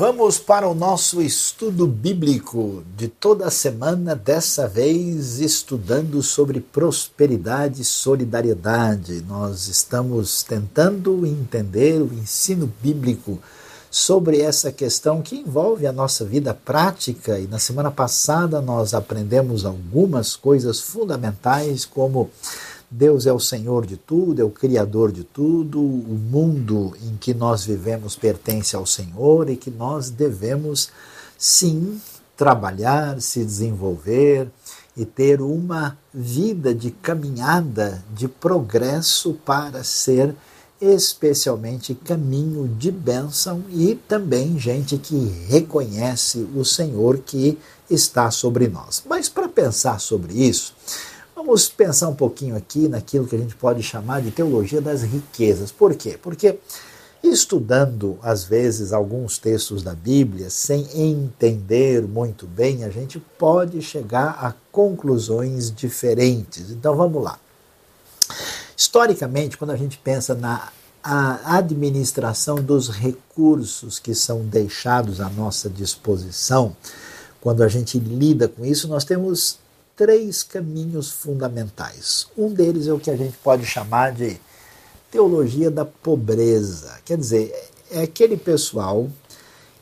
Vamos 0.00 0.38
para 0.38 0.66
o 0.66 0.74
nosso 0.74 1.20
estudo 1.20 1.86
bíblico 1.86 2.82
de 2.96 3.06
toda 3.06 3.50
semana, 3.50 4.16
dessa 4.16 4.66
vez 4.66 5.40
estudando 5.40 6.22
sobre 6.22 6.58
prosperidade 6.58 7.82
e 7.82 7.84
solidariedade. 7.84 9.22
Nós 9.28 9.68
estamos 9.68 10.42
tentando 10.42 11.26
entender 11.26 12.00
o 12.00 12.14
ensino 12.14 12.72
bíblico 12.82 13.38
sobre 13.90 14.40
essa 14.40 14.72
questão 14.72 15.20
que 15.20 15.36
envolve 15.36 15.86
a 15.86 15.92
nossa 15.92 16.24
vida 16.24 16.54
prática. 16.54 17.38
E 17.38 17.46
na 17.46 17.58
semana 17.58 17.90
passada 17.90 18.62
nós 18.62 18.94
aprendemos 18.94 19.66
algumas 19.66 20.34
coisas 20.34 20.80
fundamentais, 20.80 21.84
como 21.84 22.30
Deus 22.90 23.24
é 23.24 23.32
o 23.32 23.38
Senhor 23.38 23.86
de 23.86 23.96
tudo, 23.96 24.42
é 24.42 24.44
o 24.44 24.50
Criador 24.50 25.12
de 25.12 25.22
tudo, 25.22 25.80
o 25.80 26.18
mundo 26.30 26.96
em 27.02 27.16
que 27.16 27.32
nós 27.32 27.64
vivemos 27.64 28.16
pertence 28.16 28.74
ao 28.74 28.84
Senhor 28.84 29.48
e 29.48 29.56
que 29.56 29.70
nós 29.70 30.10
devemos, 30.10 30.90
sim, 31.38 32.00
trabalhar, 32.36 33.20
se 33.20 33.44
desenvolver 33.44 34.48
e 34.96 35.04
ter 35.04 35.40
uma 35.40 35.96
vida 36.12 36.74
de 36.74 36.90
caminhada, 36.90 38.02
de 38.12 38.26
progresso 38.26 39.34
para 39.44 39.84
ser 39.84 40.34
especialmente 40.80 41.94
caminho 41.94 42.66
de 42.66 42.90
bênção 42.90 43.62
e 43.70 43.94
também 43.94 44.58
gente 44.58 44.96
que 44.96 45.16
reconhece 45.46 46.48
o 46.56 46.64
Senhor 46.64 47.18
que 47.18 47.56
está 47.88 48.30
sobre 48.30 48.66
nós. 48.66 49.02
Mas 49.06 49.28
para 49.28 49.48
pensar 49.48 50.00
sobre 50.00 50.32
isso, 50.32 50.74
vamos 51.40 51.70
pensar 51.70 52.08
um 52.08 52.14
pouquinho 52.14 52.54
aqui 52.54 52.86
naquilo 52.86 53.26
que 53.26 53.34
a 53.34 53.38
gente 53.38 53.56
pode 53.56 53.82
chamar 53.82 54.20
de 54.20 54.30
teologia 54.30 54.80
das 54.80 55.02
riquezas. 55.02 55.72
Por 55.72 55.94
quê? 55.94 56.18
Porque 56.20 56.58
estudando 57.24 58.18
às 58.22 58.44
vezes 58.44 58.92
alguns 58.92 59.38
textos 59.38 59.82
da 59.82 59.94
Bíblia 59.94 60.50
sem 60.50 60.86
entender 60.94 62.02
muito 62.02 62.46
bem, 62.46 62.84
a 62.84 62.90
gente 62.90 63.18
pode 63.38 63.80
chegar 63.80 64.36
a 64.38 64.54
conclusões 64.70 65.74
diferentes. 65.74 66.70
Então 66.70 66.94
vamos 66.94 67.22
lá. 67.22 67.38
Historicamente, 68.76 69.56
quando 69.56 69.70
a 69.70 69.76
gente 69.76 69.96
pensa 69.96 70.34
na 70.34 70.68
administração 71.02 72.56
dos 72.56 72.90
recursos 72.90 73.98
que 73.98 74.14
são 74.14 74.44
deixados 74.44 75.22
à 75.22 75.30
nossa 75.30 75.70
disposição, 75.70 76.76
quando 77.40 77.62
a 77.62 77.68
gente 77.68 77.98
lida 77.98 78.46
com 78.46 78.62
isso, 78.62 78.86
nós 78.86 79.04
temos 79.04 79.58
três 80.00 80.42
caminhos 80.42 81.10
fundamentais. 81.10 82.26
Um 82.34 82.48
deles 82.48 82.86
é 82.86 82.92
o 82.94 82.98
que 82.98 83.10
a 83.10 83.16
gente 83.16 83.36
pode 83.36 83.66
chamar 83.66 84.12
de 84.12 84.40
teologia 85.10 85.70
da 85.70 85.84
pobreza. 85.84 86.98
Quer 87.04 87.18
dizer, 87.18 87.54
é 87.90 88.00
aquele 88.00 88.38
pessoal 88.38 89.10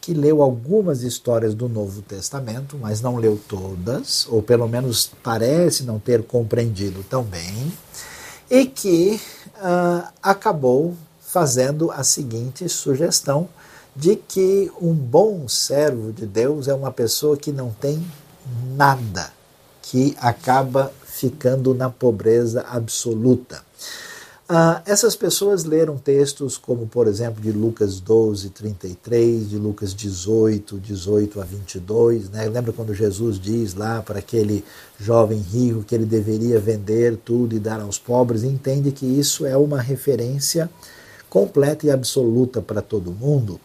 que 0.01 0.13
leu 0.13 0.43
algumas 0.43 1.05
histórias 1.05 1.55
do 1.55 1.69
Novo 1.69 2.03
Testamento, 2.03 2.77
mas 2.77 3.01
não 3.01 3.15
leu 3.15 3.41
todas, 3.47 4.27
ou 4.29 4.43
pelo 4.43 4.67
menos 4.67 5.09
parece 5.23 5.85
não 5.85 6.01
ter 6.01 6.25
compreendido 6.25 7.05
tão 7.09 7.23
bem, 7.23 7.73
e 8.51 8.67
que 8.67 9.21
uh, 9.55 10.09
acabou 10.21 10.97
fazendo 11.21 11.93
a 11.93 12.03
seguinte 12.03 12.69
sugestão 12.69 13.49
de 13.95 14.17
que 14.17 14.69
um 14.83 14.95
bom 14.95 15.47
servo 15.47 16.13
de 16.13 16.27
Deus 16.27 16.67
é 16.67 16.75
uma 16.75 16.91
pessoa 16.91 17.37
que 17.37 17.53
não 17.53 17.71
tem 17.71 18.05
nada, 18.75 19.38
que 19.91 20.15
acaba 20.21 20.93
ficando 21.07 21.75
na 21.75 21.89
pobreza 21.89 22.61
absoluta. 22.69 23.63
Ah, 24.47 24.83
essas 24.85 25.17
pessoas 25.17 25.65
leram 25.65 25.97
textos 25.97 26.59
como, 26.59 26.87
por 26.87 27.07
exemplo, 27.07 27.41
de 27.41 27.51
Lucas 27.53 27.99
12, 27.99 28.51
33, 28.51 29.49
de 29.49 29.57
Lucas 29.57 29.95
18, 29.95 30.79
18 30.79 31.41
a 31.41 31.45
22. 31.45 32.29
Né? 32.31 32.49
Lembra 32.49 32.73
quando 32.73 32.95
Jesus 32.95 33.39
diz 33.39 33.75
lá 33.75 34.03
para 34.03 34.19
aquele 34.19 34.63
jovem 35.01 35.39
rico 35.39 35.83
que 35.83 35.95
ele 35.95 36.07
deveria 36.07 36.61
vender 36.61 37.17
tudo 37.25 37.57
e 37.57 37.59
dar 37.59 37.81
aos 37.81 37.99
pobres? 37.99 38.43
Entende 38.43 38.93
que 38.93 39.07
isso 39.07 39.47
é 39.47 39.57
uma 39.57 39.81
referência 39.81 40.71
completa 41.31 41.87
e 41.87 41.91
absoluta 41.91 42.61
para 42.61 42.83
todo 42.83 43.11
mundo. 43.11 43.59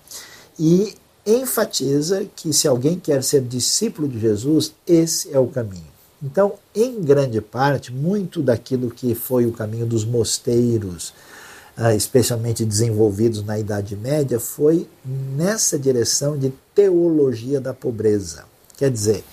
E 0.57 0.95
enfatiza 1.25 2.25
que 2.33 2.53
se 2.53 2.67
alguém 2.67 2.97
quer 2.97 3.23
ser 3.23 3.41
discípulo 3.41 4.07
de 4.07 4.19
Jesus, 4.19 4.73
esse 4.87 5.33
é 5.33 5.39
o 5.39 5.47
caminho. 5.47 5.92
Então, 6.23 6.53
em 6.73 7.01
grande 7.01 7.41
parte, 7.41 7.91
muito 7.91 8.41
daquilo 8.41 8.89
que 8.89 9.13
foi 9.13 9.45
o 9.45 9.51
caminho 9.51 9.85
dos 9.85 10.05
mosteiros, 10.05 11.13
ah, 11.75 11.93
especialmente 11.93 12.63
desenvolvidos 12.63 13.43
na 13.43 13.59
Idade 13.59 13.93
Média, 13.93 14.39
foi 14.39 14.87
nessa 15.03 15.77
direção 15.77 16.37
de 16.37 16.53
teologia 16.73 17.59
da 17.59 17.73
pobreza. 17.73 18.45
Quer 18.77 18.89
dizer, 18.89 19.23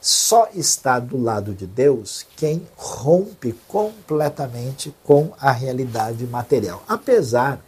só 0.00 0.48
está 0.54 0.98
do 0.98 1.20
lado 1.20 1.52
de 1.52 1.66
Deus 1.66 2.24
quem 2.36 2.62
rompe 2.76 3.54
completamente 3.66 4.94
com 5.04 5.32
a 5.38 5.52
realidade 5.52 6.24
material. 6.26 6.82
Apesar 6.88 7.60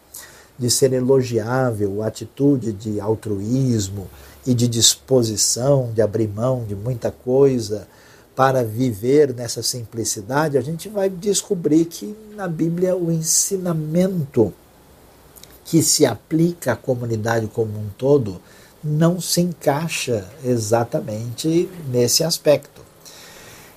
de 0.58 0.70
ser 0.70 0.92
elogiável 0.94 2.02
a 2.02 2.06
atitude 2.06 2.72
de 2.72 2.98
altruísmo 2.98 4.08
e 4.46 4.54
de 4.54 4.68
disposição 4.68 5.90
de 5.92 6.00
abrir 6.00 6.28
mão 6.28 6.64
de 6.64 6.74
muita 6.74 7.10
coisa, 7.10 7.86
para 8.40 8.64
viver 8.64 9.34
nessa 9.34 9.62
simplicidade, 9.62 10.56
a 10.56 10.62
gente 10.62 10.88
vai 10.88 11.10
descobrir 11.10 11.84
que 11.84 12.16
na 12.34 12.48
Bíblia 12.48 12.96
o 12.96 13.12
ensinamento 13.12 14.50
que 15.62 15.82
se 15.82 16.06
aplica 16.06 16.72
à 16.72 16.76
comunidade 16.76 17.48
como 17.48 17.78
um 17.78 17.88
todo 17.98 18.40
não 18.82 19.20
se 19.20 19.42
encaixa 19.42 20.26
exatamente 20.42 21.68
nesse 21.92 22.24
aspecto. 22.24 22.80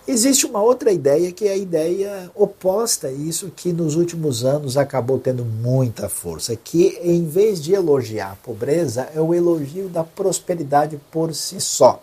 Existe 0.08 0.46
uma 0.46 0.62
outra 0.62 0.94
ideia 0.94 1.34
que 1.34 1.46
é 1.46 1.52
a 1.52 1.58
ideia 1.58 2.32
oposta 2.34 3.08
a 3.08 3.12
isso, 3.12 3.52
que 3.54 3.74
nos 3.74 3.98
últimos 3.98 4.46
anos 4.46 4.78
acabou 4.78 5.20
tendo 5.20 5.44
muita 5.44 6.08
força, 6.08 6.56
que 6.56 6.98
em 7.04 7.28
vez 7.28 7.62
de 7.62 7.74
elogiar 7.74 8.32
a 8.32 8.36
pobreza, 8.38 9.10
é 9.14 9.20
o 9.20 9.34
elogio 9.34 9.90
da 9.90 10.06
prosperidade 10.06 10.98
por 11.12 11.36
si 11.36 11.60
só. 11.60 12.02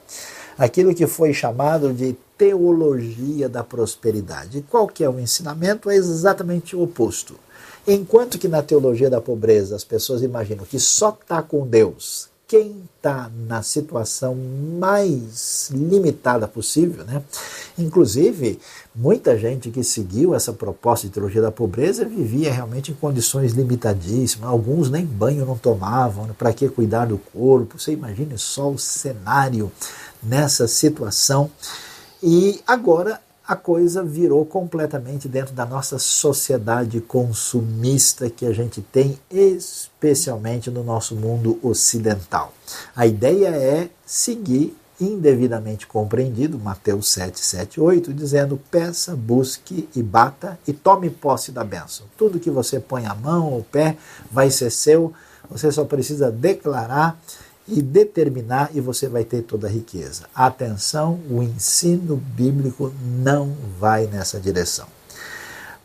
Aquilo 0.59 0.95
que 0.95 1.07
foi 1.07 1.33
chamado 1.33 1.91
de 1.95 2.15
teologia 2.41 3.51
da 3.51 3.63
prosperidade. 3.63 4.65
Qual 4.71 4.89
que 4.89 5.05
é 5.05 5.11
o 5.11 5.21
ensinamento? 5.21 5.91
É 5.91 5.95
exatamente 5.95 6.75
o 6.75 6.81
oposto. 6.81 7.35
Enquanto 7.87 8.39
que 8.39 8.49
na 8.49 8.63
teologia 8.63 9.11
da 9.11 9.21
pobreza 9.21 9.77
as 9.77 9.85
pessoas 9.85 10.23
imaginam 10.23 10.65
que 10.65 10.81
só 10.81 11.11
está 11.11 11.43
com 11.43 11.67
Deus 11.67 12.31
quem 12.49 12.83
está 12.97 13.31
na 13.47 13.63
situação 13.63 14.35
mais 14.35 15.71
limitada 15.71 16.49
possível, 16.49 17.05
né? 17.05 17.23
Inclusive, 17.79 18.59
muita 18.93 19.39
gente 19.39 19.71
que 19.71 19.85
seguiu 19.85 20.35
essa 20.35 20.53
proposta 20.53 21.07
de 21.07 21.13
teologia 21.13 21.41
da 21.41 21.53
pobreza 21.53 22.05
vivia 22.05 22.53
realmente 22.53 22.91
em 22.91 22.95
condições 22.95 23.53
limitadíssimas. 23.53 24.51
Alguns 24.51 24.91
nem 24.91 25.05
banho 25.05 25.47
não 25.47 25.57
tomavam, 25.57 26.27
né? 26.27 26.35
para 26.37 26.53
que 26.53 26.69
cuidar 26.69 27.05
do 27.05 27.19
corpo? 27.19 27.79
Você 27.79 27.93
imagine 27.93 28.37
só 28.37 28.69
o 28.69 28.79
cenário 28.79 29.71
nessa 30.21 30.67
situação. 30.67 31.53
E 32.23 32.61
agora 32.67 33.21
a 33.47 33.57
coisa 33.57 34.05
virou 34.05 34.45
completamente 34.47 35.29
dentro 35.29 35.55
da 35.55 35.67
nossa 35.67 35.99
sociedade 35.99 37.01
consumista 37.01 38.31
que 38.31 38.47
a 38.47 38.53
gente 38.53 38.81
tem, 38.81 39.19
especialmente 39.31 40.71
no 40.71 40.85
nosso 40.85 41.17
mundo 41.17 41.59
ocidental. 41.63 42.53
A 42.95 43.07
ideia 43.07 43.49
é 43.49 43.89
seguir 44.07 44.77
indevidamente 45.01 45.87
compreendido, 45.87 46.59
Mateus 46.59 47.09
7, 47.09 47.41
7, 47.41 47.81
8, 47.81 48.13
dizendo: 48.13 48.61
peça, 48.71 49.17
busque 49.17 49.89
e 49.97 50.03
bata 50.03 50.59
e 50.67 50.73
tome 50.73 51.11
posse 51.11 51.51
da 51.51 51.65
bênção. 51.65 52.07
Tudo 52.17 52.39
que 52.39 52.51
você 52.51 52.79
põe 52.79 53.07
a 53.07 53.15
mão 53.15 53.53
ou 53.53 53.65
pé 53.65 53.97
vai 54.31 54.51
ser 54.51 54.71
seu, 54.71 55.13
você 55.51 55.73
só 55.73 55.85
precisa 55.85 56.31
declarar 56.31 57.19
e 57.71 57.81
determinar 57.81 58.71
e 58.75 58.81
você 58.81 59.09
vai 59.09 59.25
ter 59.25 59.43
toda 59.43 59.67
a 59.67 59.71
riqueza. 59.71 60.25
Atenção, 60.35 61.21
o 61.31 61.43
ensino 61.43 62.17
bíblico 62.17 62.93
não 63.03 63.55
vai 63.79 64.07
nessa 64.07 64.41
direção. 64.41 64.87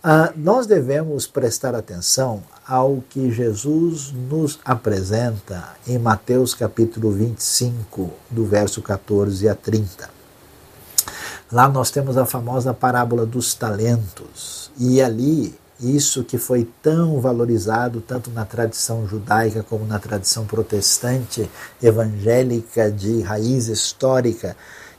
Ah, 0.04 0.32
nós 0.36 0.68
devemos 0.68 1.26
prestar 1.26 1.74
atenção 1.74 2.44
ao 2.68 3.04
que 3.10 3.32
Jesus 3.32 4.12
nos 4.12 4.60
apresenta 4.66 5.70
em 5.88 5.98
Mateus 5.98 6.54
capítulo 6.54 7.12
25, 7.12 8.12
do 8.30 8.46
verso 8.46 8.82
14 8.82 9.48
a 9.48 9.56
30. 9.56 10.10
Lá 11.52 11.68
nós 11.68 11.92
temos 11.92 12.18
a 12.18 12.26
famosa 12.26 12.74
parábola 12.74 13.26
dos 13.26 13.54
talentos, 13.54 14.72
e 14.78 15.02
ali 15.02 15.56
isso 15.80 16.24
que 16.24 16.38
foi 16.38 16.68
tão 16.82 17.20
valorizado 17.20 18.02
tanto 18.02 18.30
na 18.32 18.46
tradição 18.46 19.08
judaica 19.08 19.62
como 19.64 19.86
na 19.86 20.00
tradição 20.00 20.46
protestante 20.46 21.50
evangélica 21.82 22.92
de 22.92 23.22
raiz 23.22 23.68
histórica, 23.68 24.56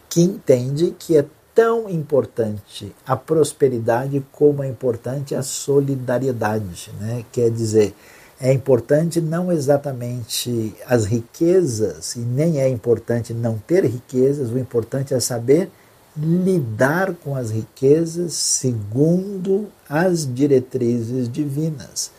que 0.08 0.20
entende 0.20 0.94
que 0.98 1.16
é 1.16 1.24
tão 1.54 1.88
importante 1.88 2.94
a 3.06 3.16
prosperidade 3.16 4.24
como 4.30 4.62
é 4.62 4.68
importante 4.68 5.34
a 5.34 5.42
solidariedade. 5.42 6.92
Né? 7.00 7.24
Quer 7.32 7.50
dizer, 7.50 7.94
É 8.38 8.52
importante 8.52 9.18
não 9.18 9.50
exatamente 9.50 10.74
as 10.86 11.06
riquezas, 11.06 12.16
e 12.16 12.18
nem 12.18 12.60
é 12.60 12.68
importante 12.68 13.32
não 13.32 13.56
ter 13.56 13.84
riquezas, 13.86 14.50
o 14.50 14.58
importante 14.58 15.14
é 15.14 15.20
saber 15.20 15.70
lidar 16.14 17.14
com 17.14 17.34
as 17.34 17.50
riquezas 17.50 18.34
segundo 18.34 19.68
as 19.88 20.32
diretrizes 20.32 21.30
divinas. 21.30 22.10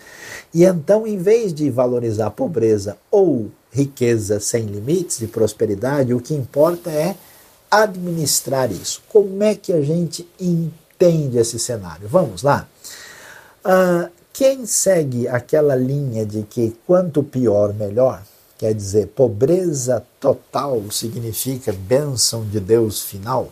E 0.54 0.64
então, 0.64 1.06
em 1.06 1.18
vez 1.18 1.54
de 1.54 1.70
valorizar 1.70 2.28
a 2.28 2.32
pobreza 2.32 2.98
ou 3.12 3.52
riqueza 3.72 4.40
sem 4.40 4.66
limites 4.66 5.20
de 5.20 5.28
prosperidade, 5.28 6.14
o 6.14 6.22
que 6.22 6.34
importa 6.34 6.90
é 6.90 7.16
administrar 7.70 8.72
isso. 8.72 9.02
Como 9.10 9.44
é 9.44 9.54
que 9.54 9.74
a 9.74 9.82
gente 9.82 10.28
entende 10.40 11.38
esse 11.38 11.60
cenário? 11.60 12.08
Vamos 12.08 12.44
lá. 12.44 12.68
Uh, 13.64 14.10
quem 14.32 14.66
segue 14.66 15.28
aquela 15.28 15.76
linha 15.76 16.26
de 16.26 16.44
que 16.44 16.76
quanto 16.86 17.24
pior, 17.24 17.74
melhor, 17.74 18.22
quer 18.58 18.74
dizer, 18.74 19.08
pobreza 19.08 20.06
total 20.20 20.84
significa 20.92 21.74
bênção 21.74 22.46
de 22.46 22.60
Deus 22.60 23.02
final, 23.02 23.52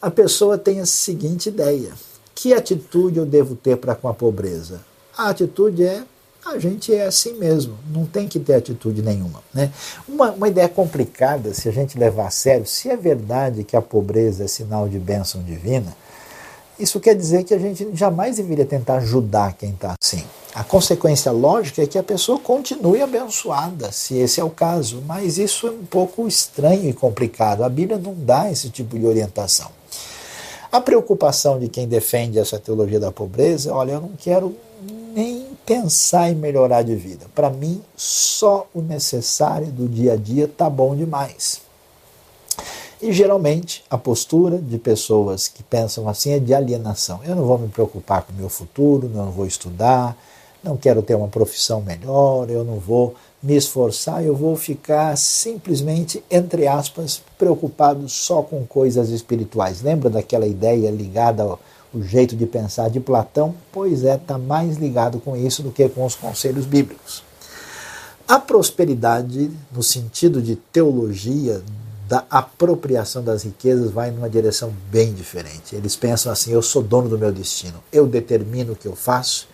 a 0.00 0.10
pessoa 0.10 0.58
tem 0.58 0.80
a 0.80 0.86
seguinte 0.86 1.48
ideia: 1.48 1.92
que 2.38 2.54
atitude 2.54 3.18
eu 3.18 3.26
devo 3.26 3.56
ter 3.56 3.76
para 3.76 3.96
com 3.96 4.06
a 4.06 4.14
pobreza? 4.14 4.80
A 5.16 5.30
atitude 5.30 5.84
é 5.84 6.04
a 6.46 6.56
gente 6.56 6.94
é 6.94 7.04
assim 7.04 7.34
mesmo, 7.34 7.76
não 7.92 8.06
tem 8.06 8.28
que 8.28 8.38
ter 8.38 8.54
atitude 8.54 9.02
nenhuma. 9.02 9.42
Né? 9.52 9.70
Uma, 10.08 10.30
uma 10.30 10.48
ideia 10.48 10.68
complicada, 10.68 11.52
se 11.52 11.68
a 11.68 11.72
gente 11.72 11.98
levar 11.98 12.28
a 12.28 12.30
sério, 12.30 12.64
se 12.64 12.88
é 12.88 12.96
verdade 12.96 13.64
que 13.64 13.76
a 13.76 13.82
pobreza 13.82 14.44
é 14.44 14.46
sinal 14.46 14.88
de 14.88 14.98
bênção 15.00 15.42
divina, 15.42 15.94
isso 16.78 17.00
quer 17.00 17.14
dizer 17.16 17.42
que 17.42 17.52
a 17.52 17.58
gente 17.58 17.88
jamais 17.92 18.36
deveria 18.36 18.64
tentar 18.64 18.98
ajudar 18.98 19.54
quem 19.54 19.70
está 19.70 19.96
assim. 20.00 20.24
A 20.54 20.62
consequência 20.62 21.32
lógica 21.32 21.82
é 21.82 21.86
que 21.86 21.98
a 21.98 22.04
pessoa 22.04 22.38
continue 22.38 23.02
abençoada, 23.02 23.90
se 23.90 24.16
esse 24.16 24.40
é 24.40 24.44
o 24.44 24.48
caso, 24.48 25.02
mas 25.04 25.38
isso 25.38 25.66
é 25.66 25.70
um 25.72 25.84
pouco 25.84 26.26
estranho 26.26 26.88
e 26.88 26.92
complicado. 26.92 27.64
A 27.64 27.68
Bíblia 27.68 27.98
não 27.98 28.14
dá 28.14 28.50
esse 28.50 28.70
tipo 28.70 28.96
de 28.96 29.04
orientação. 29.04 29.77
A 30.70 30.80
preocupação 30.82 31.58
de 31.58 31.68
quem 31.68 31.88
defende 31.88 32.38
essa 32.38 32.58
teologia 32.58 33.00
da 33.00 33.10
pobreza, 33.10 33.72
olha, 33.72 33.92
eu 33.92 34.00
não 34.02 34.12
quero 34.18 34.54
nem 35.14 35.46
pensar 35.64 36.30
em 36.30 36.34
melhorar 36.34 36.82
de 36.82 36.94
vida. 36.94 37.26
Para 37.34 37.48
mim, 37.48 37.82
só 37.96 38.66
o 38.74 38.82
necessário 38.82 39.68
do 39.68 39.88
dia 39.88 40.12
a 40.12 40.16
dia 40.16 40.46
tá 40.46 40.68
bom 40.68 40.94
demais. 40.94 41.62
E 43.00 43.12
geralmente 43.12 43.82
a 43.88 43.96
postura 43.96 44.58
de 44.58 44.76
pessoas 44.76 45.48
que 45.48 45.62
pensam 45.62 46.06
assim 46.08 46.32
é 46.32 46.38
de 46.38 46.52
alienação. 46.52 47.20
Eu 47.24 47.34
não 47.34 47.44
vou 47.44 47.58
me 47.58 47.68
preocupar 47.68 48.22
com 48.22 48.32
o 48.32 48.36
meu 48.36 48.48
futuro, 48.50 49.08
não 49.08 49.30
vou 49.30 49.46
estudar, 49.46 50.16
não 50.62 50.76
quero 50.76 51.00
ter 51.00 51.14
uma 51.14 51.28
profissão 51.28 51.80
melhor, 51.80 52.50
eu 52.50 52.62
não 52.62 52.78
vou 52.78 53.14
me 53.42 53.56
esforçar, 53.56 54.24
eu 54.24 54.34
vou 54.34 54.56
ficar 54.56 55.16
simplesmente, 55.16 56.22
entre 56.30 56.66
aspas, 56.66 57.22
preocupado 57.38 58.08
só 58.08 58.42
com 58.42 58.66
coisas 58.66 59.10
espirituais. 59.10 59.80
Lembra 59.82 60.10
daquela 60.10 60.46
ideia 60.46 60.90
ligada 60.90 61.42
ao 61.42 61.60
o 61.92 62.02
jeito 62.02 62.36
de 62.36 62.46
pensar 62.46 62.90
de 62.90 63.00
Platão? 63.00 63.54
Pois 63.72 64.04
é, 64.04 64.16
está 64.16 64.38
mais 64.38 64.76
ligado 64.76 65.18
com 65.20 65.36
isso 65.36 65.62
do 65.62 65.70
que 65.70 65.88
com 65.88 66.04
os 66.04 66.14
conselhos 66.14 66.66
bíblicos. 66.66 67.22
A 68.26 68.38
prosperidade, 68.38 69.50
no 69.72 69.82
sentido 69.82 70.42
de 70.42 70.56
teologia, 70.56 71.62
da 72.06 72.24
apropriação 72.30 73.22
das 73.22 73.42
riquezas 73.42 73.90
vai 73.90 74.10
numa 74.10 74.30
direção 74.30 74.72
bem 74.90 75.12
diferente. 75.12 75.74
Eles 75.74 75.96
pensam 75.96 76.32
assim: 76.32 76.52
eu 76.52 76.62
sou 76.62 76.82
dono 76.82 77.08
do 77.08 77.18
meu 77.18 77.32
destino, 77.32 77.82
eu 77.92 78.06
determino 78.06 78.72
o 78.72 78.76
que 78.76 78.86
eu 78.86 78.96
faço. 78.96 79.48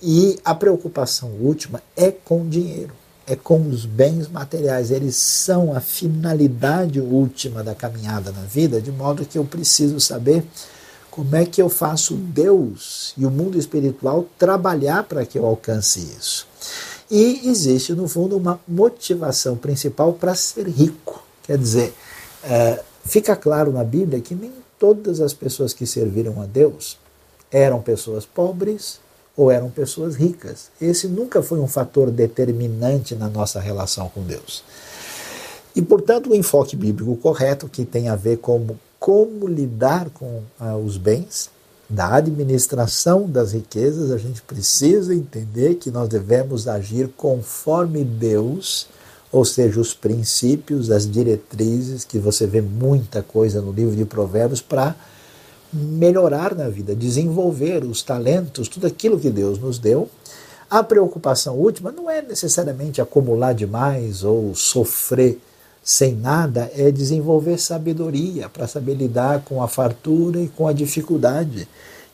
E 0.00 0.38
a 0.44 0.54
preocupação 0.54 1.30
última 1.40 1.82
é 1.96 2.12
com 2.12 2.48
dinheiro, 2.48 2.92
é 3.28 3.36
com 3.36 3.60
os 3.68 3.84
bens 3.84 4.26
materiais. 4.26 4.90
Eles 4.90 5.14
são 5.14 5.76
a 5.76 5.80
finalidade 5.80 6.98
última 6.98 7.62
da 7.62 7.74
caminhada 7.74 8.32
na 8.32 8.42
vida, 8.42 8.80
de 8.80 8.90
modo 8.90 9.26
que 9.26 9.36
eu 9.36 9.44
preciso 9.44 10.00
saber 10.00 10.42
como 11.10 11.36
é 11.36 11.44
que 11.44 11.60
eu 11.60 11.68
faço 11.68 12.14
Deus 12.14 13.12
e 13.18 13.26
o 13.26 13.30
mundo 13.30 13.58
espiritual 13.58 14.26
trabalhar 14.38 15.02
para 15.02 15.26
que 15.26 15.38
eu 15.38 15.44
alcance 15.44 16.00
isso. 16.00 16.46
E 17.10 17.48
existe, 17.48 17.92
no 17.92 18.08
fundo, 18.08 18.36
uma 18.36 18.60
motivação 18.66 19.56
principal 19.56 20.14
para 20.14 20.34
ser 20.34 20.66
rico. 20.66 21.22
Quer 21.42 21.58
dizer, 21.58 21.94
é, 22.44 22.82
fica 23.04 23.36
claro 23.36 23.72
na 23.72 23.84
Bíblia 23.84 24.20
que 24.20 24.34
nem 24.34 24.52
todas 24.78 25.20
as 25.20 25.34
pessoas 25.34 25.74
que 25.74 25.86
serviram 25.86 26.40
a 26.40 26.46
Deus 26.46 26.96
eram 27.50 27.80
pessoas 27.80 28.24
pobres 28.24 29.00
ou 29.38 29.52
eram 29.52 29.70
pessoas 29.70 30.16
ricas. 30.16 30.68
Esse 30.80 31.06
nunca 31.06 31.40
foi 31.40 31.60
um 31.60 31.68
fator 31.68 32.10
determinante 32.10 33.14
na 33.14 33.28
nossa 33.28 33.60
relação 33.60 34.10
com 34.12 34.20
Deus. 34.24 34.64
E, 35.76 35.80
portanto, 35.80 36.30
o 36.30 36.34
enfoque 36.34 36.74
bíblico 36.74 37.14
correto, 37.16 37.68
que 37.68 37.84
tem 37.84 38.08
a 38.08 38.16
ver 38.16 38.38
com 38.38 38.76
como 38.98 39.46
lidar 39.46 40.10
com 40.10 40.42
ah, 40.58 40.76
os 40.76 40.96
bens, 40.96 41.50
da 41.88 42.16
administração 42.16 43.30
das 43.30 43.52
riquezas, 43.52 44.10
a 44.10 44.18
gente 44.18 44.42
precisa 44.42 45.14
entender 45.14 45.76
que 45.76 45.88
nós 45.88 46.08
devemos 46.08 46.66
agir 46.66 47.08
conforme 47.16 48.04
Deus 48.04 48.88
ou 49.30 49.44
seja, 49.44 49.78
os 49.78 49.92
princípios, 49.92 50.90
as 50.90 51.08
diretrizes, 51.08 52.04
que 52.04 52.18
você 52.18 52.46
vê 52.46 52.62
muita 52.62 53.22
coisa 53.22 53.60
no 53.60 53.70
livro 53.72 53.94
de 53.94 54.04
Provérbios 54.04 54.62
para 54.62 54.96
melhorar 55.72 56.54
na 56.54 56.68
vida, 56.68 56.94
desenvolver 56.94 57.84
os 57.84 58.02
talentos, 58.02 58.68
tudo 58.68 58.86
aquilo 58.86 59.18
que 59.18 59.30
Deus 59.30 59.58
nos 59.58 59.78
deu. 59.78 60.08
A 60.70 60.82
preocupação 60.82 61.56
última 61.56 61.90
não 61.90 62.10
é 62.10 62.20
necessariamente 62.22 63.00
acumular 63.00 63.52
demais 63.52 64.22
ou 64.22 64.54
sofrer 64.54 65.38
sem 65.88 66.14
nada, 66.14 66.70
é 66.74 66.90
desenvolver 66.90 67.58
sabedoria 67.58 68.46
para 68.46 68.68
saber 68.68 68.94
lidar 68.94 69.42
com 69.44 69.62
a 69.62 69.66
fartura 69.66 70.38
e 70.38 70.46
com 70.48 70.68
a 70.68 70.72
dificuldade. 70.74 71.66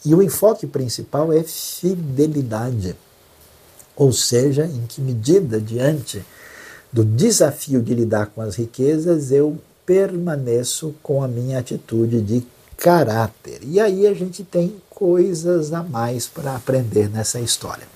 E 0.04 0.14
o 0.14 0.22
enfoque 0.22 0.64
principal 0.64 1.32
é 1.32 1.42
fidelidade. 1.42 2.94
Ou 3.96 4.12
seja, 4.12 4.64
em 4.64 4.86
que 4.86 5.00
medida 5.00 5.60
diante 5.60 6.24
do 6.92 7.04
desafio 7.04 7.82
de 7.82 7.94
lidar 7.94 8.26
com 8.26 8.40
as 8.40 8.54
riquezas, 8.54 9.32
eu 9.32 9.58
permaneço 9.84 10.94
com 11.02 11.20
a 11.20 11.26
minha 11.26 11.58
atitude 11.58 12.20
de 12.20 12.46
caráter. 12.76 13.60
E 13.62 13.80
aí 13.80 14.06
a 14.06 14.14
gente 14.14 14.44
tem 14.44 14.76
coisas 14.90 15.72
a 15.72 15.82
mais 15.82 16.26
para 16.26 16.54
aprender 16.54 17.08
nessa 17.08 17.40
história. 17.40 17.86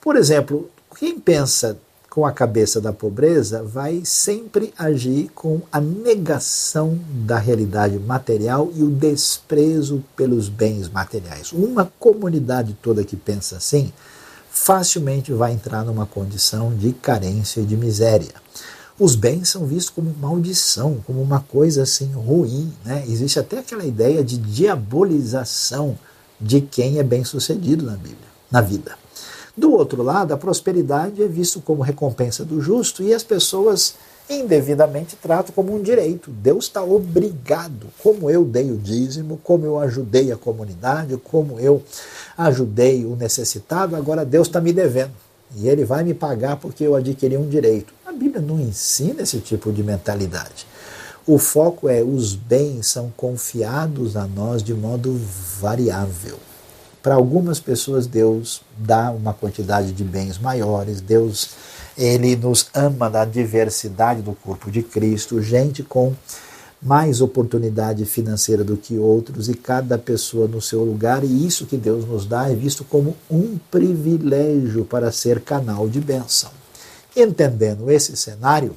Por 0.00 0.16
exemplo, 0.16 0.70
quem 0.98 1.18
pensa 1.18 1.78
com 2.08 2.26
a 2.26 2.32
cabeça 2.32 2.80
da 2.80 2.92
pobreza 2.92 3.62
vai 3.62 4.02
sempre 4.04 4.74
agir 4.76 5.30
com 5.32 5.62
a 5.70 5.80
negação 5.80 6.98
da 7.08 7.38
realidade 7.38 7.98
material 7.98 8.70
e 8.74 8.82
o 8.82 8.90
desprezo 8.90 10.02
pelos 10.16 10.48
bens 10.48 10.88
materiais. 10.88 11.52
Uma 11.52 11.90
comunidade 11.98 12.76
toda 12.82 13.04
que 13.04 13.16
pensa 13.16 13.56
assim 13.56 13.92
facilmente 14.50 15.32
vai 15.32 15.52
entrar 15.52 15.84
numa 15.84 16.04
condição 16.04 16.74
de 16.74 16.92
carência 16.92 17.60
e 17.60 17.64
de 17.64 17.76
miséria. 17.76 18.34
Os 19.00 19.14
bens 19.14 19.48
são 19.48 19.64
vistos 19.64 19.88
como 19.88 20.14
maldição, 20.20 20.98
como 21.06 21.22
uma 21.22 21.40
coisa 21.40 21.84
assim 21.84 22.12
ruim. 22.12 22.70
Né? 22.84 23.02
Existe 23.08 23.38
até 23.38 23.60
aquela 23.60 23.86
ideia 23.86 24.22
de 24.22 24.36
diabolização 24.36 25.98
de 26.38 26.60
quem 26.60 26.98
é 26.98 27.02
bem 27.02 27.24
sucedido 27.24 27.86
na 27.86 27.96
Bíblia, 27.96 28.28
na 28.50 28.60
vida. 28.60 28.94
Do 29.56 29.72
outro 29.72 30.02
lado, 30.02 30.34
a 30.34 30.36
prosperidade 30.36 31.22
é 31.22 31.26
visto 31.26 31.62
como 31.62 31.82
recompensa 31.82 32.44
do 32.44 32.60
justo 32.60 33.02
e 33.02 33.14
as 33.14 33.22
pessoas 33.22 33.94
indevidamente 34.28 35.16
tratam 35.16 35.54
como 35.54 35.74
um 35.74 35.82
direito. 35.82 36.30
Deus 36.30 36.64
está 36.66 36.82
obrigado, 36.82 37.86
como 38.02 38.28
eu 38.28 38.44
dei 38.44 38.70
o 38.70 38.76
dízimo, 38.76 39.40
como 39.42 39.64
eu 39.64 39.78
ajudei 39.78 40.30
a 40.30 40.36
comunidade, 40.36 41.16
como 41.16 41.58
eu 41.58 41.82
ajudei 42.36 43.06
o 43.06 43.16
necessitado, 43.16 43.96
agora 43.96 44.26
Deus 44.26 44.46
está 44.46 44.60
me 44.60 44.74
devendo. 44.74 45.12
E 45.56 45.68
ele 45.68 45.84
vai 45.84 46.04
me 46.04 46.14
pagar 46.14 46.56
porque 46.56 46.84
eu 46.84 46.94
adquiri 46.94 47.36
um 47.36 47.48
direito. 47.48 47.92
A 48.06 48.12
Bíblia 48.12 48.40
não 48.40 48.60
ensina 48.60 49.22
esse 49.22 49.38
tipo 49.40 49.72
de 49.72 49.82
mentalidade. 49.82 50.66
O 51.26 51.38
foco 51.38 51.88
é 51.88 52.02
os 52.02 52.34
bens 52.34 52.86
são 52.86 53.12
confiados 53.16 54.16
a 54.16 54.26
nós 54.26 54.62
de 54.62 54.74
modo 54.74 55.20
variável. 55.60 56.38
Para 57.02 57.14
algumas 57.14 57.58
pessoas 57.58 58.06
Deus 58.06 58.62
dá 58.76 59.10
uma 59.10 59.32
quantidade 59.32 59.92
de 59.92 60.04
bens 60.04 60.38
maiores, 60.38 61.00
Deus 61.00 61.50
ele 61.96 62.36
nos 62.36 62.68
ama 62.74 63.08
na 63.08 63.24
diversidade 63.24 64.22
do 64.22 64.32
corpo 64.32 64.70
de 64.70 64.82
Cristo, 64.82 65.42
gente 65.42 65.82
com 65.82 66.14
mais 66.82 67.20
oportunidade 67.20 68.04
financeira 68.06 68.64
do 68.64 68.76
que 68.76 68.96
outros 68.96 69.48
e 69.48 69.54
cada 69.54 69.98
pessoa 69.98 70.48
no 70.48 70.62
seu 70.62 70.82
lugar, 70.82 71.22
e 71.24 71.46
isso 71.46 71.66
que 71.66 71.76
Deus 71.76 72.06
nos 72.06 72.24
dá 72.24 72.50
é 72.50 72.54
visto 72.54 72.84
como 72.84 73.16
um 73.30 73.58
privilégio 73.70 74.84
para 74.84 75.12
ser 75.12 75.40
canal 75.40 75.88
de 75.88 76.00
bênção. 76.00 76.50
Entendendo 77.14 77.90
esse 77.90 78.16
cenário, 78.16 78.74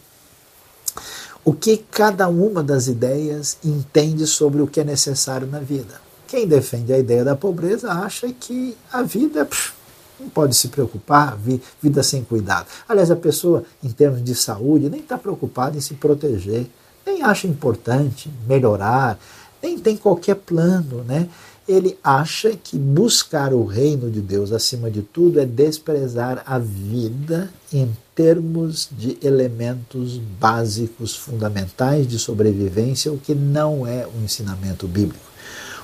o 1.45 1.53
que 1.53 1.77
cada 1.77 2.27
uma 2.27 2.62
das 2.62 2.88
ideias 2.88 3.57
entende 3.63 4.27
sobre 4.27 4.62
o 4.62 4.67
que 4.67 4.79
é 4.79 4.83
necessário 4.83 5.48
na 5.48 5.60
vida. 5.60 6.01
Quem 6.27 6.48
defende 6.48 6.91
a 6.91 6.98
ideia 6.98 7.24
da 7.24 7.36
pobreza 7.36 7.91
acha 7.91 8.27
que 8.33 8.75
a 8.91 9.03
vida 9.03 9.45
pff, 9.45 9.74
Não 10.19 10.29
pode 10.29 10.55
se 10.55 10.67
preocupar, 10.69 11.38
vida 11.81 12.01
sem 12.01 12.24
cuidado. 12.24 12.67
Aliás, 12.88 13.12
a 13.12 13.15
pessoa, 13.15 13.63
em 13.83 13.89
termos 13.89 14.24
de 14.24 14.33
saúde, 14.36 14.89
nem 14.89 15.01
está 15.01 15.17
preocupada 15.17 15.77
em 15.77 15.81
se 15.81 15.95
proteger, 15.95 16.67
nem 17.05 17.22
acha 17.22 17.48
importante 17.48 18.29
melhorar, 18.48 19.19
nem 19.62 19.77
tem 19.77 19.95
qualquer 19.95 20.36
plano, 20.36 21.03
né? 21.03 21.29
Ele 21.65 21.98
acha 22.03 22.51
que 22.62 22.77
buscar 22.77 23.53
o 23.53 23.63
reino 23.63 24.12
de 24.12 24.19
Deus 24.19 24.51
acima 24.51 24.91
de 24.91 25.01
tudo 25.01 25.39
é 25.39 25.45
desprezar 25.45 26.43
a 26.45 26.60
vida 26.60 27.50
em 27.72 27.89
termos 28.13 28.89
de 28.91 29.17
elementos 29.22 30.17
básicos, 30.17 31.15
fundamentais 31.15 32.05
de 32.05 32.19
sobrevivência, 32.19 33.13
o 33.13 33.17
que 33.17 33.33
não 33.33 33.88
é 33.88 34.05
um 34.05 34.25
ensinamento 34.25 34.88
bíblico. 34.88 35.24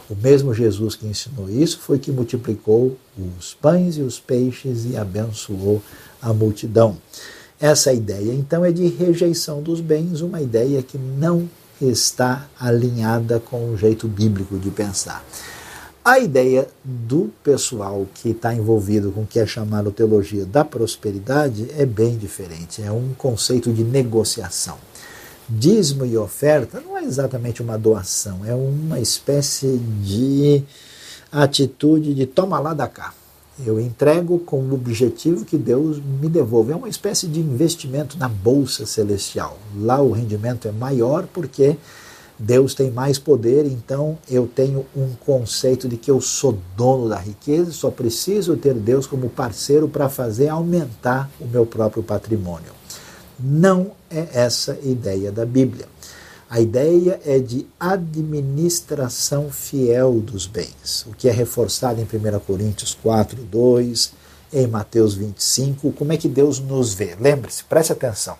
O 0.09 0.15
mesmo 0.15 0.53
Jesus 0.53 0.95
que 0.95 1.07
ensinou 1.07 1.49
isso 1.49 1.79
foi 1.79 1.97
que 1.97 2.11
multiplicou 2.11 2.97
os 3.37 3.53
pães 3.53 3.95
e 3.95 4.01
os 4.01 4.19
peixes 4.19 4.85
e 4.85 4.97
abençoou 4.97 5.81
a 6.21 6.33
multidão. 6.33 6.97
Essa 7.61 7.91
ideia, 7.91 8.33
então, 8.33 8.63
é 8.63 8.71
de 8.71 8.87
rejeição 8.87 9.61
dos 9.61 9.81
bens, 9.81 10.21
uma 10.21 10.41
ideia 10.41 10.81
que 10.81 10.97
não 10.97 11.49
está 11.81 12.47
alinhada 12.59 13.39
com 13.39 13.71
o 13.71 13.77
jeito 13.77 14.07
bíblico 14.07 14.57
de 14.57 14.69
pensar. 14.69 15.25
A 16.03 16.19
ideia 16.19 16.67
do 16.83 17.29
pessoal 17.43 18.07
que 18.15 18.29
está 18.29 18.53
envolvido 18.53 19.11
com 19.11 19.21
o 19.21 19.27
que 19.27 19.39
é 19.39 19.45
chamado 19.45 19.91
teologia 19.91 20.45
da 20.45 20.63
prosperidade 20.63 21.67
é 21.77 21.85
bem 21.85 22.17
diferente. 22.17 22.81
É 22.81 22.91
um 22.91 23.13
conceito 23.17 23.71
de 23.73 23.83
negociação. 23.83 24.77
Dízimo 25.47 26.05
e 26.05 26.17
oferta 26.17 26.79
não 26.79 26.97
é 26.97 27.03
exatamente 27.03 27.61
uma 27.61 27.77
doação, 27.77 28.45
é 28.45 28.55
uma 28.55 28.99
espécie 28.99 29.77
de 30.01 30.63
atitude 31.31 32.13
de 32.13 32.25
toma 32.25 32.59
lá 32.59 32.73
da 32.73 32.87
cá. 32.87 33.13
Eu 33.65 33.79
entrego 33.79 34.39
com 34.39 34.61
o 34.61 34.73
objetivo 34.73 35.43
que 35.43 35.57
Deus 35.57 35.99
me 35.99 36.29
devolva. 36.29 36.71
É 36.71 36.75
uma 36.75 36.87
espécie 36.87 37.27
de 37.27 37.39
investimento 37.39 38.17
na 38.17 38.29
bolsa 38.29 38.85
celestial. 38.85 39.57
Lá 39.77 40.01
o 40.01 40.11
rendimento 40.11 40.67
é 40.67 40.71
maior 40.71 41.27
porque 41.33 41.75
Deus 42.39 42.73
tem 42.73 42.89
mais 42.89 43.19
poder, 43.19 43.65
então 43.65 44.17
eu 44.29 44.47
tenho 44.47 44.85
um 44.95 45.09
conceito 45.25 45.89
de 45.89 45.97
que 45.97 46.09
eu 46.09 46.21
sou 46.21 46.57
dono 46.77 47.09
da 47.09 47.17
riqueza, 47.17 47.71
só 47.71 47.91
preciso 47.91 48.55
ter 48.55 48.73
Deus 48.73 49.05
como 49.05 49.29
parceiro 49.29 49.89
para 49.89 50.07
fazer 50.07 50.47
aumentar 50.47 51.29
o 51.37 51.45
meu 51.45 51.65
próprio 51.65 52.01
patrimônio. 52.01 52.71
Não 53.37 53.91
é 54.09 54.27
essa 54.33 54.79
a 54.81 54.87
ideia 54.87 55.33
da 55.33 55.45
Bíblia. 55.45 55.85
A 56.49 56.59
ideia 56.59 57.21
é 57.27 57.37
de 57.37 57.67
administração 57.79 59.51
fiel 59.51 60.13
dos 60.19 60.47
bens, 60.47 61.05
o 61.05 61.11
que 61.11 61.29
é 61.29 61.31
reforçado 61.31 62.01
em 62.01 62.05
1 62.05 62.39
Coríntios 62.39 62.97
4, 63.03 63.43
2, 63.43 64.13
em 64.51 64.65
Mateus 64.65 65.13
25. 65.13 65.91
Como 65.91 66.11
é 66.11 66.17
que 66.17 66.27
Deus 66.27 66.59
nos 66.59 66.91
vê? 66.95 67.15
Lembre-se, 67.19 67.63
preste 67.65 67.93
atenção. 67.93 68.35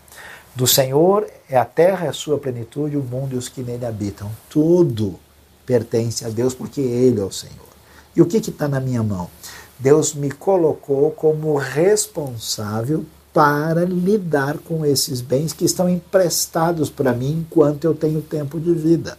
Do 0.55 0.65
Senhor 0.65 1.27
é 1.47 1.55
a 1.55 1.63
terra, 1.63 2.07
é 2.07 2.09
a 2.09 2.13
sua 2.13 2.39
plenitude, 2.39 2.97
o 2.97 3.03
mundo 3.03 3.35
e 3.35 3.37
os 3.37 3.47
que 3.47 3.61
nele 3.61 3.85
habitam. 3.85 4.31
Tudo 4.49 5.19
pertence 5.63 6.25
a 6.25 6.29
Deus 6.29 6.55
porque 6.55 6.81
Ele 6.81 7.21
é 7.21 7.23
o 7.23 7.31
Senhor. 7.31 7.69
E 8.15 8.23
o 8.23 8.25
que 8.25 8.37
está 8.37 8.67
na 8.67 8.79
minha 8.79 9.03
mão? 9.03 9.29
Deus 9.77 10.15
me 10.15 10.31
colocou 10.31 11.11
como 11.11 11.55
responsável 11.57 13.05
para 13.39 13.85
lidar 13.85 14.57
com 14.57 14.85
esses 14.85 15.21
bens 15.21 15.53
que 15.53 15.63
estão 15.63 15.87
emprestados 15.87 16.89
para 16.89 17.13
mim 17.13 17.45
enquanto 17.47 17.85
eu 17.85 17.95
tenho 17.95 18.19
tempo 18.19 18.59
de 18.59 18.73
vida. 18.73 19.17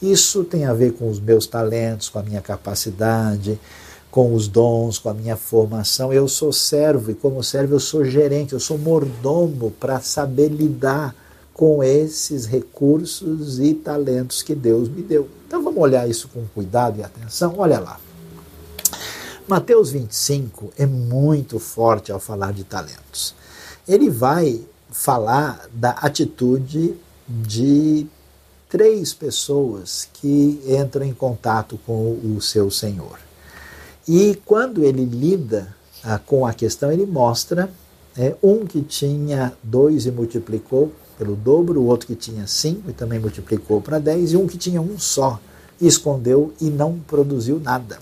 Isso 0.00 0.44
tem 0.44 0.64
a 0.64 0.72
ver 0.72 0.94
com 0.94 1.10
os 1.10 1.20
meus 1.20 1.46
talentos, 1.46 2.08
com 2.08 2.18
a 2.18 2.22
minha 2.22 2.40
capacidade, 2.40 3.60
com 4.10 4.32
os 4.32 4.48
dons, 4.48 4.98
com 4.98 5.10
a 5.10 5.12
minha 5.12 5.36
formação. 5.36 6.10
Eu 6.10 6.26
sou 6.26 6.54
servo 6.54 7.10
e, 7.10 7.14
como 7.14 7.44
servo, 7.44 7.74
eu 7.74 7.80
sou 7.80 8.02
gerente, 8.02 8.54
eu 8.54 8.60
sou 8.60 8.78
mordomo 8.78 9.70
para 9.72 10.00
saber 10.00 10.48
lidar 10.48 11.14
com 11.52 11.84
esses 11.84 12.46
recursos 12.46 13.60
e 13.60 13.74
talentos 13.74 14.42
que 14.42 14.54
Deus 14.54 14.88
me 14.88 15.02
deu. 15.02 15.28
Então 15.46 15.62
vamos 15.62 15.82
olhar 15.82 16.08
isso 16.08 16.28
com 16.28 16.46
cuidado 16.54 16.98
e 16.98 17.02
atenção. 17.02 17.56
Olha 17.58 17.78
lá. 17.78 18.00
Mateus 19.46 19.90
25 19.90 20.72
é 20.78 20.86
muito 20.86 21.58
forte 21.58 22.10
ao 22.10 22.18
falar 22.18 22.54
de 22.54 22.64
talentos. 22.64 23.38
Ele 23.90 24.08
vai 24.08 24.60
falar 24.92 25.68
da 25.72 25.90
atitude 25.90 26.94
de 27.28 28.06
três 28.68 29.12
pessoas 29.12 30.08
que 30.14 30.62
entram 30.64 31.04
em 31.04 31.12
contato 31.12 31.76
com 31.84 32.12
o 32.36 32.40
seu 32.40 32.70
Senhor. 32.70 33.18
E 34.06 34.40
quando 34.44 34.84
ele 34.84 35.04
lida 35.04 35.74
ah, 36.04 36.20
com 36.20 36.46
a 36.46 36.54
questão, 36.54 36.92
ele 36.92 37.04
mostra 37.04 37.68
é, 38.16 38.36
um 38.40 38.64
que 38.64 38.80
tinha 38.80 39.52
dois 39.60 40.06
e 40.06 40.12
multiplicou 40.12 40.92
pelo 41.18 41.34
dobro, 41.34 41.80
o 41.80 41.86
outro 41.86 42.06
que 42.06 42.14
tinha 42.14 42.46
cinco 42.46 42.90
e 42.90 42.92
também 42.92 43.18
multiplicou 43.18 43.80
para 43.80 43.98
dez, 43.98 44.32
e 44.32 44.36
um 44.36 44.46
que 44.46 44.56
tinha 44.56 44.80
um 44.80 45.00
só, 45.00 45.40
escondeu 45.80 46.52
e 46.60 46.70
não 46.70 47.00
produziu 47.00 47.58
nada. 47.58 47.98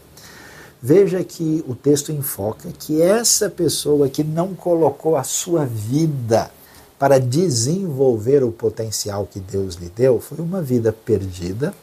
Veja 0.80 1.24
que 1.24 1.64
o 1.66 1.74
texto 1.74 2.12
enfoca 2.12 2.68
que 2.78 3.02
essa 3.02 3.50
pessoa 3.50 4.08
que 4.08 4.22
não 4.22 4.54
colocou 4.54 5.16
a 5.16 5.24
sua 5.24 5.64
vida 5.64 6.50
para 6.98 7.18
desenvolver 7.18 8.44
o 8.44 8.52
potencial 8.52 9.26
que 9.30 9.40
Deus 9.40 9.74
lhe 9.74 9.88
deu 9.88 10.20
foi 10.20 10.38
uma 10.38 10.62
vida 10.62 10.92
perdida 10.92 11.74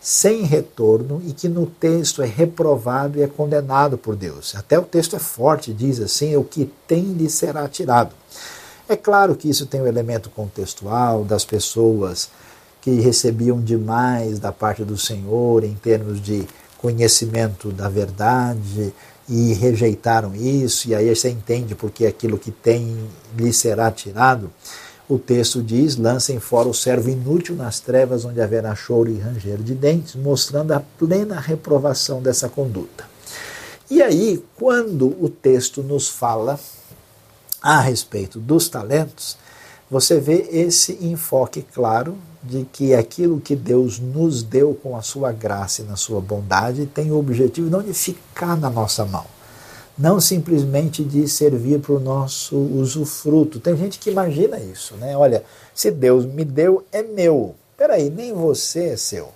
sem 0.00 0.42
retorno 0.42 1.20
e 1.26 1.32
que 1.32 1.48
no 1.48 1.66
texto 1.66 2.22
é 2.22 2.26
reprovado 2.26 3.18
e 3.18 3.22
é 3.22 3.26
condenado 3.26 3.98
por 3.98 4.14
Deus. 4.14 4.54
Até 4.54 4.78
o 4.78 4.82
texto 4.82 5.16
é 5.16 5.18
forte, 5.18 5.72
diz 5.72 6.00
assim: 6.00 6.36
o 6.36 6.44
que 6.44 6.70
tem 6.86 7.02
lhe 7.12 7.28
será 7.28 7.66
tirado. 7.68 8.14
É 8.88 8.94
claro 8.94 9.34
que 9.34 9.48
isso 9.48 9.66
tem 9.66 9.80
o 9.80 9.84
um 9.84 9.88
elemento 9.88 10.30
contextual 10.30 11.24
das 11.24 11.44
pessoas 11.44 12.30
que 12.80 13.00
recebiam 13.00 13.60
demais 13.60 14.38
da 14.38 14.52
parte 14.52 14.84
do 14.84 14.96
Senhor 14.96 15.64
em 15.64 15.74
termos 15.74 16.22
de 16.22 16.46
conhecimento 16.78 17.70
da 17.70 17.88
verdade 17.88 18.92
e 19.28 19.52
rejeitaram 19.54 20.34
isso, 20.34 20.88
e 20.88 20.94
aí 20.94 21.14
você 21.14 21.30
entende 21.30 21.74
porque 21.74 22.06
aquilo 22.06 22.38
que 22.38 22.50
tem 22.50 22.96
lhe 23.36 23.52
será 23.52 23.90
tirado 23.90 24.50
o 25.08 25.18
texto 25.18 25.62
diz: 25.62 25.96
lancem 25.96 26.40
fora 26.40 26.68
o 26.68 26.74
servo 26.74 27.08
inútil 27.08 27.54
nas 27.54 27.78
trevas, 27.78 28.24
onde 28.24 28.40
haverá 28.40 28.74
choro 28.74 29.10
e 29.10 29.18
ranger 29.18 29.58
de 29.58 29.74
dentes, 29.74 30.16
mostrando 30.16 30.72
a 30.72 30.80
plena 30.80 31.38
reprovação 31.38 32.20
dessa 32.20 32.48
conduta. 32.48 33.04
E 33.88 34.02
aí, 34.02 34.42
quando 34.56 35.16
o 35.22 35.28
texto 35.28 35.82
nos 35.82 36.08
fala 36.08 36.58
a 37.62 37.80
respeito 37.80 38.40
dos 38.40 38.68
talentos, 38.68 39.36
você 39.88 40.18
vê 40.18 40.48
esse 40.50 40.98
enfoque 41.00 41.64
claro 41.72 42.18
de 42.46 42.64
que 42.72 42.94
aquilo 42.94 43.40
que 43.40 43.56
Deus 43.56 43.98
nos 43.98 44.42
deu 44.42 44.78
com 44.82 44.96
a 44.96 45.02
sua 45.02 45.32
graça 45.32 45.82
e 45.82 45.84
na 45.84 45.96
sua 45.96 46.20
bondade 46.20 46.86
tem 46.86 47.10
o 47.10 47.18
objetivo 47.18 47.68
não 47.68 47.82
de 47.82 47.92
ficar 47.92 48.56
na 48.56 48.70
nossa 48.70 49.04
mão, 49.04 49.24
não 49.98 50.20
simplesmente 50.20 51.02
de 51.02 51.26
servir 51.28 51.80
para 51.80 51.94
o 51.94 52.00
nosso 52.00 52.56
usufruto. 52.56 53.58
Tem 53.58 53.76
gente 53.76 53.98
que 53.98 54.10
imagina 54.10 54.58
isso, 54.58 54.94
né? 54.96 55.16
Olha, 55.16 55.42
se 55.74 55.90
Deus 55.90 56.24
me 56.24 56.44
deu, 56.44 56.84
é 56.92 57.02
meu. 57.02 57.54
Peraí, 57.76 58.08
nem 58.08 58.32
você 58.32 58.90
é 58.90 58.96
seu. 58.96 59.28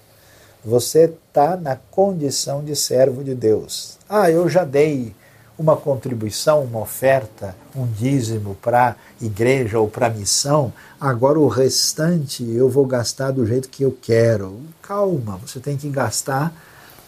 Você 0.65 1.05
está 1.05 1.57
na 1.57 1.77
condição 1.77 2.63
de 2.63 2.77
servo 2.77 3.25
de 3.25 3.35
Deus. 3.35 3.99
Ah, 4.09 4.31
eu 4.31 4.49
já 4.49 4.65
dei 4.65 5.15
uma 5.61 5.77
contribuição, 5.77 6.65
uma 6.65 6.81
oferta, 6.81 7.55
um 7.77 7.87
dízimo 7.87 8.57
para 8.63 8.93
a 8.93 8.97
igreja 9.25 9.79
ou 9.79 9.89
para 9.89 10.07
a 10.07 10.11
missão, 10.11 10.73
agora 10.99 11.39
o 11.39 11.49
restante 11.49 12.43
eu 12.51 12.71
vou 12.71 12.87
gastar 12.87 13.31
do 13.31 13.45
jeito 13.45 13.69
que 13.69 13.83
eu 13.83 13.95
quero. 14.01 14.59
Calma, 14.81 15.37
você 15.37 15.61
tem 15.61 15.77
que 15.77 15.91
gastar 15.91 16.51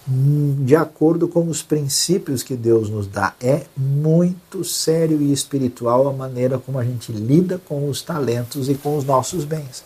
de 0.06 0.76
acordo 0.76 1.26
com 1.28 1.48
os 1.48 1.62
princípios 1.62 2.42
que 2.42 2.54
Deus 2.54 2.90
nos 2.90 3.06
dá. 3.06 3.32
É 3.40 3.62
muito 3.74 4.62
sério 4.62 5.22
e 5.22 5.32
espiritual 5.32 6.06
a 6.06 6.12
maneira 6.12 6.58
como 6.58 6.78
a 6.78 6.84
gente 6.84 7.10
lida 7.10 7.58
com 7.66 7.88
os 7.88 8.02
talentos 8.02 8.68
e 8.68 8.74
com 8.74 8.98
os 8.98 9.04
nossos 9.04 9.46
bens. 9.46 9.82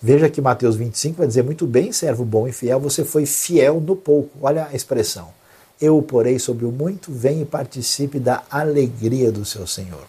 Veja 0.00 0.30
que 0.30 0.40
Mateus 0.40 0.74
25 0.74 1.18
vai 1.18 1.26
dizer 1.26 1.44
muito 1.44 1.66
bem, 1.66 1.92
servo 1.92 2.24
bom 2.24 2.48
e 2.48 2.52
fiel, 2.52 2.80
você 2.80 3.04
foi 3.04 3.26
fiel 3.26 3.78
no 3.78 3.94
pouco. 3.94 4.30
Olha 4.40 4.68
a 4.72 4.74
expressão. 4.74 5.38
Eu 5.80 5.96
o 5.96 6.02
porei 6.02 6.38
sobre 6.38 6.66
o 6.66 6.70
muito, 6.70 7.10
vem 7.10 7.40
e 7.40 7.44
participe 7.44 8.18
da 8.18 8.42
alegria 8.50 9.32
do 9.32 9.44
seu 9.44 9.66
Senhor. 9.66 10.04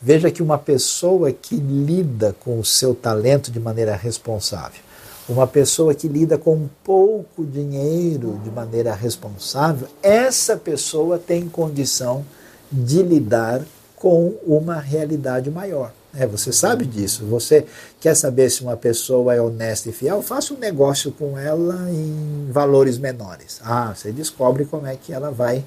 Veja 0.00 0.30
que 0.30 0.42
uma 0.42 0.58
pessoa 0.58 1.32
que 1.32 1.56
lida 1.56 2.34
com 2.40 2.58
o 2.58 2.64
seu 2.64 2.94
talento 2.94 3.50
de 3.50 3.60
maneira 3.60 3.94
responsável, 3.94 4.80
uma 5.28 5.46
pessoa 5.46 5.94
que 5.94 6.08
lida 6.08 6.36
com 6.36 6.68
pouco 6.82 7.44
dinheiro 7.44 8.40
de 8.44 8.50
maneira 8.50 8.94
responsável, 8.94 9.88
essa 10.02 10.56
pessoa 10.56 11.18
tem 11.18 11.48
condição 11.48 12.24
de 12.70 13.02
lidar 13.02 13.62
com 13.96 14.34
uma 14.46 14.78
realidade 14.78 15.50
maior. 15.50 15.92
É, 16.16 16.26
você 16.26 16.52
sabe 16.52 16.84
disso. 16.84 17.24
Você 17.26 17.66
quer 18.00 18.14
saber 18.14 18.48
se 18.50 18.62
uma 18.62 18.76
pessoa 18.76 19.34
é 19.34 19.40
honesta 19.40 19.88
e 19.88 19.92
fiel? 19.92 20.22
Faça 20.22 20.54
um 20.54 20.58
negócio 20.58 21.10
com 21.10 21.36
ela 21.36 21.90
em 21.90 22.48
valores 22.50 22.98
menores. 22.98 23.60
Ah, 23.64 23.92
você 23.94 24.12
descobre 24.12 24.64
como 24.64 24.86
é 24.86 24.96
que 24.96 25.12
ela 25.12 25.30
vai 25.30 25.64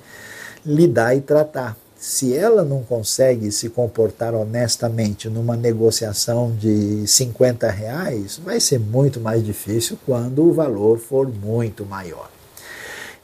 lidar 0.66 1.16
e 1.16 1.22
tratar. 1.22 1.76
se 2.00 2.32
ela 2.38 2.64
não 2.64 2.84
consegue 2.84 3.52
se 3.52 3.70
comportar 3.70 4.36
honestamente 4.36 5.28
numa 5.30 5.58
negociação 5.58 6.56
de 6.56 7.08
50 7.08 7.72
reais, 7.72 8.38
vai 8.38 8.60
ser 8.60 8.80
muito 8.80 9.20
mais 9.20 9.44
difícil 9.44 9.98
quando 10.06 10.44
o 10.44 10.54
valor 10.54 11.00
for 11.00 11.28
muito 11.28 11.84
maior. 11.84 12.30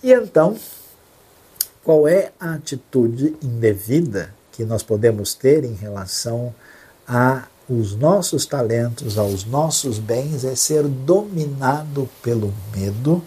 E 0.01 0.11
então, 0.11 0.57
qual 1.83 2.07
é 2.07 2.31
a 2.39 2.55
atitude 2.55 3.35
indevida 3.43 4.33
que 4.51 4.65
nós 4.65 4.81
podemos 4.81 5.35
ter 5.35 5.63
em 5.63 5.75
relação 5.75 6.53
a 7.07 7.43
os 7.69 7.95
nossos 7.95 8.45
talentos, 8.45 9.17
aos 9.17 9.45
nossos 9.45 9.97
bens, 9.97 10.43
é 10.43 10.55
ser 10.55 10.83
dominado 10.83 12.09
pelo 12.21 12.53
medo, 12.75 13.23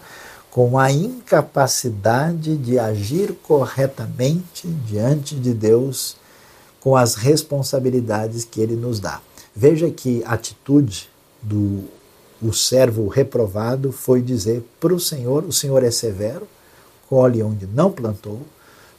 com 0.51 0.79
a 0.79 0.91
incapacidade 0.91 2.57
de 2.57 2.79
agir 2.79 3.35
corretamente 3.43 4.67
diante 4.67 5.35
de 5.35 5.53
Deus, 5.53 6.17
com 6.81 6.97
as 6.97 7.15
responsabilidades 7.15 8.45
que 8.45 8.61
Ele 8.61 8.77
nos 8.77 9.01
dá. 9.01 9.21
Veja 9.55 9.91
que 9.91 10.23
atitude 10.25 11.09
do 11.43 11.85
o 12.43 12.53
servo 12.53 13.09
reprovado 13.09 13.91
foi 13.91 14.21
dizer 14.21 14.63
para 14.79 14.95
o 14.95 15.01
Senhor: 15.01 15.45
o 15.45 15.53
Senhor 15.53 15.83
é 15.83 15.91
severo, 15.91 16.47
colhe 17.09 17.43
onde 17.43 17.67
não 17.67 17.91
plantou, 17.91 18.41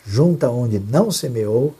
junta 0.05 0.49
onde 0.49 0.79
não 0.79 1.11
semeou 1.11 1.73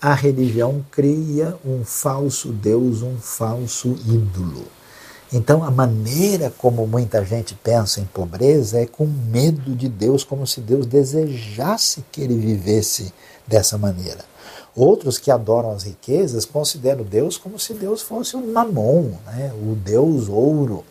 a 0.00 0.14
religião 0.14 0.84
cria 0.90 1.56
um 1.64 1.84
falso 1.84 2.48
Deus, 2.48 3.02
um 3.02 3.16
falso 3.18 3.96
ídolo. 4.06 4.64
Então, 5.32 5.62
a 5.62 5.70
maneira 5.70 6.52
como 6.56 6.86
muita 6.86 7.24
gente 7.24 7.54
pensa 7.54 8.00
em 8.00 8.04
pobreza 8.04 8.80
é 8.80 8.86
com 8.86 9.06
medo 9.06 9.76
de 9.76 9.88
Deus, 9.88 10.24
como 10.24 10.46
se 10.46 10.60
Deus 10.60 10.86
desejasse 10.86 12.04
que 12.10 12.20
ele 12.20 12.36
vivesse 12.36 13.12
dessa 13.46 13.78
maneira. 13.78 14.24
Outros 14.74 15.18
que 15.18 15.30
adoram 15.30 15.70
as 15.72 15.82
riquezas 15.82 16.44
consideram 16.44 17.04
Deus 17.04 17.36
como 17.36 17.58
se 17.58 17.74
Deus 17.74 18.02
fosse 18.02 18.36
um 18.36 18.52
mamon, 18.52 19.12
né? 19.26 19.52
o 19.54 19.74
Deus 19.74 20.28
ouro. 20.28 20.84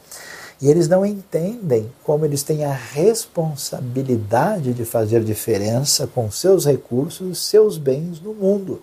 E 0.61 0.69
eles 0.69 0.89
não 0.89 1.05
entendem 1.05 1.89
como 2.03 2.25
eles 2.25 2.43
têm 2.43 2.65
a 2.65 2.73
responsabilidade 2.73 4.73
de 4.73 4.83
fazer 4.83 5.23
diferença 5.23 6.05
com 6.05 6.29
seus 6.29 6.65
recursos, 6.65 7.39
seus 7.39 7.77
bens 7.77 8.19
no 8.19 8.33
mundo. 8.33 8.81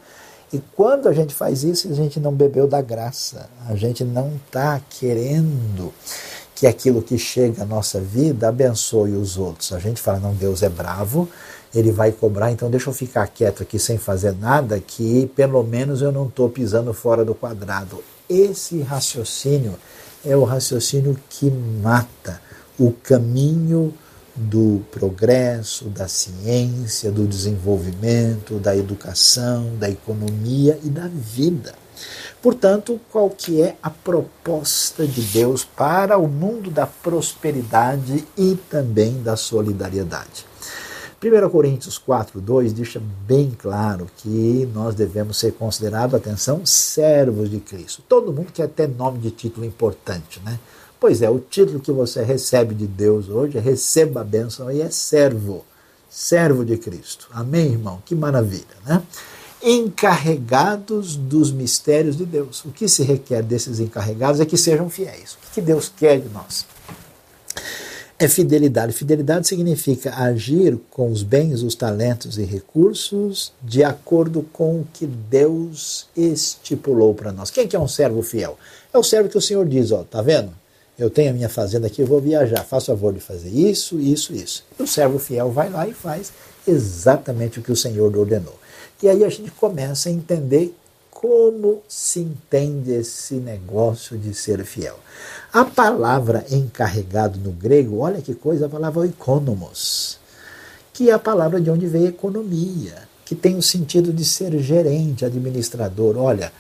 E 0.52 0.62
quando 0.74 1.08
a 1.08 1.12
gente 1.12 1.34
faz 1.34 1.64
isso, 1.64 1.90
a 1.90 1.94
gente 1.94 2.18
não 2.18 2.32
bebeu 2.32 2.66
da 2.66 2.80
graça, 2.80 3.50
a 3.68 3.74
gente 3.74 4.04
não 4.04 4.32
está 4.46 4.80
querendo 4.88 5.92
que 6.54 6.66
aquilo 6.66 7.02
que 7.02 7.18
chega 7.18 7.64
à 7.64 7.66
nossa 7.66 8.00
vida 8.00 8.48
abençoe 8.48 9.12
os 9.12 9.36
outros. 9.36 9.74
A 9.74 9.78
gente 9.78 10.00
fala, 10.00 10.18
não, 10.18 10.32
Deus 10.32 10.62
é 10.62 10.70
bravo, 10.70 11.28
ele 11.74 11.92
vai 11.92 12.10
cobrar, 12.10 12.50
então 12.50 12.70
deixa 12.70 12.88
eu 12.88 12.94
ficar 12.94 13.26
quieto 13.26 13.62
aqui 13.62 13.78
sem 13.78 13.98
fazer 13.98 14.32
nada, 14.32 14.80
que 14.80 15.30
pelo 15.36 15.62
menos 15.62 16.00
eu 16.00 16.10
não 16.10 16.26
estou 16.26 16.48
pisando 16.48 16.94
fora 16.94 17.22
do 17.22 17.34
quadrado. 17.34 18.02
Esse 18.28 18.80
raciocínio 18.80 19.74
é 20.26 20.36
o 20.36 20.44
raciocínio 20.44 21.16
que 21.30 21.50
mata 21.50 22.40
o 22.78 22.92
caminho 22.92 23.94
do 24.34 24.82
progresso, 24.90 25.86
da 25.86 26.08
ciência, 26.08 27.10
do 27.10 27.26
desenvolvimento, 27.26 28.58
da 28.58 28.76
educação, 28.76 29.76
da 29.78 29.88
economia 29.88 30.78
e 30.84 30.90
da 30.90 31.08
vida. 31.08 31.74
Portanto, 32.42 33.00
qual 33.10 33.30
que 33.30 33.62
é 33.62 33.76
a 33.82 33.88
proposta 33.88 35.06
de 35.06 35.22
Deus 35.22 35.64
para 35.64 36.18
o 36.18 36.28
mundo 36.28 36.70
da 36.70 36.86
prosperidade 36.86 38.26
e 38.36 38.56
também 38.68 39.22
da 39.22 39.36
solidariedade? 39.36 40.44
1 41.26 41.50
Coríntios 41.50 41.98
4, 41.98 42.40
2 42.40 42.72
deixa 42.72 43.02
bem 43.26 43.50
claro 43.58 44.08
que 44.16 44.68
nós 44.72 44.94
devemos 44.94 45.36
ser 45.36 45.52
considerados, 45.52 46.14
atenção, 46.14 46.64
servos 46.64 47.50
de 47.50 47.58
Cristo. 47.58 48.02
Todo 48.08 48.32
mundo 48.32 48.52
quer 48.52 48.68
ter 48.68 48.88
nome 48.88 49.18
de 49.18 49.32
título 49.32 49.66
importante, 49.66 50.40
né? 50.44 50.58
Pois 51.00 51.22
é, 51.22 51.28
o 51.28 51.40
título 51.40 51.80
que 51.80 51.90
você 51.90 52.22
recebe 52.22 52.74
de 52.74 52.86
Deus 52.86 53.28
hoje 53.28 53.58
é 53.58 53.60
receba 53.60 54.20
a 54.20 54.24
bênção 54.24 54.70
e 54.70 54.80
é 54.80 54.88
servo, 54.88 55.64
servo 56.08 56.64
de 56.64 56.76
Cristo. 56.78 57.28
Amém, 57.32 57.72
irmão? 57.72 58.00
Que 58.04 58.14
maravilha, 58.14 58.64
né? 58.86 59.02
Encarregados 59.62 61.16
dos 61.16 61.50
mistérios 61.50 62.16
de 62.16 62.24
Deus. 62.24 62.64
O 62.64 62.70
que 62.70 62.86
se 62.88 63.02
requer 63.02 63.42
desses 63.42 63.80
encarregados 63.80 64.40
é 64.40 64.46
que 64.46 64.56
sejam 64.56 64.88
fiéis. 64.88 65.36
O 65.50 65.54
que 65.54 65.60
Deus 65.60 65.92
quer 65.94 66.20
de 66.20 66.28
nós? 66.28 66.64
É 68.18 68.28
fidelidade. 68.28 68.92
Fidelidade 68.92 69.46
significa 69.46 70.14
agir 70.14 70.78
com 70.90 71.10
os 71.10 71.22
bens, 71.22 71.62
os 71.62 71.74
talentos 71.74 72.38
e 72.38 72.44
recursos 72.44 73.52
de 73.62 73.84
acordo 73.84 74.42
com 74.52 74.80
o 74.80 74.88
que 74.92 75.06
Deus 75.06 76.08
estipulou 76.16 77.14
para 77.14 77.30
nós. 77.30 77.50
Quem 77.50 77.68
que 77.68 77.76
é 77.76 77.80
um 77.80 77.88
servo 77.88 78.22
fiel? 78.22 78.58
É 78.92 78.96
o 78.96 79.02
servo 79.02 79.28
que 79.28 79.36
o 79.36 79.42
Senhor 79.42 79.68
diz, 79.68 79.92
ó, 79.92 80.02
tá 80.02 80.22
vendo? 80.22 80.50
eu 80.98 81.10
tenho 81.10 81.30
a 81.30 81.34
minha 81.34 81.48
fazenda 81.48 81.86
aqui, 81.86 82.00
eu 82.00 82.06
vou 82.06 82.20
viajar, 82.20 82.64
faço 82.64 82.86
favor 82.86 83.12
de 83.12 83.20
fazer 83.20 83.50
isso, 83.50 84.00
isso, 84.00 84.34
isso. 84.34 84.64
E 84.78 84.82
o 84.82 84.86
servo 84.86 85.18
fiel 85.18 85.50
vai 85.50 85.68
lá 85.68 85.86
e 85.86 85.92
faz 85.92 86.32
exatamente 86.66 87.58
o 87.58 87.62
que 87.62 87.70
o 87.70 87.76
Senhor 87.76 88.16
ordenou. 88.16 88.58
E 89.02 89.08
aí 89.08 89.22
a 89.22 89.28
gente 89.28 89.50
começa 89.50 90.08
a 90.08 90.12
entender 90.12 90.74
como 91.20 91.82
se 91.88 92.20
entende 92.20 92.92
esse 92.92 93.36
negócio 93.36 94.18
de 94.18 94.34
ser 94.34 94.62
fiel. 94.66 94.98
A 95.50 95.64
palavra 95.64 96.44
encarregado 96.50 97.38
no 97.38 97.52
grego, 97.52 98.00
olha 98.00 98.20
que 98.20 98.34
coisa, 98.34 98.66
a 98.66 98.68
palavra 98.68 99.06
economos, 99.06 100.18
que 100.92 101.08
é 101.08 101.14
a 101.14 101.18
palavra 101.18 101.58
de 101.58 101.70
onde 101.70 101.86
veio 101.86 102.08
economia, 102.08 103.08
que 103.24 103.34
tem 103.34 103.56
o 103.56 103.62
sentido 103.62 104.12
de 104.12 104.26
ser 104.26 104.58
gerente, 104.58 105.24
administrador. 105.24 106.18
Olha, 106.18 106.52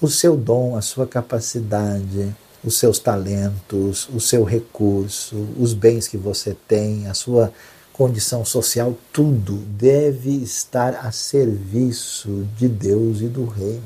o 0.00 0.08
seu 0.08 0.34
dom, 0.34 0.76
a 0.76 0.80
sua 0.80 1.06
capacidade, 1.06 2.34
os 2.64 2.78
seus 2.78 2.98
talentos, 2.98 4.08
o 4.14 4.18
seu 4.18 4.44
recurso, 4.44 5.36
os 5.58 5.74
bens 5.74 6.08
que 6.08 6.16
você 6.16 6.56
tem, 6.66 7.06
a 7.06 7.12
sua 7.12 7.52
condição 8.00 8.46
social, 8.46 8.96
tudo 9.12 9.56
deve 9.56 10.30
estar 10.30 11.06
a 11.06 11.12
serviço 11.12 12.48
de 12.56 12.66
Deus 12.66 13.20
e 13.20 13.26
do 13.26 13.44
reino. 13.44 13.82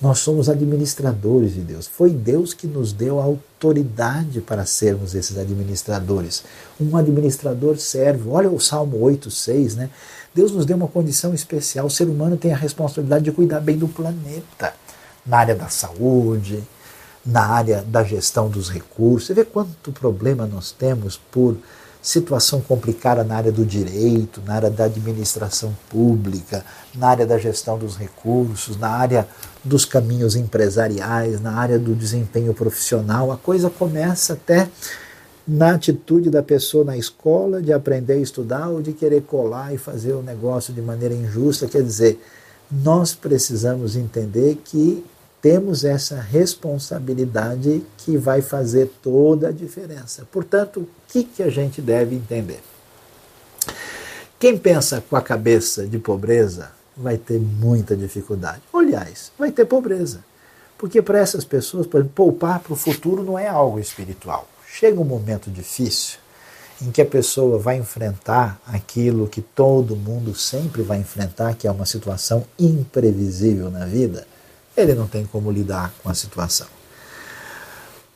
Nós 0.00 0.20
somos 0.20 0.48
administradores 0.48 1.52
de 1.52 1.60
Deus. 1.60 1.88
Foi 1.88 2.10
Deus 2.10 2.54
que 2.54 2.68
nos 2.68 2.92
deu 2.92 3.18
a 3.18 3.24
autoridade 3.24 4.40
para 4.40 4.64
sermos 4.64 5.16
esses 5.16 5.36
administradores. 5.36 6.44
Um 6.80 6.96
administrador 6.96 7.76
servo. 7.76 8.34
Olha 8.34 8.48
o 8.48 8.60
Salmo 8.60 9.00
8, 9.00 9.28
6, 9.28 9.74
né? 9.74 9.90
Deus 10.32 10.52
nos 10.52 10.64
deu 10.64 10.76
uma 10.76 10.86
condição 10.86 11.34
especial. 11.34 11.86
O 11.86 11.90
ser 11.90 12.06
humano 12.06 12.36
tem 12.36 12.52
a 12.52 12.56
responsabilidade 12.56 13.24
de 13.24 13.32
cuidar 13.32 13.58
bem 13.58 13.76
do 13.76 13.88
planeta, 13.88 14.74
na 15.26 15.38
área 15.38 15.56
da 15.56 15.68
saúde, 15.68 16.62
na 17.26 17.44
área 17.44 17.82
da 17.82 18.04
gestão 18.04 18.48
dos 18.48 18.70
recursos. 18.70 19.26
Você 19.26 19.34
vê 19.34 19.44
quanto 19.44 19.90
problema 19.90 20.46
nós 20.46 20.70
temos 20.70 21.20
por 21.32 21.56
situação 22.04 22.60
complicada 22.60 23.24
na 23.24 23.34
área 23.34 23.50
do 23.50 23.64
direito, 23.64 24.42
na 24.44 24.56
área 24.56 24.70
da 24.70 24.84
administração 24.84 25.74
pública, 25.88 26.62
na 26.94 27.08
área 27.08 27.26
da 27.26 27.38
gestão 27.38 27.78
dos 27.78 27.96
recursos, 27.96 28.76
na 28.76 28.90
área 28.90 29.26
dos 29.64 29.86
caminhos 29.86 30.36
empresariais, 30.36 31.40
na 31.40 31.52
área 31.52 31.78
do 31.78 31.94
desempenho 31.94 32.52
profissional. 32.52 33.32
A 33.32 33.38
coisa 33.38 33.70
começa 33.70 34.34
até 34.34 34.68
na 35.48 35.74
atitude 35.74 36.28
da 36.28 36.42
pessoa 36.42 36.84
na 36.84 36.96
escola 36.96 37.62
de 37.62 37.72
aprender 37.72 38.12
a 38.14 38.18
estudar 38.18 38.68
ou 38.68 38.82
de 38.82 38.92
querer 38.92 39.22
colar 39.22 39.72
e 39.72 39.78
fazer 39.78 40.12
o 40.12 40.22
negócio 40.22 40.74
de 40.74 40.82
maneira 40.82 41.14
injusta. 41.14 41.66
Quer 41.66 41.82
dizer, 41.82 42.20
nós 42.70 43.14
precisamos 43.14 43.96
entender 43.96 44.60
que 44.62 45.02
temos 45.44 45.84
essa 45.84 46.18
responsabilidade 46.18 47.84
que 47.98 48.16
vai 48.16 48.40
fazer 48.40 48.90
toda 49.02 49.48
a 49.48 49.52
diferença. 49.52 50.26
Portanto, 50.32 50.80
o 50.80 50.88
que, 51.06 51.22
que 51.22 51.42
a 51.42 51.50
gente 51.50 51.82
deve 51.82 52.16
entender? 52.16 52.62
Quem 54.40 54.56
pensa 54.56 55.02
com 55.02 55.14
a 55.16 55.20
cabeça 55.20 55.86
de 55.86 55.98
pobreza 55.98 56.70
vai 56.96 57.18
ter 57.18 57.38
muita 57.38 57.94
dificuldade. 57.94 58.62
Aliás, 58.72 59.32
vai 59.38 59.52
ter 59.52 59.66
pobreza. 59.66 60.24
Porque 60.78 61.02
para 61.02 61.18
essas 61.18 61.44
pessoas, 61.44 61.86
por 61.86 61.98
exemplo, 61.98 62.14
poupar 62.14 62.60
para 62.60 62.72
o 62.72 62.76
futuro 62.76 63.22
não 63.22 63.38
é 63.38 63.46
algo 63.46 63.78
espiritual. 63.78 64.48
Chega 64.66 64.98
um 64.98 65.04
momento 65.04 65.50
difícil 65.50 66.20
em 66.80 66.90
que 66.90 67.02
a 67.02 67.06
pessoa 67.06 67.58
vai 67.58 67.76
enfrentar 67.76 68.58
aquilo 68.66 69.28
que 69.28 69.42
todo 69.42 69.94
mundo 69.94 70.34
sempre 70.34 70.80
vai 70.80 71.00
enfrentar, 71.00 71.54
que 71.54 71.68
é 71.68 71.70
uma 71.70 71.84
situação 71.84 72.46
imprevisível 72.58 73.70
na 73.70 73.84
vida 73.84 74.26
ele 74.76 74.94
não 74.94 75.06
tem 75.06 75.26
como 75.26 75.50
lidar 75.50 75.92
com 76.02 76.08
a 76.08 76.14
situação. 76.14 76.66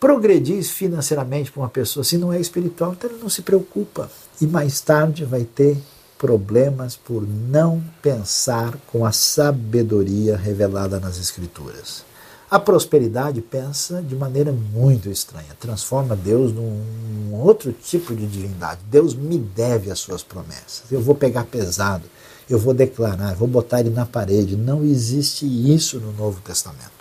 Progredir 0.01 0.63
financeiramente 0.63 1.51
para 1.51 1.63
uma 1.63 1.69
pessoa 1.69 2.05
se 2.05 2.17
não 2.17 2.33
é 2.33 2.41
espiritual, 2.41 2.93
então 2.93 3.11
ele 3.11 3.21
não 3.21 3.29
se 3.29 3.43
preocupa. 3.43 4.11
E 4.41 4.47
mais 4.47 4.81
tarde 4.81 5.25
vai 5.25 5.45
ter 5.45 5.77
problemas 6.17 6.97
por 6.97 7.27
não 7.27 7.83
pensar 8.03 8.77
com 8.89 9.05
a 9.07 9.13
sabedoria 9.13 10.37
revelada 10.37 10.99
nas 10.99 11.19
Escrituras. 11.19 12.05
A 12.51 12.59
prosperidade 12.59 13.43
pensa 13.43 14.03
de 14.03 14.17
maneira 14.17 14.51
muito 14.51 15.11
estranha, 15.11 15.55
transforma 15.61 16.17
Deus 16.17 16.51
num 16.53 17.35
outro 17.35 17.73
tipo 17.73 18.17
de 18.17 18.27
divindade. 18.27 18.81
Deus 18.91 19.15
me 19.15 19.37
deve 19.39 19.91
as 19.91 19.99
suas 19.99 20.23
promessas, 20.23 20.85
eu 20.91 21.01
vou 21.01 21.15
pegar 21.15 21.45
pesado, 21.45 22.05
eu 22.49 22.59
vou 22.59 22.73
declarar, 22.73 23.35
vou 23.35 23.49
botar 23.49 23.81
ele 23.81 23.91
na 23.91 24.07
parede. 24.07 24.57
Não 24.57 24.83
existe 24.85 25.47
isso 25.47 26.01
no 26.01 26.13
Novo 26.13 26.41
Testamento. 26.41 26.99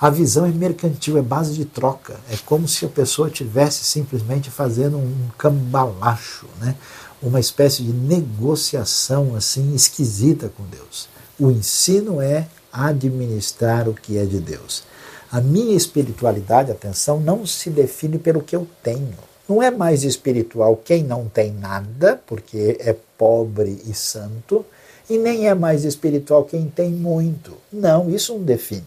A 0.00 0.08
visão 0.08 0.46
é 0.46 0.50
mercantil, 0.50 1.18
é 1.18 1.22
base 1.22 1.52
de 1.52 1.64
troca. 1.66 2.18
É 2.30 2.36
como 2.46 2.66
se 2.66 2.86
a 2.86 2.88
pessoa 2.88 3.28
tivesse 3.28 3.84
simplesmente 3.84 4.50
fazendo 4.50 4.96
um 4.96 5.28
cambalacho, 5.36 6.46
né? 6.58 6.74
uma 7.22 7.38
espécie 7.38 7.82
de 7.82 7.92
negociação 7.92 9.36
assim 9.36 9.74
esquisita 9.74 10.50
com 10.56 10.64
Deus. 10.64 11.08
O 11.38 11.50
ensino 11.50 12.20
é 12.20 12.48
administrar 12.72 13.88
o 13.88 13.94
que 13.94 14.16
é 14.16 14.24
de 14.24 14.40
Deus. 14.40 14.84
A 15.30 15.40
minha 15.40 15.76
espiritualidade, 15.76 16.72
atenção, 16.72 17.20
não 17.20 17.44
se 17.46 17.70
define 17.70 18.18
pelo 18.18 18.42
que 18.42 18.56
eu 18.56 18.66
tenho. 18.82 19.29
Não 19.50 19.60
é 19.60 19.68
mais 19.68 20.04
espiritual 20.04 20.76
quem 20.76 21.02
não 21.02 21.28
tem 21.28 21.50
nada, 21.50 22.22
porque 22.24 22.76
é 22.78 22.94
pobre 23.18 23.82
e 23.84 23.92
santo, 23.92 24.64
e 25.08 25.18
nem 25.18 25.48
é 25.48 25.54
mais 25.56 25.84
espiritual 25.84 26.44
quem 26.44 26.68
tem 26.68 26.88
muito. 26.92 27.56
Não, 27.72 28.08
isso 28.08 28.32
não 28.32 28.44
define. 28.44 28.86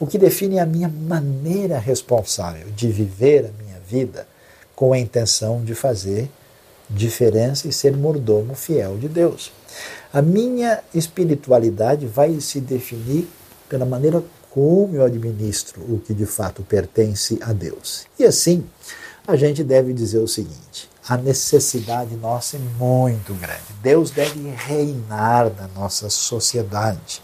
O 0.00 0.06
que 0.08 0.18
define 0.18 0.56
é 0.56 0.60
a 0.60 0.66
minha 0.66 0.88
maneira 0.88 1.78
responsável 1.78 2.66
de 2.74 2.88
viver 2.88 3.46
a 3.46 3.62
minha 3.62 3.78
vida 3.86 4.26
com 4.74 4.92
a 4.92 4.98
intenção 4.98 5.62
de 5.62 5.72
fazer 5.72 6.28
diferença 6.90 7.68
e 7.68 7.72
ser 7.72 7.96
mordomo 7.96 8.56
fiel 8.56 8.98
de 8.98 9.06
Deus. 9.06 9.52
A 10.12 10.20
minha 10.20 10.80
espiritualidade 10.92 12.08
vai 12.08 12.40
se 12.40 12.60
definir 12.60 13.28
pela 13.68 13.86
maneira 13.86 14.20
como 14.50 14.96
eu 14.96 15.04
administro 15.04 15.80
o 15.82 16.00
que 16.00 16.12
de 16.12 16.26
fato 16.26 16.64
pertence 16.64 17.38
a 17.40 17.52
Deus. 17.52 18.04
E 18.18 18.24
assim, 18.24 18.64
a 19.26 19.36
gente 19.36 19.62
deve 19.62 19.92
dizer 19.92 20.18
o 20.18 20.28
seguinte: 20.28 20.88
a 21.08 21.16
necessidade 21.16 22.14
nossa 22.16 22.56
é 22.56 22.60
muito 22.78 23.34
grande. 23.34 23.62
Deus 23.82 24.10
deve 24.10 24.48
reinar 24.50 25.52
na 25.54 25.68
nossa 25.68 26.08
sociedade 26.10 27.22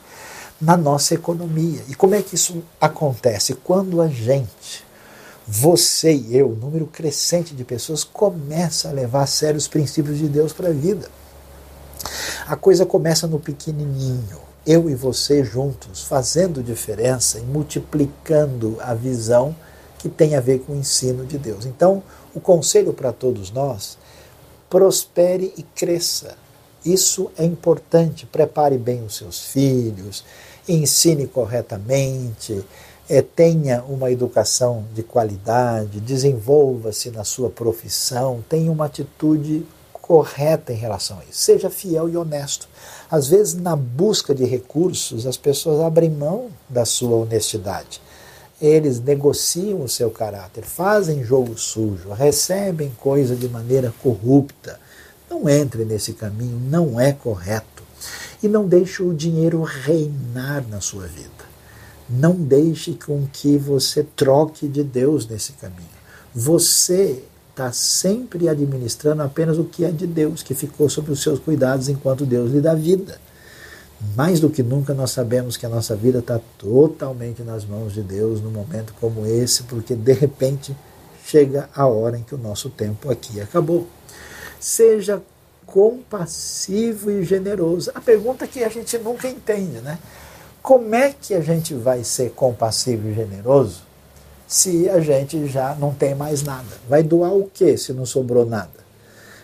na 0.60 0.76
nossa 0.76 1.14
economia. 1.14 1.82
E 1.88 1.94
como 1.94 2.14
é 2.14 2.22
que 2.22 2.34
isso 2.34 2.62
acontece? 2.80 3.54
Quando 3.54 4.02
a 4.02 4.08
gente, 4.08 4.84
você 5.46 6.12
e 6.12 6.36
eu, 6.36 6.50
número 6.50 6.86
crescente 6.86 7.54
de 7.54 7.64
pessoas, 7.64 8.04
começa 8.04 8.88
a 8.88 8.92
levar 8.92 9.22
a 9.22 9.26
sério 9.26 9.56
os 9.56 9.68
princípios 9.68 10.18
de 10.18 10.28
Deus 10.28 10.52
para 10.52 10.68
a 10.68 10.72
vida. 10.72 11.08
A 12.46 12.56
coisa 12.56 12.84
começa 12.84 13.26
no 13.26 13.38
pequenininho, 13.38 14.40
eu 14.66 14.90
e 14.90 14.94
você 14.94 15.44
juntos, 15.44 16.02
fazendo 16.02 16.62
diferença 16.62 17.38
e 17.38 17.42
multiplicando 17.42 18.78
a 18.80 18.94
visão 18.94 19.54
que 19.98 20.08
tem 20.08 20.36
a 20.36 20.40
ver 20.40 20.60
com 20.60 20.72
o 20.72 20.76
ensino 20.76 21.26
de 21.26 21.36
Deus. 21.36 21.66
Então, 21.66 22.02
o 22.34 22.40
conselho 22.40 22.92
para 22.92 23.12
todos 23.12 23.50
nós, 23.50 23.98
prospere 24.70 25.52
e 25.56 25.62
cresça. 25.62 26.36
Isso 26.84 27.30
é 27.36 27.44
importante. 27.44 28.26
Prepare 28.26 28.78
bem 28.78 29.04
os 29.04 29.16
seus 29.16 29.46
filhos, 29.46 30.24
ensine 30.68 31.26
corretamente, 31.26 32.64
é, 33.08 33.22
tenha 33.22 33.82
uma 33.84 34.10
educação 34.10 34.84
de 34.94 35.02
qualidade, 35.02 36.00
desenvolva-se 36.00 37.10
na 37.10 37.24
sua 37.24 37.48
profissão, 37.48 38.44
tenha 38.48 38.70
uma 38.70 38.84
atitude 38.84 39.64
correta 40.08 40.72
em 40.72 40.76
relação 40.76 41.18
a 41.18 41.24
isso. 41.24 41.40
Seja 41.42 41.68
fiel 41.68 42.08
e 42.08 42.16
honesto. 42.16 42.68
Às 43.10 43.28
vezes, 43.28 43.54
na 43.54 43.74
busca 43.74 44.34
de 44.34 44.44
recursos, 44.44 45.26
as 45.26 45.36
pessoas 45.36 45.80
abrem 45.80 46.10
mão 46.10 46.48
da 46.68 46.84
sua 46.84 47.16
honestidade. 47.16 48.00
Eles 48.60 49.00
negociam 49.00 49.82
o 49.82 49.88
seu 49.88 50.10
caráter, 50.10 50.64
fazem 50.64 51.22
jogo 51.22 51.56
sujo, 51.56 52.10
recebem 52.10 52.92
coisa 52.98 53.36
de 53.36 53.48
maneira 53.48 53.92
corrupta. 54.02 54.80
Não 55.30 55.48
entre 55.48 55.84
nesse 55.84 56.12
caminho, 56.12 56.58
não 56.68 57.00
é 57.00 57.12
correto 57.12 57.78
e 58.42 58.48
não 58.48 58.66
deixe 58.66 59.02
o 59.02 59.14
dinheiro 59.14 59.62
reinar 59.62 60.66
na 60.68 60.80
sua 60.80 61.06
vida. 61.06 61.48
Não 62.08 62.34
deixe 62.34 62.94
com 62.94 63.26
que 63.32 63.56
você 63.56 64.02
troque 64.02 64.66
de 64.66 64.82
Deus 64.82 65.26
nesse 65.26 65.52
caminho. 65.52 65.98
Você 66.34 67.22
está 67.50 67.72
sempre 67.72 68.48
administrando 68.48 69.22
apenas 69.22 69.58
o 69.58 69.64
que 69.64 69.84
é 69.84 69.90
de 69.90 70.06
Deus, 70.06 70.42
que 70.42 70.54
ficou 70.54 70.88
sob 70.88 71.10
os 71.10 71.22
seus 71.22 71.38
cuidados 71.38 71.88
enquanto 71.88 72.24
Deus 72.24 72.52
lhe 72.52 72.60
dá 72.60 72.74
vida. 72.74 73.20
Mais 74.14 74.38
do 74.38 74.48
que 74.48 74.62
nunca 74.62 74.94
nós 74.94 75.10
sabemos 75.10 75.56
que 75.56 75.66
a 75.66 75.68
nossa 75.68 75.96
vida 75.96 76.20
está 76.20 76.40
totalmente 76.56 77.42
nas 77.42 77.64
mãos 77.64 77.92
de 77.92 78.02
Deus 78.02 78.40
num 78.40 78.50
momento 78.50 78.94
como 79.00 79.26
esse, 79.26 79.64
porque 79.64 79.94
de 79.94 80.12
repente 80.12 80.74
chega 81.26 81.68
a 81.74 81.86
hora 81.86 82.16
em 82.16 82.22
que 82.22 82.34
o 82.34 82.38
nosso 82.38 82.70
tempo 82.70 83.10
aqui 83.10 83.40
acabou. 83.40 83.86
Seja 84.60 85.20
compassivo 85.66 87.10
e 87.10 87.24
generoso. 87.24 87.90
A 87.94 88.00
pergunta 88.00 88.46
que 88.46 88.64
a 88.64 88.68
gente 88.68 88.96
nunca 88.98 89.28
entende, 89.28 89.80
né? 89.80 89.98
Como 90.62 90.94
é 90.94 91.12
que 91.12 91.34
a 91.34 91.40
gente 91.40 91.74
vai 91.74 92.04
ser 92.04 92.30
compassivo 92.30 93.08
e 93.08 93.14
generoso 93.14 93.82
se 94.46 94.88
a 94.88 95.00
gente 95.00 95.46
já 95.46 95.74
não 95.74 95.92
tem 95.92 96.14
mais 96.14 96.42
nada? 96.42 96.68
Vai 96.88 97.02
doar 97.02 97.32
o 97.32 97.50
que 97.52 97.76
se 97.76 97.92
não 97.92 98.06
sobrou 98.06 98.46
nada? 98.46 98.78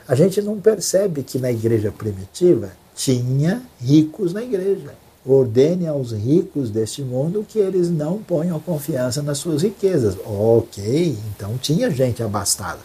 A 0.07 0.15
gente 0.15 0.41
não 0.41 0.61
percebe 0.61 1.23
que 1.23 1.39
na 1.39 1.51
igreja 1.51 1.91
primitiva 1.91 2.71
tinha 2.95 3.63
ricos 3.81 4.33
na 4.33 4.43
igreja. 4.43 4.95
Ordene 5.27 5.87
aos 5.87 6.13
ricos 6.13 6.71
deste 6.71 7.03
mundo 7.03 7.47
que 7.49 7.59
eles 7.59 7.91
não 7.91 8.19
ponham 8.19 8.61
confiança 8.61 9.23
nas 9.23 9.39
suas 9.39 9.63
riquezas. 9.63 10.17
Ok, 10.27 11.17
então 11.35 11.57
tinha 11.57 11.91
gente 11.91 12.23
abastada. 12.23 12.81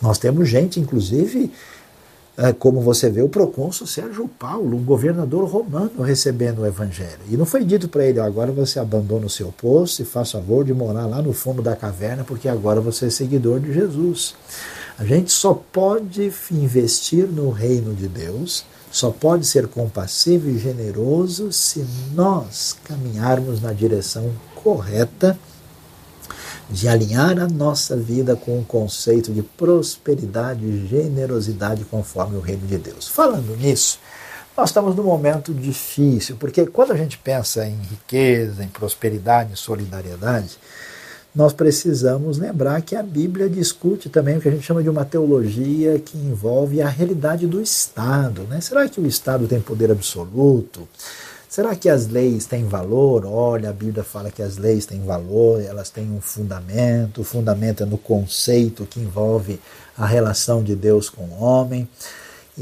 Nós 0.00 0.16
temos 0.16 0.48
gente, 0.48 0.80
inclusive, 0.80 1.52
é, 2.38 2.54
como 2.54 2.80
você 2.80 3.10
vê, 3.10 3.20
o 3.20 3.28
procônsul 3.28 3.86
Sérgio 3.86 4.26
Paulo, 4.26 4.74
um 4.78 4.82
governador 4.82 5.46
romano, 5.46 6.00
recebendo 6.00 6.60
o 6.62 6.66
evangelho. 6.66 7.20
E 7.28 7.36
não 7.36 7.44
foi 7.44 7.62
dito 7.62 7.86
para 7.86 8.06
ele, 8.06 8.18
agora 8.18 8.50
você 8.50 8.78
abandona 8.78 9.26
o 9.26 9.30
seu 9.30 9.52
posto 9.52 10.00
e 10.00 10.06
faz 10.06 10.32
favor 10.32 10.64
de 10.64 10.72
morar 10.72 11.04
lá 11.04 11.20
no 11.20 11.34
fundo 11.34 11.60
da 11.60 11.76
caverna, 11.76 12.24
porque 12.24 12.48
agora 12.48 12.80
você 12.80 13.06
é 13.06 13.10
seguidor 13.10 13.60
de 13.60 13.74
Jesus. 13.74 14.34
A 14.98 15.04
gente 15.04 15.30
só 15.30 15.52
pode 15.52 16.32
investir 16.50 17.26
no 17.26 17.50
reino 17.50 17.94
de 17.94 18.08
Deus, 18.08 18.64
só 18.90 19.10
pode 19.10 19.46
ser 19.46 19.68
compassivo 19.68 20.50
e 20.50 20.58
generoso 20.58 21.52
se 21.52 21.86
nós 22.12 22.76
caminharmos 22.84 23.60
na 23.60 23.72
direção 23.72 24.32
correta 24.56 25.38
de 26.68 26.88
alinhar 26.88 27.38
a 27.38 27.48
nossa 27.48 27.96
vida 27.96 28.36
com 28.36 28.58
o 28.58 28.64
conceito 28.64 29.32
de 29.32 29.42
prosperidade 29.42 30.64
e 30.64 30.86
generosidade 30.86 31.84
conforme 31.84 32.36
o 32.36 32.40
reino 32.40 32.66
de 32.66 32.78
Deus. 32.78 33.08
Falando 33.08 33.56
nisso, 33.56 33.98
nós 34.56 34.70
estamos 34.70 34.94
num 34.94 35.04
momento 35.04 35.52
difícil, 35.52 36.36
porque 36.36 36.66
quando 36.66 36.92
a 36.92 36.96
gente 36.96 37.18
pensa 37.18 37.66
em 37.66 37.76
riqueza, 37.76 38.62
em 38.62 38.68
prosperidade, 38.68 39.52
em 39.52 39.56
solidariedade, 39.56 40.58
nós 41.34 41.52
precisamos 41.52 42.38
lembrar 42.38 42.82
que 42.82 42.96
a 42.96 43.02
Bíblia 43.02 43.48
discute 43.48 44.08
também 44.08 44.36
o 44.36 44.40
que 44.40 44.48
a 44.48 44.50
gente 44.50 44.64
chama 44.64 44.82
de 44.82 44.88
uma 44.88 45.04
teologia 45.04 45.98
que 45.98 46.18
envolve 46.18 46.82
a 46.82 46.88
realidade 46.88 47.46
do 47.46 47.60
Estado. 47.60 48.42
Né? 48.42 48.60
Será 48.60 48.88
que 48.88 49.00
o 49.00 49.06
Estado 49.06 49.46
tem 49.46 49.60
poder 49.60 49.92
absoluto? 49.92 50.88
Será 51.48 51.74
que 51.74 51.88
as 51.88 52.06
leis 52.06 52.46
têm 52.46 52.64
valor? 52.66 53.24
Olha, 53.26 53.70
a 53.70 53.72
Bíblia 53.72 54.04
fala 54.04 54.30
que 54.30 54.42
as 54.42 54.56
leis 54.56 54.86
têm 54.86 55.04
valor, 55.04 55.60
elas 55.60 55.90
têm 55.90 56.10
um 56.10 56.20
fundamento, 56.20 57.22
o 57.22 57.24
fundamento 57.24 57.82
é 57.82 57.86
no 57.86 57.98
conceito 57.98 58.86
que 58.86 59.00
envolve 59.00 59.60
a 59.96 60.06
relação 60.06 60.62
de 60.62 60.76
Deus 60.76 61.08
com 61.08 61.24
o 61.24 61.42
homem. 61.42 61.88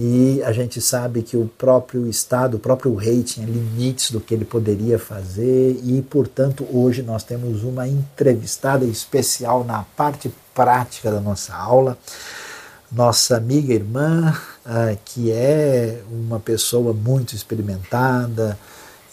E 0.01 0.41
a 0.45 0.53
gente 0.53 0.81
sabe 0.81 1.23
que 1.23 1.37
o 1.37 1.51
próprio 1.59 2.07
Estado, 2.07 2.57
o 2.57 2.61
próprio 2.61 2.95
rei 2.95 3.25
tinha 3.25 3.45
limites 3.45 4.13
do 4.13 4.21
que 4.21 4.33
ele 4.33 4.45
poderia 4.45 4.97
fazer, 4.97 5.81
e 5.83 6.01
portanto 6.03 6.65
hoje 6.73 7.03
nós 7.03 7.25
temos 7.25 7.65
uma 7.65 7.89
entrevistada 7.89 8.85
especial 8.85 9.65
na 9.65 9.83
parte 9.97 10.33
prática 10.55 11.11
da 11.11 11.21
nossa 11.21 11.53
aula 11.53 11.99
nossa 12.91 13.37
amiga 13.37 13.75
irmã, 13.75 14.35
ah, 14.65 14.97
que 15.05 15.31
é 15.31 16.01
uma 16.11 16.41
pessoa 16.41 16.93
muito 16.93 17.35
experimentada, 17.35 18.59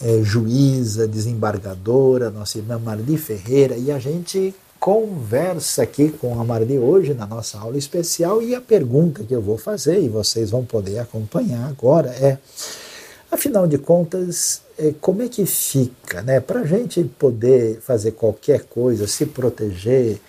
é, 0.02 0.22
juíza, 0.24 1.08
desembargadora, 1.08 2.30
nossa 2.30 2.58
irmã 2.58 2.80
Marli 2.80 3.18
Ferreira, 3.18 3.76
e 3.76 3.92
a 3.92 4.00
gente 4.00 4.56
conversa 4.86 5.82
aqui 5.82 6.10
com 6.10 6.40
a 6.40 6.44
Marli 6.44 6.78
hoje 6.78 7.16
na 7.16 7.26
nossa 7.26 7.58
aula 7.58 7.76
especial 7.76 8.40
e 8.40 8.54
a 8.54 8.62
pergunta 8.62 9.24
que 9.24 9.34
eu 9.34 9.42
vou 9.42 9.58
fazer, 9.58 10.00
e 10.00 10.08
vocês 10.08 10.52
vão 10.52 10.64
poder 10.64 11.00
acompanhar 11.00 11.68
agora, 11.68 12.10
é, 12.10 12.38
afinal 13.32 13.66
de 13.66 13.80
contas, 13.80 14.62
é, 14.78 14.94
como 15.02 15.24
é 15.24 15.28
que 15.28 15.44
fica, 15.48 16.22
né? 16.22 16.40
Para 16.40 16.60
a 16.60 16.66
gente 16.68 17.04
poder 17.04 17.80
fazer 17.82 18.12
qualquer 18.12 18.66
coisa, 18.66 19.08
se 19.08 19.26
proteger, 19.26 20.22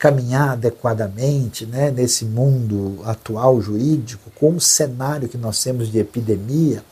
caminhar 0.00 0.54
adequadamente 0.54 1.64
né, 1.64 1.92
nesse 1.92 2.24
mundo 2.24 3.00
atual 3.04 3.60
jurídico, 3.60 4.32
com 4.34 4.56
o 4.56 4.60
cenário 4.60 5.28
que 5.28 5.38
nós 5.38 5.62
temos 5.62 5.92
de 5.92 6.00
epidemia, 6.00 6.82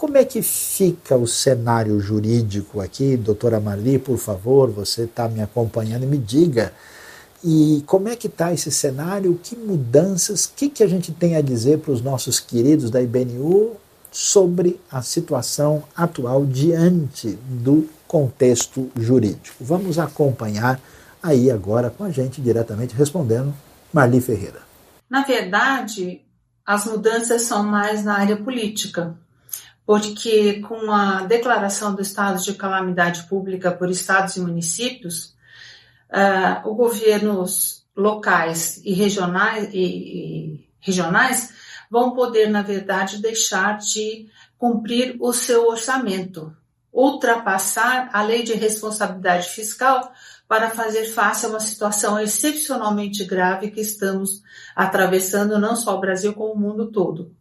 como 0.00 0.16
é 0.16 0.24
que 0.24 0.40
fica 0.40 1.14
o 1.14 1.26
cenário 1.26 2.00
jurídico 2.00 2.80
aqui, 2.80 3.18
doutora 3.18 3.60
Marli, 3.60 3.98
por 3.98 4.16
favor, 4.16 4.70
você 4.70 5.02
está 5.02 5.28
me 5.28 5.42
acompanhando, 5.42 6.06
me 6.06 6.16
diga. 6.16 6.72
E 7.44 7.84
como 7.84 8.08
é 8.08 8.16
que 8.16 8.26
está 8.26 8.50
esse 8.50 8.70
cenário? 8.70 9.38
Que 9.42 9.54
mudanças? 9.54 10.46
O 10.46 10.52
que, 10.56 10.70
que 10.70 10.82
a 10.82 10.86
gente 10.86 11.12
tem 11.12 11.36
a 11.36 11.42
dizer 11.42 11.80
para 11.80 11.92
os 11.92 12.00
nossos 12.00 12.40
queridos 12.40 12.90
da 12.90 13.02
IBNU 13.02 13.76
sobre 14.10 14.80
a 14.90 15.02
situação 15.02 15.84
atual 15.94 16.46
diante 16.46 17.38
do 17.46 17.86
contexto 18.08 18.90
jurídico. 18.96 19.56
Vamos 19.60 19.98
acompanhar 19.98 20.80
aí 21.22 21.50
agora 21.50 21.90
com 21.90 22.04
a 22.04 22.10
gente 22.10 22.40
diretamente 22.40 22.94
respondendo 22.94 23.52
Marli 23.92 24.22
Ferreira. 24.22 24.62
Na 25.10 25.24
verdade, 25.24 26.22
as 26.64 26.86
mudanças 26.86 27.42
são 27.42 27.62
mais 27.62 28.02
na 28.02 28.16
área 28.16 28.38
política, 28.38 29.14
porque 29.90 30.60
com 30.60 30.88
a 30.92 31.22
declaração 31.22 31.92
do 31.92 32.00
estado 32.00 32.40
de 32.40 32.54
calamidade 32.54 33.24
pública 33.24 33.72
por 33.72 33.90
estados 33.90 34.36
e 34.36 34.40
municípios, 34.40 35.34
uh, 36.12 36.70
os 36.70 36.76
governos 36.76 37.84
locais 37.96 38.80
e 38.84 38.92
regionais, 38.92 39.68
e, 39.74 39.80
e 39.80 40.68
regionais 40.78 41.52
vão 41.90 42.14
poder, 42.14 42.48
na 42.48 42.62
verdade, 42.62 43.20
deixar 43.20 43.78
de 43.78 44.28
cumprir 44.56 45.16
o 45.18 45.32
seu 45.32 45.66
orçamento, 45.66 46.56
ultrapassar 46.92 48.10
a 48.12 48.22
lei 48.22 48.44
de 48.44 48.52
responsabilidade 48.52 49.48
fiscal 49.48 50.12
para 50.46 50.70
fazer 50.70 51.06
face 51.06 51.46
a 51.46 51.48
uma 51.48 51.58
situação 51.58 52.16
excepcionalmente 52.16 53.24
grave 53.24 53.72
que 53.72 53.80
estamos 53.80 54.40
atravessando 54.76 55.58
não 55.58 55.74
só 55.74 55.96
o 55.96 56.00
Brasil, 56.00 56.32
como 56.32 56.52
o 56.52 56.56
mundo 56.56 56.92
todo. 56.92 57.39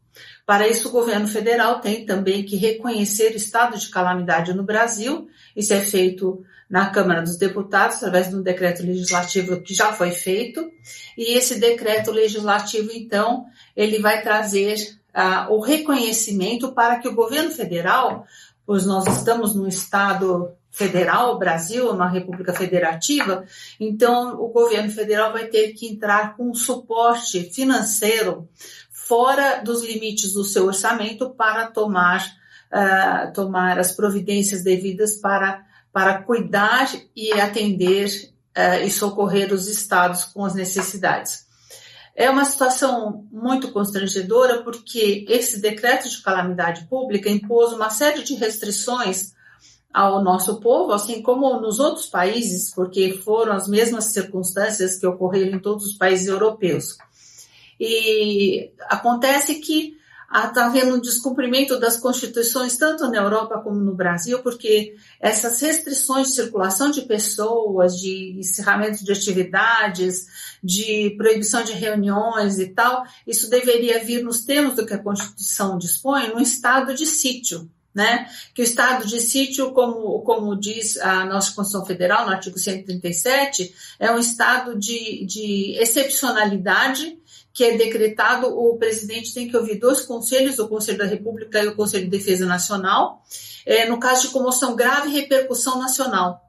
Para 0.50 0.68
isso, 0.68 0.90
o 0.90 0.92
governo 0.92 1.28
federal 1.28 1.80
tem 1.80 2.08
também 2.08 2.44
que 2.44 2.56
reconhecer 2.56 3.34
o 3.34 3.38
estado 3.38 3.78
de 3.78 3.88
calamidade 3.88 4.52
no 4.52 4.64
Brasil. 4.64 5.30
Isso 5.56 5.72
é 5.76 5.80
feito 5.80 6.44
na 6.68 6.90
Câmara 6.90 7.22
dos 7.22 7.38
Deputados, 7.38 7.98
através 7.98 8.30
de 8.30 8.36
um 8.36 8.42
decreto 8.42 8.82
legislativo 8.82 9.62
que 9.62 9.76
já 9.76 9.94
foi 9.94 10.10
feito. 10.10 10.68
E 11.16 11.38
esse 11.38 11.60
decreto 11.60 12.10
legislativo, 12.10 12.90
então, 12.92 13.46
ele 13.78 14.00
vai 14.00 14.24
trazer 14.24 14.98
uh, 15.16 15.54
o 15.54 15.60
reconhecimento 15.60 16.72
para 16.72 16.98
que 16.98 17.08
o 17.08 17.14
governo 17.14 17.52
federal, 17.52 18.26
pois 18.66 18.88
nós 18.88 19.06
estamos 19.06 19.54
num 19.54 19.68
estado 19.68 20.52
federal, 20.72 21.38
Brasil, 21.38 21.92
uma 21.92 22.10
república 22.10 22.54
federativa, 22.54 23.44
então 23.80 24.42
o 24.42 24.48
governo 24.48 24.90
federal 24.92 25.32
vai 25.32 25.46
ter 25.46 25.74
que 25.74 25.88
entrar 25.88 26.38
com 26.38 26.54
suporte 26.54 27.44
financeiro 27.52 28.48
fora 29.10 29.63
dos 29.63 29.84
limites 29.84 30.34
do 30.34 30.43
seu 30.43 30.67
orçamento 30.67 31.32
para 31.32 31.65
tomar, 31.65 32.24
uh, 32.72 33.34
tomar 33.34 33.80
as 33.80 33.91
providências 33.91 34.63
devidas 34.63 35.15
para, 35.15 35.65
para 35.91 36.22
cuidar 36.22 36.88
e 37.15 37.34
atender 37.34 38.32
uh, 38.56 38.86
e 38.86 38.91
socorrer 38.91 39.52
os 39.52 39.67
estados 39.67 40.26
com 40.26 40.45
as 40.45 40.54
necessidades. 40.54 41.48
É 42.15 42.30
uma 42.30 42.45
situação 42.45 43.26
muito 43.32 43.72
constrangedora 43.72 44.62
porque 44.62 45.26
esse 45.28 45.60
decreto 45.60 46.08
de 46.08 46.22
calamidade 46.22 46.86
pública 46.86 47.32
impôs 47.32 47.74
uma 47.74 47.89
série 47.89 48.22
de 48.22 48.36
restrições 48.36 49.34
ao 49.91 50.24
nosso 50.24 50.60
povo, 50.60 50.91
assim 50.91 51.24
como 51.24 51.60
nos 51.60 51.80
outros 51.80 52.06
países, 52.06 52.72
porque 52.76 53.13
foram 53.24 53.54
as 53.54 53.67
mesmas 53.67 54.13
circunstâncias 54.13 55.00
que 55.00 55.08
ocorreram 55.08 55.58
em 55.58 55.60
todos 55.60 55.86
os 55.86 55.98
países 55.98 56.28
europeus. 56.28 56.95
E 57.80 58.72
acontece 58.89 59.56
que 59.56 59.98
está 60.32 60.68
havendo 60.68 60.96
um 60.96 61.02
descumprimento 61.02 61.80
das 61.80 61.98
constituições, 61.98 62.78
tanto 62.78 63.08
na 63.08 63.18
Europa 63.18 63.60
como 63.60 63.80
no 63.80 63.96
Brasil, 63.96 64.39
porque 64.39 64.96
essas 65.20 65.60
restrições 65.60 66.28
de 66.28 66.34
circulação 66.36 66.92
de 66.92 67.02
pessoas, 67.02 68.00
de 68.00 68.38
encerramento 68.38 69.04
de 69.04 69.12
atividades, 69.12 70.28
de 70.63 71.15
proibição 71.18 71.63
de 71.63 71.74
reuniões 71.74 72.60
e 72.60 72.68
tal, 72.68 73.04
isso 73.26 73.50
deveria 73.50 74.04
vir 74.04 74.24
nos 74.24 74.44
termos 74.44 74.76
do 74.76 74.86
que 74.86 74.94
a 74.94 75.04
Constituição 75.04 75.78
dispõe, 75.78 76.30
no 76.30 76.39
estado 76.39 76.94
de 76.94 77.06
sítio. 77.06 77.70
Né? 77.92 78.30
Que 78.54 78.62
o 78.62 78.63
estado 78.63 79.08
de 79.08 79.20
sítio, 79.20 79.72
como, 79.72 80.22
como 80.22 80.56
diz 80.56 80.96
a 80.98 81.26
nossa 81.26 81.52
Constituição 81.54 81.88
Federal, 81.88 82.28
no 82.28 82.32
artigo 82.32 82.58
137, 82.58 83.74
é 84.00 84.12
um 84.12 84.20
estado 84.20 84.78
de, 84.78 85.26
de 85.26 85.76
excepcionalidade 85.80 87.18
que 87.54 87.64
é 87.64 87.78
decretado, 87.78 88.48
o 88.48 88.78
presidente 88.78 89.34
tem 89.34 89.48
que 89.48 89.58
ouvir 89.58 89.80
dois 89.80 90.02
conselhos, 90.02 90.60
o 90.60 90.68
Conselho 90.68 90.98
da 90.98 91.06
República 91.06 91.64
e 91.64 91.68
o 91.68 91.76
Conselho 91.76 92.06
de 92.06 92.12
Defesa 92.12 92.46
Nacional, 92.46 93.24
é, 93.66 93.88
no 93.90 94.00
caso 94.00 94.28
de 94.28 94.34
comoção 94.34 94.76
grave 94.76 95.10
e 95.10 95.14
repercussão 95.14 95.80
nacional. 95.80 96.46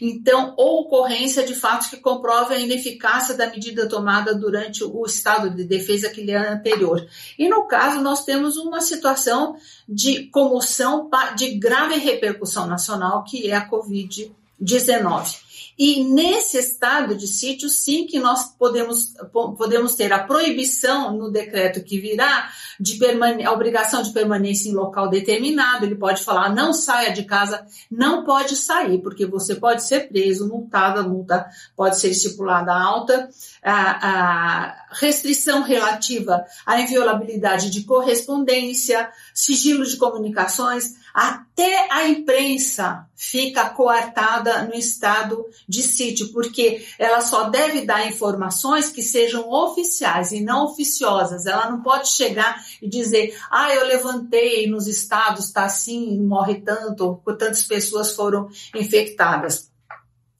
Então, 0.00 0.54
ou 0.56 0.82
ocorrência 0.82 1.44
de 1.44 1.54
fatos 1.54 1.88
que 1.88 1.96
comprovem 1.96 2.58
a 2.58 2.60
ineficácia 2.60 3.34
da 3.34 3.48
medida 3.48 3.88
tomada 3.88 4.34
durante 4.34 4.82
o 4.84 5.04
estado 5.04 5.50
de 5.50 5.64
defesa 5.64 6.08
aquele 6.08 6.32
ano 6.32 6.56
anterior. 6.56 7.06
E 7.38 7.48
no 7.48 7.66
caso, 7.66 8.00
nós 8.00 8.24
temos 8.24 8.56
uma 8.56 8.80
situação 8.80 9.56
de 9.88 10.24
comoção 10.26 11.08
de 11.36 11.54
grave 11.58 11.96
repercussão 11.96 12.66
nacional, 12.66 13.24
que 13.24 13.50
é 13.50 13.54
a 13.54 13.68
Covid-19. 13.68 15.43
E 15.76 16.04
nesse 16.04 16.58
estado 16.58 17.16
de 17.16 17.26
sítio, 17.26 17.68
sim, 17.68 18.06
que 18.06 18.18
nós 18.18 18.44
podemos, 18.56 19.14
podemos 19.32 19.94
ter 19.94 20.12
a 20.12 20.22
proibição 20.22 21.16
no 21.16 21.30
decreto 21.30 21.82
que 21.82 21.98
virá 21.98 22.48
de 22.78 22.98
a 23.44 23.52
obrigação 23.52 24.02
de 24.02 24.12
permanência 24.12 24.68
em 24.68 24.74
local 24.74 25.08
determinado. 25.08 25.84
Ele 25.84 25.96
pode 25.96 26.22
falar, 26.22 26.54
não 26.54 26.72
saia 26.72 27.12
de 27.12 27.24
casa, 27.24 27.66
não 27.90 28.24
pode 28.24 28.56
sair, 28.56 28.98
porque 28.98 29.26
você 29.26 29.54
pode 29.56 29.82
ser 29.82 30.08
preso, 30.08 30.48
multado, 30.48 31.00
a 31.00 31.02
multa 31.02 31.46
pode 31.76 31.98
ser 31.98 32.10
estipulada 32.10 32.72
alta. 32.72 33.28
A, 33.62 34.08
a 34.08 34.86
restrição 34.92 35.62
relativa 35.62 36.44
à 36.64 36.80
inviolabilidade 36.80 37.70
de 37.70 37.82
correspondência, 37.82 39.10
sigilo 39.34 39.84
de 39.84 39.96
comunicações, 39.96 40.94
até 41.12 41.92
a 41.92 42.08
imprensa 42.08 43.06
fica 43.16 43.68
coartada 43.70 44.62
no 44.62 44.74
estado 44.74 45.44
de 45.68 45.82
sítio, 45.82 46.32
porque 46.32 46.86
ela 46.98 47.20
só 47.20 47.50
deve 47.50 47.84
dar 47.84 48.06
informações 48.06 48.90
que 48.90 49.02
sejam 49.02 49.50
oficiais 49.50 50.30
e 50.32 50.40
não 50.40 50.66
oficiosas. 50.66 51.46
Ela 51.46 51.70
não 51.70 51.82
pode 51.82 52.08
chegar 52.10 52.64
e 52.80 52.88
dizer, 52.88 53.36
ah, 53.50 53.74
eu 53.74 53.86
levantei 53.86 54.68
nos 54.68 54.86
estados, 54.86 55.50
tá 55.50 55.64
assim, 55.64 56.20
morre 56.20 56.60
tanto, 56.60 57.20
tantas 57.24 57.64
pessoas 57.64 58.14
foram 58.14 58.48
infectadas. 58.74 59.73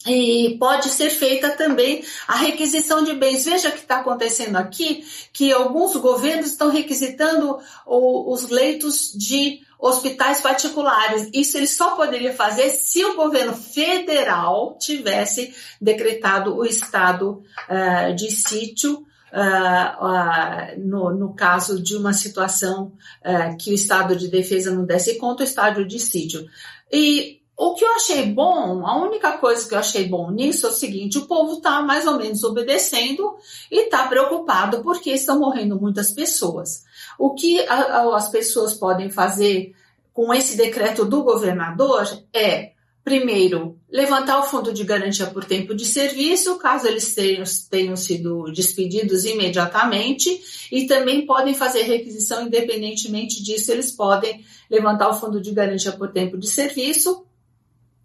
E 0.06 0.56
pode 0.58 0.90
ser 0.90 1.08
feita 1.08 1.50
também 1.50 2.04
a 2.28 2.36
requisição 2.36 3.02
de 3.02 3.14
bens. 3.14 3.44
Veja 3.44 3.70
o 3.70 3.72
que 3.72 3.78
está 3.78 4.00
acontecendo 4.00 4.56
aqui, 4.56 5.04
que 5.32 5.50
alguns 5.52 5.96
governos 5.96 6.46
estão 6.46 6.70
requisitando 6.70 7.58
os 7.86 8.50
leitos 8.50 9.12
de 9.12 9.60
hospitais 9.78 10.40
particulares. 10.40 11.28
Isso 11.32 11.56
ele 11.56 11.66
só 11.66 11.94
poderia 11.96 12.32
fazer 12.32 12.70
se 12.70 13.04
o 13.04 13.16
governo 13.16 13.54
federal 13.54 14.78
tivesse 14.78 15.54
decretado 15.80 16.56
o 16.56 16.64
estado 16.64 17.42
uh, 17.68 18.14
de 18.14 18.30
sítio 18.30 19.04
Uh, 19.34 20.04
uh, 20.06 20.80
no, 20.80 21.12
no, 21.12 21.34
caso 21.34 21.82
de 21.82 21.96
uma 21.96 22.12
situação 22.12 22.92
uh, 23.26 23.56
que 23.56 23.72
o 23.72 23.74
estado 23.74 24.14
de 24.14 24.28
defesa 24.28 24.70
não 24.70 24.86
desse 24.86 25.16
conta, 25.18 25.42
o 25.42 25.44
estado 25.44 25.84
de 25.84 25.98
sítio. 25.98 26.48
E 26.92 27.42
o 27.56 27.74
que 27.74 27.84
eu 27.84 27.92
achei 27.94 28.26
bom, 28.26 28.84
a 28.84 28.96
única 29.00 29.38
coisa 29.38 29.68
que 29.68 29.74
eu 29.74 29.78
achei 29.78 30.08
bom 30.08 30.30
nisso 30.30 30.66
é 30.66 30.70
o 30.70 30.72
seguinte: 30.72 31.18
o 31.18 31.26
povo 31.26 31.54
está 31.54 31.82
mais 31.82 32.06
ou 32.06 32.18
menos 32.18 32.42
obedecendo 32.42 33.36
e 33.70 33.84
está 33.84 34.08
preocupado 34.08 34.82
porque 34.82 35.10
estão 35.10 35.38
morrendo 35.38 35.80
muitas 35.80 36.12
pessoas. 36.12 36.84
O 37.18 37.34
que 37.34 37.60
a, 37.66 37.74
a, 37.74 38.16
as 38.16 38.28
pessoas 38.28 38.74
podem 38.74 39.08
fazer 39.08 39.72
com 40.12 40.34
esse 40.34 40.56
decreto 40.56 41.04
do 41.04 41.22
governador 41.22 42.08
é, 42.32 42.72
primeiro, 43.04 43.78
levantar 43.90 44.40
o 44.40 44.44
fundo 44.44 44.72
de 44.72 44.82
garantia 44.82 45.26
por 45.26 45.44
tempo 45.44 45.74
de 45.74 45.84
serviço, 45.84 46.58
caso 46.58 46.88
eles 46.88 47.14
tenham, 47.14 47.44
tenham 47.70 47.96
sido 47.96 48.50
despedidos 48.52 49.24
imediatamente, 49.24 50.68
e 50.72 50.86
também 50.86 51.26
podem 51.26 51.54
fazer 51.54 51.82
requisição, 51.82 52.46
independentemente 52.46 53.42
disso, 53.42 53.70
eles 53.70 53.92
podem 53.92 54.44
levantar 54.70 55.08
o 55.10 55.14
fundo 55.14 55.40
de 55.40 55.52
garantia 55.52 55.92
por 55.92 56.10
tempo 56.12 56.38
de 56.38 56.48
serviço 56.48 57.24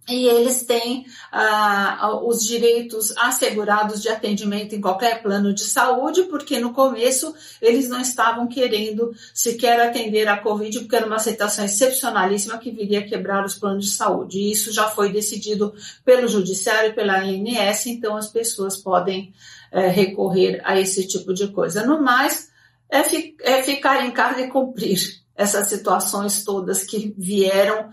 e 0.09 0.27
eles 0.27 0.63
têm 0.63 1.05
ah, 1.31 2.19
os 2.23 2.43
direitos 2.43 3.15
assegurados 3.15 4.01
de 4.01 4.09
atendimento 4.09 4.73
em 4.73 4.81
qualquer 4.81 5.21
plano 5.21 5.53
de 5.53 5.63
saúde, 5.63 6.23
porque 6.23 6.59
no 6.59 6.73
começo 6.73 7.33
eles 7.61 7.87
não 7.87 8.01
estavam 8.01 8.47
querendo 8.47 9.13
sequer 9.33 9.79
atender 9.79 10.27
a 10.27 10.37
Covid, 10.37 10.79
porque 10.79 10.95
era 10.95 11.05
uma 11.05 11.19
situação 11.19 11.63
excepcionalíssima 11.63 12.57
que 12.57 12.71
viria 12.71 13.05
quebrar 13.05 13.45
os 13.45 13.55
planos 13.55 13.85
de 13.85 13.91
saúde. 13.91 14.39
E 14.39 14.51
isso 14.51 14.73
já 14.73 14.87
foi 14.87 15.11
decidido 15.11 15.73
pelo 16.03 16.27
Judiciário 16.27 16.89
e 16.89 16.93
pela 16.93 17.19
ANS, 17.19 17.85
então 17.85 18.17
as 18.17 18.27
pessoas 18.27 18.77
podem 18.77 19.31
é, 19.71 19.87
recorrer 19.87 20.61
a 20.65 20.79
esse 20.79 21.07
tipo 21.07 21.33
de 21.33 21.49
coisa. 21.49 21.85
No 21.85 22.01
mais, 22.01 22.49
é, 22.89 23.03
fi 23.03 23.35
é 23.41 23.61
ficar 23.61 24.05
em 24.05 24.11
casa 24.11 24.41
e 24.41 24.49
cumprir 24.49 25.19
essas 25.35 25.67
situações 25.67 26.43
todas 26.43 26.83
que 26.83 27.13
vieram 27.17 27.89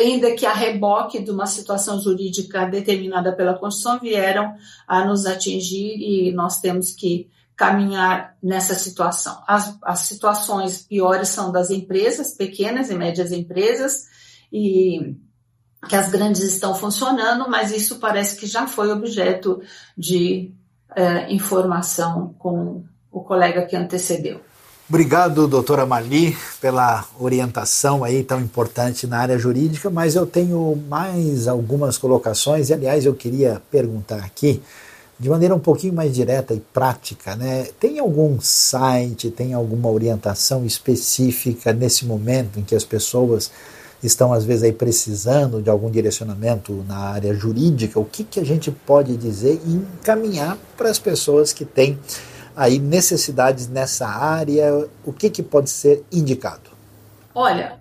ainda 0.00 0.34
que 0.34 0.46
a 0.46 0.52
reboque 0.52 1.22
de 1.22 1.30
uma 1.30 1.46
situação 1.46 2.00
jurídica 2.00 2.66
determinada 2.66 3.32
pela 3.32 3.58
Constituição, 3.58 4.00
vieram 4.00 4.54
a 4.86 5.04
nos 5.04 5.26
atingir 5.26 5.96
e 5.98 6.32
nós 6.32 6.60
temos 6.60 6.90
que 6.92 7.28
caminhar 7.56 8.36
nessa 8.42 8.74
situação. 8.74 9.42
As, 9.46 9.76
as 9.82 10.00
situações 10.00 10.82
piores 10.82 11.28
são 11.28 11.52
das 11.52 11.70
empresas, 11.70 12.34
pequenas 12.34 12.90
e 12.90 12.94
médias 12.94 13.32
empresas, 13.32 14.06
e 14.50 15.14
que 15.88 15.94
as 15.94 16.10
grandes 16.10 16.42
estão 16.42 16.74
funcionando, 16.74 17.48
mas 17.48 17.70
isso 17.70 17.98
parece 17.98 18.36
que 18.36 18.46
já 18.46 18.66
foi 18.66 18.90
objeto 18.90 19.60
de 19.96 20.54
é, 20.96 21.32
informação 21.32 22.34
com 22.38 22.84
o 23.10 23.20
colega 23.20 23.66
que 23.66 23.76
antecedeu. 23.76 24.40
Obrigado, 24.90 25.46
doutora 25.46 25.86
Mali, 25.86 26.36
pela 26.60 27.06
orientação 27.16 28.02
aí 28.02 28.24
tão 28.24 28.40
importante 28.40 29.06
na 29.06 29.18
área 29.18 29.38
jurídica, 29.38 29.88
mas 29.88 30.16
eu 30.16 30.26
tenho 30.26 30.76
mais 30.88 31.46
algumas 31.46 31.96
colocações 31.96 32.70
e, 32.70 32.74
aliás, 32.74 33.06
eu 33.06 33.14
queria 33.14 33.62
perguntar 33.70 34.16
aqui, 34.16 34.60
de 35.16 35.30
maneira 35.30 35.54
um 35.54 35.60
pouquinho 35.60 35.94
mais 35.94 36.12
direta 36.12 36.54
e 36.54 36.58
prática, 36.58 37.36
né? 37.36 37.68
Tem 37.78 38.00
algum 38.00 38.40
site, 38.40 39.30
tem 39.30 39.54
alguma 39.54 39.88
orientação 39.88 40.66
específica 40.66 41.72
nesse 41.72 42.04
momento 42.04 42.58
em 42.58 42.64
que 42.64 42.74
as 42.74 42.84
pessoas 42.84 43.48
estão, 44.02 44.32
às 44.32 44.44
vezes, 44.44 44.64
aí 44.64 44.72
precisando 44.72 45.62
de 45.62 45.70
algum 45.70 45.88
direcionamento 45.88 46.84
na 46.88 46.98
área 46.98 47.32
jurídica? 47.32 48.00
O 48.00 48.04
que, 48.04 48.24
que 48.24 48.40
a 48.40 48.44
gente 48.44 48.72
pode 48.72 49.16
dizer 49.16 49.60
e 49.64 49.72
encaminhar 49.72 50.58
para 50.76 50.90
as 50.90 50.98
pessoas 50.98 51.52
que 51.52 51.64
têm 51.64 51.96
aí 52.60 52.78
necessidades 52.78 53.68
nessa 53.68 54.06
área? 54.06 54.86
O 55.02 55.14
que, 55.14 55.30
que 55.30 55.42
pode 55.42 55.70
ser 55.70 56.04
indicado? 56.12 56.68
Olha, 57.34 57.80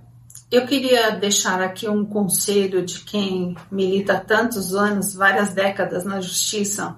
eu 0.49 0.65
queria 0.65 1.11
deixar 1.11 1.61
aqui 1.61 1.89
um 1.89 2.05
conselho 2.05 2.85
de 2.85 3.01
quem 3.01 3.57
milita 3.69 4.17
tantos 4.17 4.73
anos, 4.73 5.13
várias 5.13 5.53
décadas 5.53 6.05
na 6.05 6.21
justiça. 6.21 6.95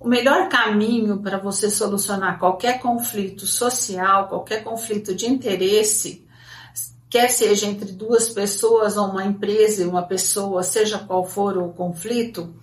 O 0.00 0.08
melhor 0.08 0.48
caminho 0.48 1.18
para 1.18 1.36
você 1.36 1.68
solucionar 1.68 2.38
qualquer 2.38 2.80
conflito 2.80 3.46
social, 3.46 4.28
qualquer 4.28 4.64
conflito 4.64 5.14
de 5.14 5.26
interesse, 5.26 6.26
quer 7.10 7.28
seja 7.28 7.66
entre 7.66 7.92
duas 7.92 8.30
pessoas 8.30 8.96
ou 8.96 9.08
uma 9.08 9.26
empresa 9.26 9.82
e 9.82 9.86
uma 9.86 10.04
pessoa, 10.04 10.62
seja 10.62 10.98
qual 10.98 11.26
for 11.26 11.58
o 11.58 11.68
conflito, 11.68 12.54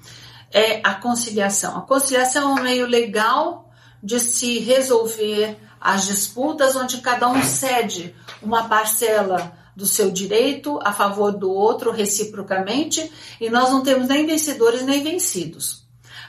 é 0.51 0.81
a 0.83 0.95
conciliação. 0.95 1.77
A 1.77 1.81
conciliação 1.81 2.57
é 2.57 2.59
um 2.59 2.63
meio 2.63 2.87
legal 2.87 3.70
de 4.01 4.19
se 4.19 4.59
resolver 4.59 5.57
as 5.79 6.05
disputas 6.05 6.75
onde 6.75 7.01
cada 7.01 7.27
um 7.27 7.41
cede 7.43 8.15
uma 8.41 8.67
parcela 8.67 9.57
do 9.75 9.85
seu 9.85 10.11
direito 10.11 10.79
a 10.83 10.91
favor 10.91 11.31
do 11.31 11.51
outro 11.51 11.91
reciprocamente 11.91 13.11
e 13.39 13.49
nós 13.49 13.69
não 13.71 13.81
temos 13.81 14.07
nem 14.07 14.25
vencedores 14.25 14.83
nem 14.83 15.03
vencidos. 15.03 15.81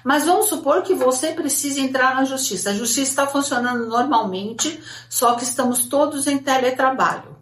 Mas 0.04 0.24
vamos 0.24 0.48
supor 0.48 0.82
que 0.82 0.94
você 0.94 1.32
precise 1.32 1.80
entrar 1.80 2.14
na 2.14 2.24
justiça. 2.24 2.70
A 2.70 2.74
justiça 2.74 3.10
está 3.10 3.26
funcionando 3.26 3.86
normalmente, 3.86 4.80
só 5.08 5.34
que 5.34 5.44
estamos 5.44 5.86
todos 5.86 6.26
em 6.26 6.38
teletrabalho 6.38 7.41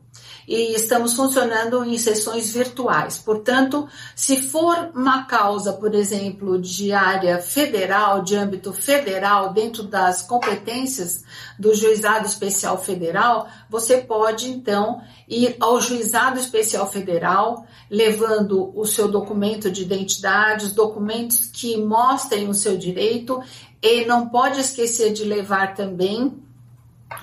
e 0.51 0.75
estamos 0.75 1.15
funcionando 1.15 1.85
em 1.85 1.97
sessões 1.97 2.53
virtuais. 2.53 3.17
Portanto, 3.17 3.89
se 4.17 4.43
for 4.43 4.91
uma 4.93 5.23
causa, 5.23 5.75
por 5.75 5.95
exemplo, 5.95 6.61
de 6.61 6.91
área 6.91 7.39
federal, 7.39 8.21
de 8.21 8.35
âmbito 8.35 8.73
federal, 8.73 9.53
dentro 9.53 9.85
das 9.85 10.23
competências 10.23 11.23
do 11.57 11.73
Juizado 11.73 12.27
Especial 12.27 12.77
Federal, 12.77 13.47
você 13.71 13.99
pode 13.99 14.51
então 14.51 15.01
ir 15.29 15.55
ao 15.61 15.81
Juizado 15.81 16.41
Especial 16.41 16.91
Federal, 16.91 17.65
levando 17.89 18.77
o 18.77 18.85
seu 18.85 19.07
documento 19.07 19.71
de 19.71 19.83
identidade, 19.83 20.65
os 20.65 20.73
documentos 20.73 21.47
que 21.47 21.77
mostrem 21.77 22.49
o 22.49 22.55
seu 22.55 22.77
direito, 22.77 23.41
e 23.81 24.05
não 24.05 24.29
pode 24.29 24.59
esquecer 24.59 25.13
de 25.13 25.23
levar 25.23 25.75
também 25.75 26.43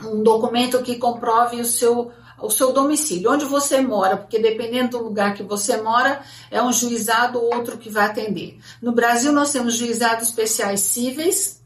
um 0.01 0.23
documento 0.23 0.81
que 0.81 0.95
comprove 0.95 1.59
o 1.59 1.65
seu 1.65 2.09
o 2.39 2.49
seu 2.49 2.71
domicílio, 2.71 3.31
onde 3.31 3.45
você 3.45 3.81
mora, 3.81 4.17
porque 4.17 4.39
dependendo 4.39 4.97
do 4.97 5.03
lugar 5.03 5.33
que 5.33 5.43
você 5.43 5.77
mora, 5.77 6.21
é 6.51 6.61
um 6.61 6.71
juizado 6.71 7.39
ou 7.39 7.55
outro 7.55 7.77
que 7.77 7.89
vai 7.89 8.05
atender. 8.05 8.59
No 8.81 8.91
Brasil, 8.91 9.31
nós 9.31 9.51
temos 9.51 9.73
juizados 9.73 10.29
especiais 10.29 10.81
cíveis, 10.81 11.61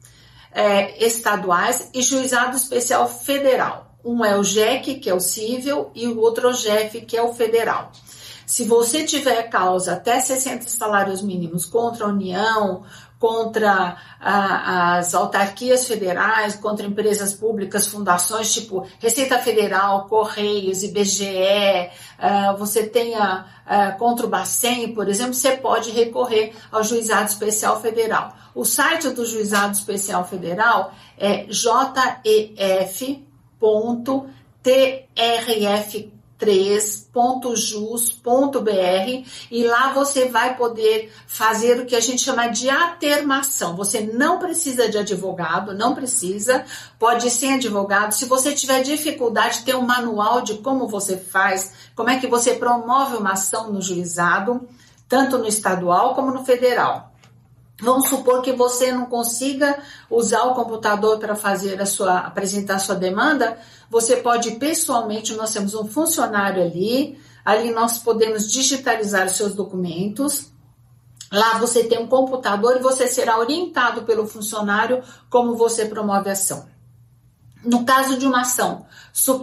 é, 0.52 1.06
estaduais 1.06 1.90
e 1.94 2.02
juizado 2.02 2.56
especial 2.56 3.08
federal. 3.08 3.96
Um 4.04 4.26
é 4.26 4.38
o 4.38 4.44
JEC, 4.44 4.96
que 4.96 5.10
é 5.10 5.14
o 5.14 5.20
civil, 5.20 5.92
e 5.94 6.08
o 6.08 6.20
outro 6.20 6.48
é 6.48 6.52
o 6.52 6.54
JEF, 6.54 7.02
que 7.02 7.16
é 7.16 7.22
o 7.22 7.34
federal. 7.34 7.92
Se 8.46 8.66
você 8.66 9.04
tiver 9.04 9.44
causa 9.44 9.94
até 9.94 10.20
60 10.20 10.68
salários 10.68 11.22
mínimos 11.22 11.66
contra 11.66 12.06
a 12.06 12.10
União, 12.10 12.84
contra 13.22 13.98
ah, 14.20 14.98
as 14.98 15.14
autarquias 15.14 15.88
federais, 15.88 16.56
contra 16.56 16.88
empresas 16.88 17.36
públicas, 17.36 17.86
fundações 17.86 18.52
tipo 18.52 18.88
Receita 19.00 19.38
Federal, 19.38 20.08
Correios, 20.08 20.82
IBGE, 20.82 21.92
ah, 22.18 22.56
você 22.58 22.88
tenha 22.88 23.46
ah, 23.64 23.92
contra 23.92 24.26
o 24.26 24.30
Bacen, 24.30 24.96
por 24.96 25.08
exemplo, 25.08 25.36
você 25.36 25.52
pode 25.52 25.92
recorrer 25.92 26.56
ao 26.72 26.84
Juizado 26.84 27.30
Especial 27.30 27.80
Federal. 27.80 28.36
O 28.56 28.66
site 28.66 29.10
do 29.10 29.24
Juizado 29.24 29.74
Especial 29.74 30.26
Federal 30.28 30.92
é 31.16 31.46
jef.trf 31.48 32.02
3.jus.br 36.42 39.30
e 39.52 39.64
lá 39.64 39.94
você 39.94 40.26
vai 40.26 40.58
poder 40.58 41.14
fazer 41.28 41.80
o 41.80 41.86
que 41.86 41.96
a 41.96 42.00
gente 42.00 42.24
chama 42.24 42.48
de 42.48 42.68
atermação. 42.68 43.76
Você 43.76 44.02
não 44.02 44.40
precisa 44.40 44.90
de 44.90 44.98
advogado, 44.98 45.76
não 45.76 45.94
precisa, 45.94 46.66
pode 46.98 47.30
ser 47.30 47.54
advogado. 47.54 48.14
Se 48.14 48.26
você 48.26 48.54
tiver 48.54 48.82
dificuldade, 48.82 49.64
tem 49.64 49.76
um 49.76 49.84
manual 49.84 50.42
de 50.42 50.56
como 50.56 50.88
você 50.88 51.16
faz, 51.16 51.74
como 51.96 52.10
é 52.10 52.20
que 52.20 52.28
você 52.28 52.56
promove 52.56 53.18
uma 53.18 53.34
ação 53.34 53.72
no 53.72 53.82
juizado, 53.82 54.68
tanto 55.08 55.38
no 55.38 55.48
estadual 55.48 56.16
como 56.16 56.32
no 56.32 56.44
federal. 56.44 57.11
Vamos 57.80 58.10
supor 58.10 58.42
que 58.42 58.54
você 58.54 58.92
não 58.92 59.06
consiga 59.06 59.80
usar 60.10 60.44
o 60.44 60.54
computador 60.54 61.18
para 61.18 61.36
fazer 61.36 61.82
a 61.82 61.86
sua 61.86 62.20
apresentar 62.20 62.76
a 62.76 62.80
sua 62.80 62.96
demanda, 62.96 63.58
você 63.90 64.18
pode 64.18 64.52
pessoalmente, 64.52 65.34
nós 65.34 65.52
temos 65.52 65.74
um 65.74 65.88
funcionário 65.88 66.62
ali, 66.62 67.20
ali 67.44 67.72
nós 67.72 67.98
podemos 67.98 68.52
digitalizar 68.52 69.26
os 69.26 69.34
seus 69.34 69.56
documentos. 69.56 70.52
Lá 71.32 71.58
você 71.58 71.84
tem 71.86 71.98
um 71.98 72.08
computador 72.08 72.76
e 72.76 72.84
você 72.84 73.08
será 73.08 73.40
orientado 73.40 74.04
pelo 74.04 74.28
funcionário 74.28 75.02
como 75.30 75.56
você 75.56 75.86
promove 75.86 76.30
a 76.30 76.34
ação. 76.34 76.68
No 77.64 77.86
caso 77.86 78.18
de 78.18 78.26
uma 78.26 78.42
ação 78.42 78.86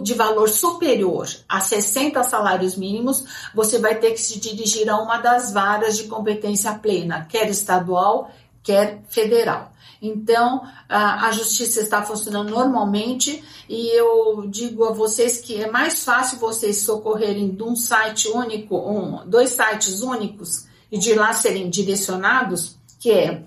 de 0.01 0.13
valor 0.13 0.49
superior 0.49 1.27
a 1.47 1.61
60 1.61 2.21
salários 2.23 2.75
mínimos, 2.75 3.23
você 3.53 3.79
vai 3.79 3.95
ter 3.95 4.11
que 4.11 4.21
se 4.21 4.39
dirigir 4.39 4.89
a 4.89 4.97
uma 4.97 5.17
das 5.19 5.53
varas 5.53 5.95
de 5.97 6.05
competência 6.05 6.73
plena, 6.73 7.25
quer 7.29 7.49
estadual, 7.49 8.31
quer 8.63 9.01
federal. 9.09 9.71
Então, 10.01 10.63
a 10.87 11.29
justiça 11.31 11.81
está 11.81 12.01
funcionando 12.01 12.51
normalmente 12.51 13.43
e 13.67 13.87
eu 13.89 14.45
digo 14.47 14.85
a 14.85 14.93
vocês 14.93 15.39
que 15.39 15.61
é 15.61 15.69
mais 15.69 16.05
fácil 16.05 16.39
vocês 16.39 16.81
socorrerem 16.81 17.49
de 17.49 17.63
um 17.63 17.75
site 17.75 18.29
único, 18.29 18.77
um, 18.77 19.27
dois 19.27 19.49
sites 19.49 20.01
únicos 20.01 20.67
e 20.89 20.97
de 20.97 21.13
lá 21.13 21.33
serem 21.33 21.69
direcionados, 21.69 22.77
que 22.97 23.11
é 23.11 23.43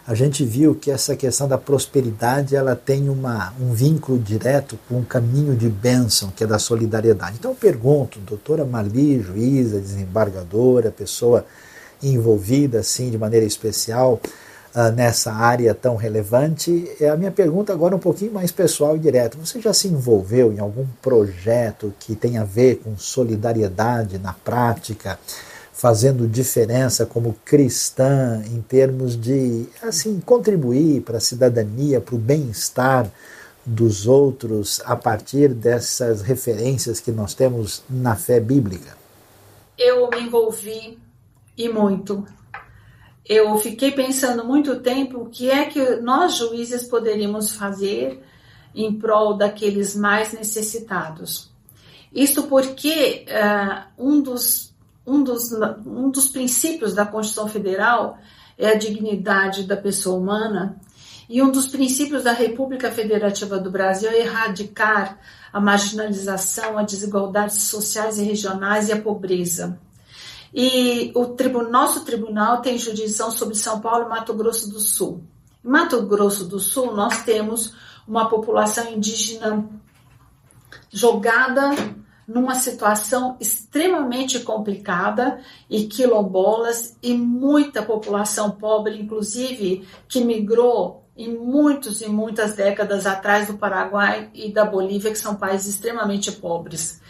a 0.06 0.14
gente 0.14 0.44
viu 0.44 0.74
que 0.74 0.90
essa 0.90 1.14
questão 1.14 1.46
da 1.46 1.56
prosperidade 1.56 2.56
ela 2.56 2.74
tem 2.74 3.08
uma, 3.08 3.54
um 3.60 3.72
vínculo 3.72 4.18
direto 4.18 4.76
com 4.88 4.98
um 4.98 5.04
caminho 5.04 5.56
de 5.56 5.68
bênção, 5.68 6.30
que 6.30 6.42
é 6.42 6.46
da 6.46 6.58
solidariedade. 6.58 7.36
Então 7.38 7.52
eu 7.52 7.56
pergunto, 7.56 8.18
doutora 8.18 8.64
Mali, 8.64 9.20
juíza, 9.22 9.80
desembargadora, 9.80 10.90
pessoa 10.90 11.46
envolvida 12.02 12.80
assim 12.80 13.10
de 13.10 13.16
maneira 13.16 13.46
especial 13.46 14.20
uh, 14.74 14.90
nessa 14.94 15.32
área 15.32 15.74
tão 15.74 15.96
relevante. 15.96 16.90
É 17.00 17.08
a 17.08 17.16
minha 17.16 17.30
pergunta 17.30 17.72
agora 17.72 17.96
um 17.96 17.98
pouquinho 17.98 18.32
mais 18.32 18.50
pessoal 18.50 18.96
e 18.96 18.98
direta. 18.98 19.38
Você 19.38 19.60
já 19.60 19.72
se 19.72 19.88
envolveu 19.88 20.52
em 20.52 20.58
algum 20.58 20.86
projeto 21.00 21.92
que 22.00 22.14
tem 22.14 22.38
a 22.38 22.44
ver 22.44 22.76
com 22.76 22.96
solidariedade 22.96 24.18
na 24.18 24.32
prática? 24.32 25.18
fazendo 25.82 26.28
diferença 26.28 27.04
como 27.04 27.34
cristã 27.44 28.40
em 28.46 28.60
termos 28.60 29.20
de 29.20 29.66
assim 29.82 30.20
contribuir 30.20 31.00
para 31.00 31.16
a 31.16 31.20
cidadania, 31.20 32.00
para 32.00 32.14
o 32.14 32.18
bem-estar 32.18 33.10
dos 33.66 34.06
outros 34.06 34.80
a 34.84 34.94
partir 34.94 35.48
dessas 35.48 36.22
referências 36.22 37.00
que 37.00 37.10
nós 37.10 37.34
temos 37.34 37.82
na 37.90 38.14
fé 38.14 38.38
bíblica? 38.38 38.96
Eu 39.76 40.08
me 40.08 40.20
envolvi 40.20 40.98
e 41.56 41.68
muito. 41.68 42.24
Eu 43.28 43.56
fiquei 43.58 43.92
pensando 43.92 44.44
muito 44.44 44.80
tempo 44.80 45.22
o 45.22 45.28
que 45.28 45.50
é 45.50 45.64
que 45.64 45.96
nós 45.96 46.36
juízes 46.36 46.84
poderíamos 46.88 47.52
fazer 47.52 48.22
em 48.74 48.92
prol 48.92 49.34
daqueles 49.34 49.94
mais 49.94 50.32
necessitados. 50.32 51.50
Isso 52.12 52.44
porque 52.44 53.24
uh, 53.28 53.84
um, 53.96 54.20
dos, 54.20 54.74
um, 55.06 55.22
dos, 55.22 55.52
um 55.86 56.10
dos 56.10 56.28
princípios 56.28 56.94
da 56.94 57.06
Constituição 57.06 57.48
Federal 57.48 58.18
é 58.58 58.68
a 58.68 58.78
dignidade 58.78 59.64
da 59.64 59.76
pessoa 59.76 60.18
humana 60.18 60.80
e 61.28 61.40
um 61.40 61.50
dos 61.50 61.66
princípios 61.66 62.24
da 62.24 62.32
República 62.32 62.90
Federativa 62.90 63.58
do 63.58 63.70
Brasil 63.70 64.10
é 64.10 64.20
erradicar 64.20 65.18
a 65.50 65.60
marginalização, 65.60 66.76
as 66.76 66.90
desigualdades 66.90 67.62
sociais 67.62 68.18
e 68.18 68.24
regionais 68.24 68.88
e 68.88 68.92
a 68.92 69.00
pobreza. 69.00 69.78
E 70.54 71.12
o 71.14 71.62
nosso 71.70 72.04
tribunal 72.04 72.60
tem 72.60 72.76
jurisdição 72.76 73.30
sobre 73.30 73.54
São 73.54 73.80
Paulo 73.80 74.06
e 74.06 74.08
Mato 74.08 74.34
Grosso 74.34 74.70
do 74.70 74.80
Sul. 74.80 75.22
Em 75.64 75.68
Mato 75.68 76.02
Grosso 76.02 76.44
do 76.44 76.58
Sul, 76.58 76.94
nós 76.94 77.22
temos 77.22 77.74
uma 78.06 78.28
população 78.28 78.92
indígena 78.92 79.66
jogada 80.90 81.70
numa 82.26 82.54
situação 82.54 83.36
extremamente 83.40 84.40
complicada 84.40 85.40
e 85.68 85.84
quilombolas 85.84 86.96
e 87.02 87.14
muita 87.14 87.82
população 87.82 88.50
pobre, 88.50 89.00
inclusive 89.00 89.86
que 90.08 90.22
migrou 90.22 91.02
em 91.16 91.36
muitos 91.36 92.00
e 92.00 92.08
muitas 92.08 92.54
décadas 92.54 93.06
atrás 93.06 93.48
do 93.48 93.58
Paraguai 93.58 94.30
e 94.32 94.50
da 94.50 94.64
Bolívia, 94.64 95.10
que 95.10 95.18
são 95.18 95.34
países 95.34 95.74
extremamente 95.74 96.32
pobres. 96.32 97.00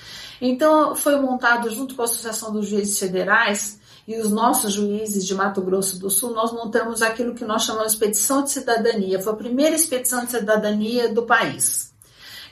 Então, 0.44 0.96
foi 0.96 1.20
montado 1.20 1.70
junto 1.70 1.94
com 1.94 2.02
a 2.02 2.04
Associação 2.04 2.52
dos 2.52 2.66
Juízes 2.66 2.98
Federais 2.98 3.80
e 4.08 4.18
os 4.18 4.32
nossos 4.32 4.72
juízes 4.72 5.24
de 5.24 5.32
Mato 5.36 5.62
Grosso 5.62 6.00
do 6.00 6.10
Sul, 6.10 6.34
nós 6.34 6.52
montamos 6.52 7.00
aquilo 7.00 7.32
que 7.32 7.44
nós 7.44 7.62
chamamos 7.62 7.92
de 7.92 7.98
expedição 7.98 8.42
de 8.42 8.50
cidadania. 8.50 9.20
Foi 9.20 9.34
a 9.34 9.36
primeira 9.36 9.76
expedição 9.76 10.24
de 10.24 10.32
cidadania 10.32 11.14
do 11.14 11.22
país. 11.22 11.94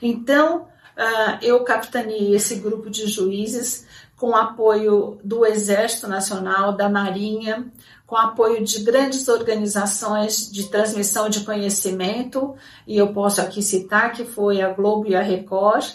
Então, 0.01 0.61
uh, 0.61 1.37
eu 1.41 1.61
capitaneei 1.65 2.33
esse 2.33 2.55
grupo 2.55 2.89
de 2.89 3.07
juízes 3.07 3.85
com 4.15 4.37
apoio 4.37 5.19
do 5.21 5.45
Exército 5.45 6.07
Nacional, 6.07 6.71
da 6.71 6.87
Marinha, 6.87 7.69
com 8.07 8.15
apoio 8.15 8.63
de 8.63 8.79
grandes 8.83 9.27
organizações 9.27 10.49
de 10.49 10.69
transmissão 10.69 11.27
de 11.27 11.41
conhecimento, 11.41 12.55
e 12.87 12.97
eu 12.97 13.11
posso 13.11 13.41
aqui 13.41 13.61
citar 13.61 14.13
que 14.13 14.23
foi 14.23 14.61
a 14.61 14.69
Globo 14.69 15.07
e 15.09 15.15
a 15.15 15.21
Record, 15.21 15.85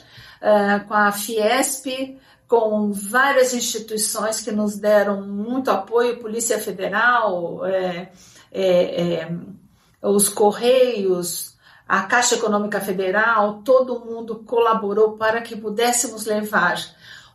com 0.87 0.95
a 0.95 1.13
Fiesp, 1.13 2.19
com 2.49 2.93
várias 2.93 3.53
instituições 3.53 4.41
que 4.41 4.53
nos 4.53 4.77
deram 4.77 5.23
muito 5.23 5.71
apoio, 5.71 6.21
Polícia 6.21 6.59
Federal, 6.59 7.65
é, 7.67 8.13
é, 8.53 9.03
é, 9.23 9.33
os 10.03 10.29
Correios, 10.29 11.57
a 11.89 12.03
Caixa 12.03 12.37
Econômica 12.37 12.81
Federal, 12.81 13.63
todo 13.65 14.01
mundo 14.01 14.43
colaborou 14.47 15.13
para 15.17 15.41
que 15.41 15.57
pudéssemos 15.57 16.27
levar 16.27 16.77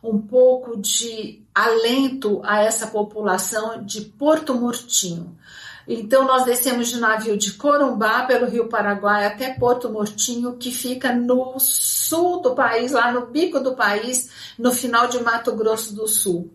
um 0.02 0.18
pouco 0.18 0.76
de 0.76 1.42
alento 1.54 2.40
a 2.44 2.62
essa 2.62 2.86
população 2.86 3.84
de 3.84 4.00
Porto 4.00 4.54
Murtinho. 4.54 5.36
Então, 5.86 6.24
nós 6.24 6.44
descemos 6.44 6.88
de 6.88 6.98
navio 6.98 7.36
de 7.36 7.52
Corumbá 7.54 8.24
pelo 8.24 8.48
Rio 8.48 8.68
Paraguai 8.68 9.26
até 9.26 9.52
Porto 9.54 9.90
Murtinho, 9.90 10.56
que 10.56 10.70
fica 10.70 11.12
no 11.12 11.58
sul 11.58 12.40
do 12.40 12.54
país, 12.54 12.92
lá 12.92 13.10
no 13.10 13.26
bico 13.26 13.58
do 13.60 13.74
país, 13.74 14.30
no 14.58 14.72
final 14.72 15.08
de 15.08 15.22
Mato 15.22 15.52
Grosso 15.54 15.94
do 15.94 16.06
Sul. 16.06 16.50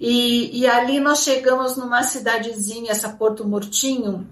E, 0.00 0.60
e 0.60 0.66
ali 0.66 0.98
nós 0.98 1.22
chegamos 1.22 1.76
numa 1.76 2.02
cidadezinha, 2.02 2.90
essa 2.90 3.10
Porto 3.10 3.46
Murtinho, 3.46 4.26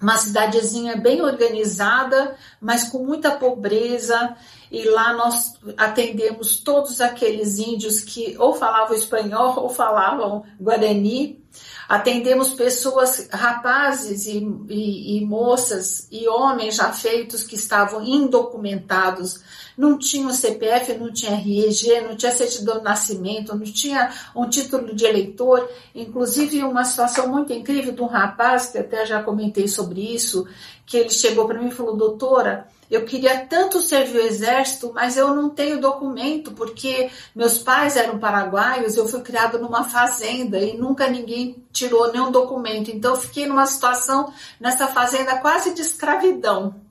uma 0.00 0.16
cidadezinha 0.18 0.96
bem 0.96 1.22
organizada, 1.22 2.36
mas 2.60 2.88
com 2.88 3.04
muita 3.04 3.30
pobreza, 3.32 4.36
e 4.70 4.84
lá 4.88 5.12
nós 5.14 5.54
atendemos 5.76 6.58
todos 6.58 7.00
aqueles 7.00 7.58
índios 7.58 8.00
que 8.00 8.36
ou 8.38 8.54
falavam 8.54 8.96
espanhol 8.96 9.58
ou 9.58 9.68
falavam 9.68 10.44
guarani. 10.60 11.44
Atendemos 11.88 12.50
pessoas, 12.50 13.28
rapazes 13.32 14.26
e, 14.26 14.38
e, 14.68 15.18
e 15.18 15.24
moças 15.24 16.08
e 16.10 16.28
homens 16.28 16.74
já 16.74 16.92
feitos 16.92 17.44
que 17.44 17.54
estavam 17.54 18.04
indocumentados 18.04 19.40
não 19.76 19.98
tinha 19.98 20.32
CPF, 20.32 20.94
não 20.94 21.12
tinha 21.12 21.32
RG, 21.32 22.00
não 22.00 22.16
tinha 22.16 22.32
certidão 22.32 22.78
de 22.78 22.84
nascimento, 22.84 23.54
não 23.54 23.64
tinha 23.64 24.10
um 24.34 24.48
título 24.48 24.94
de 24.94 25.04
eleitor. 25.04 25.68
Inclusive, 25.94 26.64
uma 26.64 26.84
situação 26.84 27.28
muito 27.28 27.52
incrível 27.52 27.92
de 27.92 28.00
um 28.00 28.06
rapaz, 28.06 28.70
que 28.70 28.78
até 28.78 29.04
já 29.04 29.22
comentei 29.22 29.68
sobre 29.68 30.00
isso, 30.00 30.46
que 30.86 30.96
ele 30.96 31.10
chegou 31.10 31.46
para 31.46 31.60
mim 31.60 31.68
e 31.68 31.72
falou: 31.72 31.94
Doutora, 31.94 32.68
eu 32.90 33.04
queria 33.04 33.44
tanto 33.46 33.80
servir 33.80 34.18
o 34.18 34.26
exército, 34.26 34.92
mas 34.94 35.16
eu 35.16 35.34
não 35.34 35.50
tenho 35.50 35.80
documento, 35.80 36.52
porque 36.52 37.10
meus 37.34 37.58
pais 37.58 37.96
eram 37.96 38.18
paraguaios, 38.18 38.96
eu 38.96 39.08
fui 39.08 39.20
criado 39.20 39.58
numa 39.58 39.84
fazenda 39.84 40.58
e 40.58 40.76
nunca 40.76 41.08
ninguém 41.08 41.62
tirou 41.72 42.12
nenhum 42.12 42.30
documento. 42.30 42.90
Então 42.90 43.14
eu 43.14 43.20
fiquei 43.20 43.46
numa 43.46 43.66
situação 43.66 44.32
nessa 44.60 44.86
fazenda 44.86 45.38
quase 45.38 45.74
de 45.74 45.82
escravidão. 45.82 46.85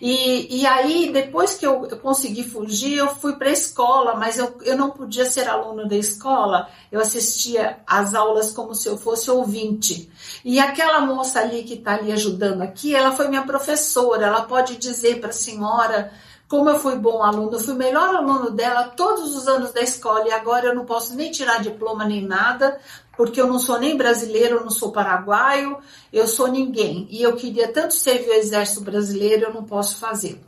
E, 0.00 0.60
e 0.60 0.66
aí, 0.66 1.10
depois 1.12 1.54
que 1.54 1.66
eu, 1.66 1.86
eu 1.86 1.96
consegui 1.98 2.44
fugir, 2.44 2.96
eu 2.96 3.08
fui 3.14 3.34
para 3.34 3.48
a 3.48 3.52
escola, 3.52 4.14
mas 4.14 4.38
eu, 4.38 4.56
eu 4.62 4.76
não 4.76 4.90
podia 4.90 5.24
ser 5.24 5.48
aluno 5.48 5.88
da 5.88 5.96
escola, 5.96 6.68
eu 6.92 7.00
assistia 7.00 7.78
às 7.86 8.14
aulas 8.14 8.52
como 8.52 8.74
se 8.74 8.88
eu 8.88 8.98
fosse 8.98 9.30
ouvinte. 9.30 10.10
E 10.44 10.58
aquela 10.58 11.00
moça 11.00 11.40
ali 11.40 11.62
que 11.62 11.74
está 11.74 11.94
ali 11.94 12.12
ajudando 12.12 12.62
aqui, 12.62 12.94
ela 12.94 13.12
foi 13.12 13.28
minha 13.28 13.42
professora, 13.42 14.26
ela 14.26 14.42
pode 14.42 14.76
dizer 14.76 15.20
para 15.20 15.30
a 15.30 15.32
senhora 15.32 16.12
como 16.48 16.70
eu 16.70 16.78
fui 16.78 16.94
bom 16.96 17.24
aluno, 17.24 17.54
eu 17.54 17.60
fui 17.60 17.74
o 17.74 17.76
melhor 17.76 18.14
aluno 18.14 18.50
dela 18.50 18.84
todos 18.84 19.34
os 19.34 19.48
anos 19.48 19.72
da 19.72 19.80
escola 19.80 20.28
e 20.28 20.32
agora 20.32 20.66
eu 20.66 20.74
não 20.76 20.84
posso 20.84 21.14
nem 21.14 21.30
tirar 21.30 21.60
diploma 21.60 22.04
nem 22.04 22.22
nada, 22.22 22.78
porque 23.16 23.40
eu 23.40 23.46
não 23.46 23.58
sou 23.58 23.78
nem 23.78 23.96
brasileiro, 23.96 24.56
eu 24.56 24.64
não 24.64 24.70
sou 24.70 24.92
paraguaio, 24.92 25.78
eu 26.12 26.26
sou 26.26 26.48
ninguém. 26.48 27.06
E 27.10 27.22
eu 27.22 27.34
queria 27.34 27.68
tanto 27.68 27.94
servir 27.94 28.28
o 28.28 28.34
exército 28.34 28.82
brasileiro, 28.82 29.46
eu 29.46 29.54
não 29.54 29.64
posso 29.64 29.98
fazer. 29.98 30.40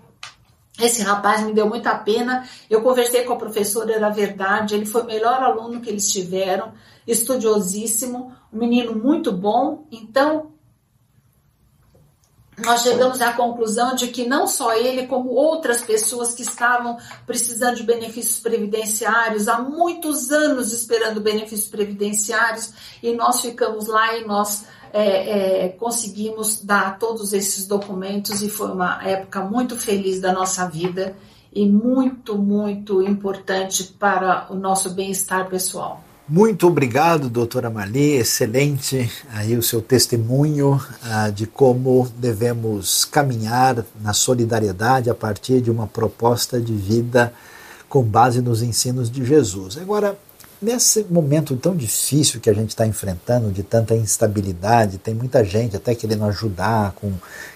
Esse 0.81 1.03
rapaz 1.03 1.43
me 1.45 1.53
deu 1.53 1.69
muita 1.69 1.97
pena. 1.97 2.49
Eu 2.71 2.83
conversei 2.83 3.25
com 3.25 3.33
a 3.33 3.37
professora, 3.37 3.93
era 3.93 4.11
verdade. 4.11 4.75
Ele 4.75 4.87
foi 4.87 5.03
o 5.03 5.07
melhor 5.07 5.43
aluno 5.43 5.81
que 5.81 5.91
eles 5.91 6.11
tiveram, 6.11 6.73
estudiosíssimo, 7.07 8.33
um 8.53 8.59
menino 8.59 8.95
muito 8.95 9.33
bom. 9.33 9.87
Então, 9.91 10.53
nós 12.59 12.83
chegamos 12.83 13.21
à 13.21 13.33
conclusão 13.33 13.95
de 13.95 14.09
que 14.09 14.27
não 14.27 14.47
só 14.47 14.75
ele, 14.75 15.07
como 15.07 15.31
outras 15.31 15.83
pessoas 15.83 16.35
que 16.35 16.43
estavam 16.43 16.97
precisando 17.27 17.77
de 17.77 17.83
benefícios 17.85 18.41
previdenciários, 18.41 19.49
há 19.49 19.61
muitos 19.61 20.31
anos 20.31 20.73
esperando 20.73 21.21
benefícios 21.21 21.69
previdenciários, 21.69 22.73
e 23.03 23.13
nós 23.15 23.41
ficamos 23.41 23.87
lá 23.87 24.17
e 24.17 24.27
nós 24.27 24.65
é, 24.93 25.67
é, 25.67 25.69
conseguimos 25.69 26.63
dar 26.63 26.99
todos 26.99 27.33
esses 27.33 27.67
documentos, 27.67 28.43
e 28.43 28.49
foi 28.49 28.71
uma 28.71 29.03
época 29.07 29.41
muito 29.41 29.77
feliz 29.77 30.21
da 30.21 30.33
nossa 30.33 30.69
vida 30.69 31.17
e 31.53 31.65
muito, 31.67 32.37
muito 32.37 33.03
importante 33.03 33.85
para 33.85 34.47
o 34.51 34.55
nosso 34.55 34.91
bem-estar 34.91 35.49
pessoal. 35.49 36.08
Muito 36.31 36.67
obrigado, 36.67 37.31
doutora 37.31 37.71
Mali. 37.71 38.17
Excelente 38.17 39.11
aí 39.31 39.57
o 39.57 39.63
seu 39.63 39.81
testemunho 39.81 40.79
ah, 41.03 41.31
de 41.31 41.47
como 41.47 42.07
devemos 42.19 43.07
caminhar 43.07 43.83
na 44.03 44.13
solidariedade 44.13 45.09
a 45.09 45.15
partir 45.15 45.63
de 45.63 45.71
uma 45.71 45.87
proposta 45.87 46.61
de 46.61 46.75
vida 46.75 47.33
com 47.89 48.03
base 48.03 48.43
nos 48.43 48.61
ensinos 48.61 49.11
de 49.11 49.25
Jesus. 49.25 49.79
Agora, 49.79 50.19
nesse 50.61 51.07
momento 51.09 51.57
tão 51.57 51.75
difícil 51.75 52.41
que 52.43 52.51
a 52.51 52.53
gente 52.53 52.71
está 52.71 52.87
enfrentando, 52.87 53.51
de 53.51 53.63
tanta 53.63 53.95
instabilidade, 53.95 54.99
tem 54.99 55.15
muita 55.15 55.43
gente 55.43 55.77
até 55.77 55.95
querendo 55.95 56.27
ajudar 56.27 56.93
com 56.93 57.11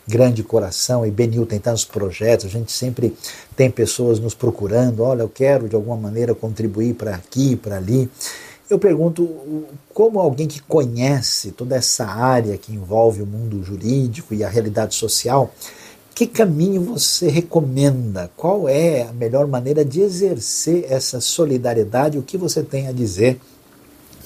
grande 0.09 0.43
coração, 0.43 1.05
e 1.05 1.11
Benil 1.11 1.45
tem 1.45 1.59
tantos 1.59 1.85
projetos, 1.85 2.47
a 2.47 2.49
gente 2.49 2.73
sempre 2.73 3.15
tem 3.55 3.71
pessoas 3.71 4.19
nos 4.19 4.35
procurando, 4.35 5.03
olha, 5.03 5.21
eu 5.21 5.29
quero 5.29 5.69
de 5.69 5.77
alguma 5.77 5.97
maneira 5.97 6.35
contribuir 6.35 6.95
para 6.95 7.15
aqui, 7.15 7.55
para 7.55 7.77
ali. 7.77 8.09
Eu 8.73 8.79
pergunto, 8.79 9.67
como 9.93 10.19
alguém 10.19 10.49
que 10.49 10.63
conhece 10.63 11.53
toda 11.53 11.77
essa 11.77 12.07
área 12.07 12.57
que 12.57 12.73
envolve 12.73 13.21
o 13.21 13.27
mundo 13.27 13.63
jurídico 13.63 14.33
e 14.33 14.43
a 14.43 14.49
realidade 14.49 14.95
social, 14.95 15.53
que 16.15 16.27
caminho 16.27 16.81
você 16.81 17.29
recomenda? 17.29 18.31
Qual 18.35 18.67
é 18.67 19.03
a 19.03 19.13
melhor 19.13 19.47
maneira 19.47 19.85
de 19.85 20.01
exercer 20.01 20.87
essa 20.89 21.21
solidariedade? 21.21 22.17
O 22.17 22.23
que 22.23 22.39
você 22.39 22.63
tem 22.63 22.89
a 22.89 22.93
dizer 22.93 23.39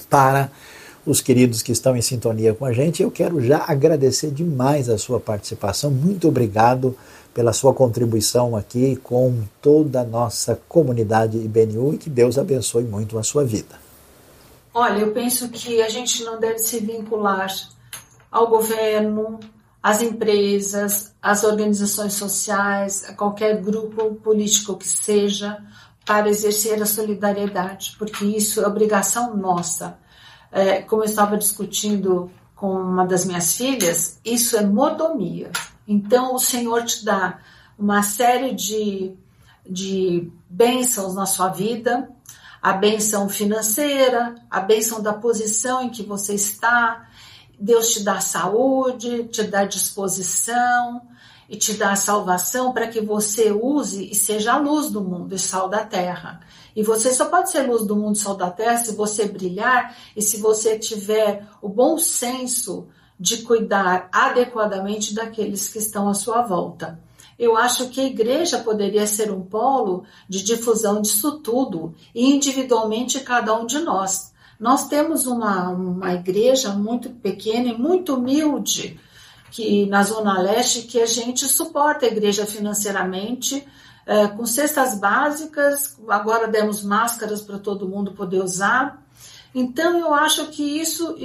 para 0.09 0.49
os 1.05 1.19
queridos 1.19 1.61
que 1.61 1.73
estão 1.73 1.97
em 1.97 2.01
sintonia 2.01 2.53
com 2.53 2.63
a 2.63 2.71
gente. 2.71 3.03
Eu 3.03 3.11
quero 3.11 3.41
já 3.41 3.65
agradecer 3.67 4.31
demais 4.31 4.87
a 4.87 4.97
sua 4.97 5.19
participação. 5.19 5.91
Muito 5.91 6.29
obrigado 6.29 6.95
pela 7.33 7.51
sua 7.51 7.73
contribuição 7.73 8.55
aqui 8.55 8.95
com 9.03 9.41
toda 9.61 9.99
a 9.99 10.05
nossa 10.05 10.57
comunidade 10.69 11.37
IBNU 11.37 11.95
e 11.95 11.97
que 11.97 12.09
Deus 12.09 12.37
abençoe 12.37 12.85
muito 12.85 13.19
a 13.19 13.23
sua 13.23 13.43
vida. 13.43 13.86
Olha, 14.79 14.99
eu 14.99 15.11
penso 15.11 15.49
que 15.49 15.81
a 15.81 15.89
gente 15.89 16.23
não 16.23 16.39
deve 16.39 16.59
se 16.59 16.79
vincular 16.79 17.51
ao 18.31 18.47
governo, 18.47 19.39
às 19.81 20.03
empresas, 20.03 21.15
às 21.19 21.43
organizações 21.43 22.13
sociais, 22.13 23.03
a 23.09 23.13
qualquer 23.13 23.59
grupo 23.59 24.13
político 24.17 24.77
que 24.77 24.87
seja, 24.87 25.57
para 26.05 26.29
exercer 26.29 26.79
a 26.79 26.85
solidariedade, 26.85 27.95
porque 27.97 28.23
isso 28.23 28.61
é 28.61 28.67
obrigação 28.67 29.35
nossa. 29.35 29.97
É, 30.51 30.83
como 30.83 31.01
eu 31.01 31.07
estava 31.07 31.37
discutindo 31.37 32.29
com 32.55 32.71
uma 32.71 33.07
das 33.07 33.25
minhas 33.25 33.57
filhas, 33.57 34.21
isso 34.23 34.55
é 34.55 34.63
mordomia. 34.63 35.49
Então 35.87 36.35
o 36.35 36.39
Senhor 36.39 36.85
te 36.85 37.03
dá 37.03 37.39
uma 37.79 38.03
série 38.03 38.53
de, 38.53 39.11
de 39.67 40.31
bênçãos 40.47 41.15
na 41.15 41.25
sua 41.25 41.47
vida, 41.47 42.07
a 42.67 42.73
bênção 42.73 43.29
financeira, 43.29 44.35
a 44.51 44.59
bênção 44.59 45.01
da 45.01 45.13
posição 45.13 45.83
em 45.83 45.89
que 45.89 46.03
você 46.03 46.35
está, 46.35 47.07
Deus 47.57 47.93
te 47.93 48.03
dá 48.03 48.19
saúde, 48.19 49.23
te 49.29 49.41
dá 49.43 49.63
disposição 49.63 51.01
e 51.47 51.55
te 51.55 51.75
dá 51.75 51.95
salvação 51.95 52.73
para 52.73 52.89
que 52.89 52.99
você 52.99 53.53
use 53.53 54.11
e 54.11 54.13
seja 54.13 54.51
a 54.51 54.57
luz 54.57 54.91
do 54.91 55.01
mundo 55.01 55.33
e 55.33 55.39
sal 55.39 55.69
da 55.69 55.85
terra. 55.85 56.41
E 56.75 56.83
você 56.83 57.13
só 57.13 57.27
pode 57.27 57.51
ser 57.51 57.61
luz 57.61 57.87
do 57.87 57.95
mundo 57.95 58.17
e 58.17 58.19
sal 58.19 58.35
da 58.35 58.51
terra 58.51 58.75
se 58.75 58.93
você 58.97 59.25
brilhar 59.29 59.95
e 60.13 60.21
se 60.21 60.35
você 60.41 60.77
tiver 60.77 61.47
o 61.61 61.69
bom 61.69 61.97
senso 61.97 62.89
de 63.17 63.43
cuidar 63.43 64.09
adequadamente 64.11 65.15
daqueles 65.15 65.69
que 65.69 65.77
estão 65.77 66.09
à 66.09 66.13
sua 66.13 66.41
volta. 66.41 66.99
Eu 67.37 67.55
acho 67.55 67.89
que 67.89 68.01
a 68.01 68.05
igreja 68.05 68.59
poderia 68.59 69.05
ser 69.05 69.31
um 69.31 69.41
polo 69.41 70.03
de 70.27 70.43
difusão 70.43 71.01
disso 71.01 71.39
tudo, 71.39 71.93
e 72.13 72.33
individualmente 72.33 73.19
cada 73.19 73.53
um 73.53 73.65
de 73.65 73.79
nós. 73.79 74.33
Nós 74.59 74.87
temos 74.87 75.27
uma, 75.27 75.69
uma 75.69 76.13
igreja 76.13 76.71
muito 76.71 77.09
pequena 77.09 77.67
e 77.67 77.77
muito 77.77 78.15
humilde 78.15 78.99
que 79.51 79.85
na 79.85 80.03
Zona 80.03 80.39
Leste 80.39 80.83
que 80.83 81.01
a 81.01 81.05
gente 81.05 81.45
suporta 81.45 82.05
a 82.05 82.09
igreja 82.09 82.45
financeiramente, 82.45 83.65
é, 84.05 84.27
com 84.27 84.45
cestas 84.45 84.99
básicas, 84.99 85.97
agora 86.07 86.47
demos 86.47 86.83
máscaras 86.83 87.41
para 87.41 87.57
todo 87.57 87.87
mundo 87.87 88.13
poder 88.13 88.41
usar. 88.41 89.03
Então 89.53 89.97
eu 89.97 90.13
acho 90.13 90.47
que 90.47 90.63
isso, 90.63 91.15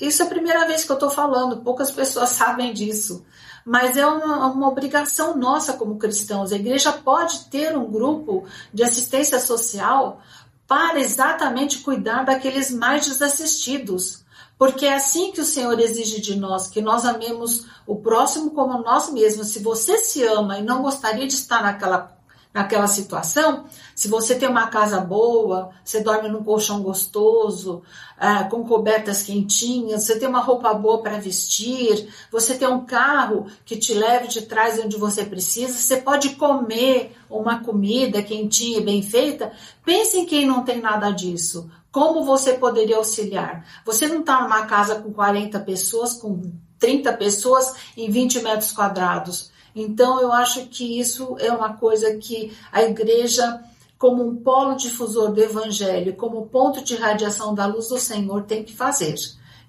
isso 0.00 0.22
é 0.22 0.26
a 0.26 0.28
primeira 0.28 0.66
vez 0.66 0.84
que 0.84 0.90
eu 0.90 0.94
estou 0.94 1.10
falando, 1.10 1.62
poucas 1.62 1.90
pessoas 1.90 2.30
sabem 2.36 2.72
disso. 2.72 3.24
Mas 3.64 3.96
é 3.96 4.06
uma, 4.06 4.46
uma 4.48 4.68
obrigação 4.68 5.36
nossa 5.36 5.72
como 5.72 5.96
cristãos. 5.96 6.52
A 6.52 6.56
igreja 6.56 6.92
pode 6.92 7.46
ter 7.46 7.76
um 7.76 7.90
grupo 7.90 8.46
de 8.72 8.82
assistência 8.82 9.40
social 9.40 10.20
para 10.66 11.00
exatamente 11.00 11.78
cuidar 11.78 12.24
daqueles 12.24 12.70
mais 12.70 13.06
desassistidos. 13.06 14.22
Porque 14.58 14.86
é 14.86 14.94
assim 14.94 15.32
que 15.32 15.40
o 15.40 15.44
Senhor 15.44 15.78
exige 15.80 16.20
de 16.20 16.36
nós, 16.36 16.68
que 16.68 16.80
nós 16.80 17.04
amemos 17.04 17.66
o 17.86 17.96
próximo 17.96 18.50
como 18.50 18.82
nós 18.82 19.10
mesmos. 19.10 19.48
Se 19.48 19.58
você 19.58 19.98
se 19.98 20.22
ama 20.22 20.58
e 20.58 20.62
não 20.62 20.82
gostaria 20.82 21.26
de 21.26 21.34
estar 21.34 21.62
naquela 21.62 22.13
naquela 22.54 22.86
situação, 22.86 23.64
se 23.96 24.06
você 24.06 24.36
tem 24.36 24.48
uma 24.48 24.68
casa 24.68 25.00
boa, 25.00 25.70
você 25.84 26.00
dorme 26.00 26.28
num 26.28 26.44
colchão 26.44 26.80
gostoso, 26.80 27.82
é, 28.16 28.44
com 28.44 28.64
cobertas 28.64 29.24
quentinhas, 29.24 30.04
você 30.04 30.16
tem 30.16 30.28
uma 30.28 30.38
roupa 30.38 30.72
boa 30.72 31.02
para 31.02 31.18
vestir, 31.18 32.08
você 32.30 32.54
tem 32.54 32.68
um 32.68 32.84
carro 32.84 33.46
que 33.64 33.76
te 33.76 33.92
leve 33.92 34.28
de 34.28 34.42
trás 34.42 34.78
onde 34.78 34.96
você 34.96 35.24
precisa, 35.24 35.72
você 35.72 35.96
pode 35.96 36.36
comer 36.36 37.16
uma 37.28 37.58
comida 37.58 38.22
quentinha 38.22 38.78
e 38.78 38.84
bem 38.84 39.02
feita. 39.02 39.52
Pense 39.84 40.16
em 40.16 40.24
quem 40.24 40.46
não 40.46 40.62
tem 40.62 40.80
nada 40.80 41.10
disso. 41.10 41.68
Como 41.90 42.24
você 42.24 42.52
poderia 42.52 42.96
auxiliar? 42.96 43.66
Você 43.84 44.06
não 44.06 44.20
está 44.20 44.40
numa 44.40 44.64
casa 44.66 44.96
com 44.96 45.12
40 45.12 45.58
pessoas, 45.60 46.14
com 46.14 46.52
30 46.78 47.12
pessoas 47.14 47.74
em 47.96 48.10
20 48.10 48.42
metros 48.42 48.70
quadrados. 48.70 49.52
Então, 49.74 50.20
eu 50.20 50.32
acho 50.32 50.66
que 50.66 50.98
isso 50.98 51.36
é 51.40 51.52
uma 51.52 51.74
coisa 51.74 52.16
que 52.16 52.56
a 52.70 52.82
igreja, 52.82 53.62
como 53.98 54.26
um 54.26 54.36
polo 54.36 54.76
difusor 54.76 55.32
do 55.32 55.42
evangelho, 55.42 56.14
como 56.14 56.46
ponto 56.46 56.82
de 56.84 56.94
radiação 56.94 57.54
da 57.54 57.66
luz 57.66 57.88
do 57.88 57.98
Senhor, 57.98 58.44
tem 58.44 58.62
que 58.62 58.74
fazer. 58.74 59.14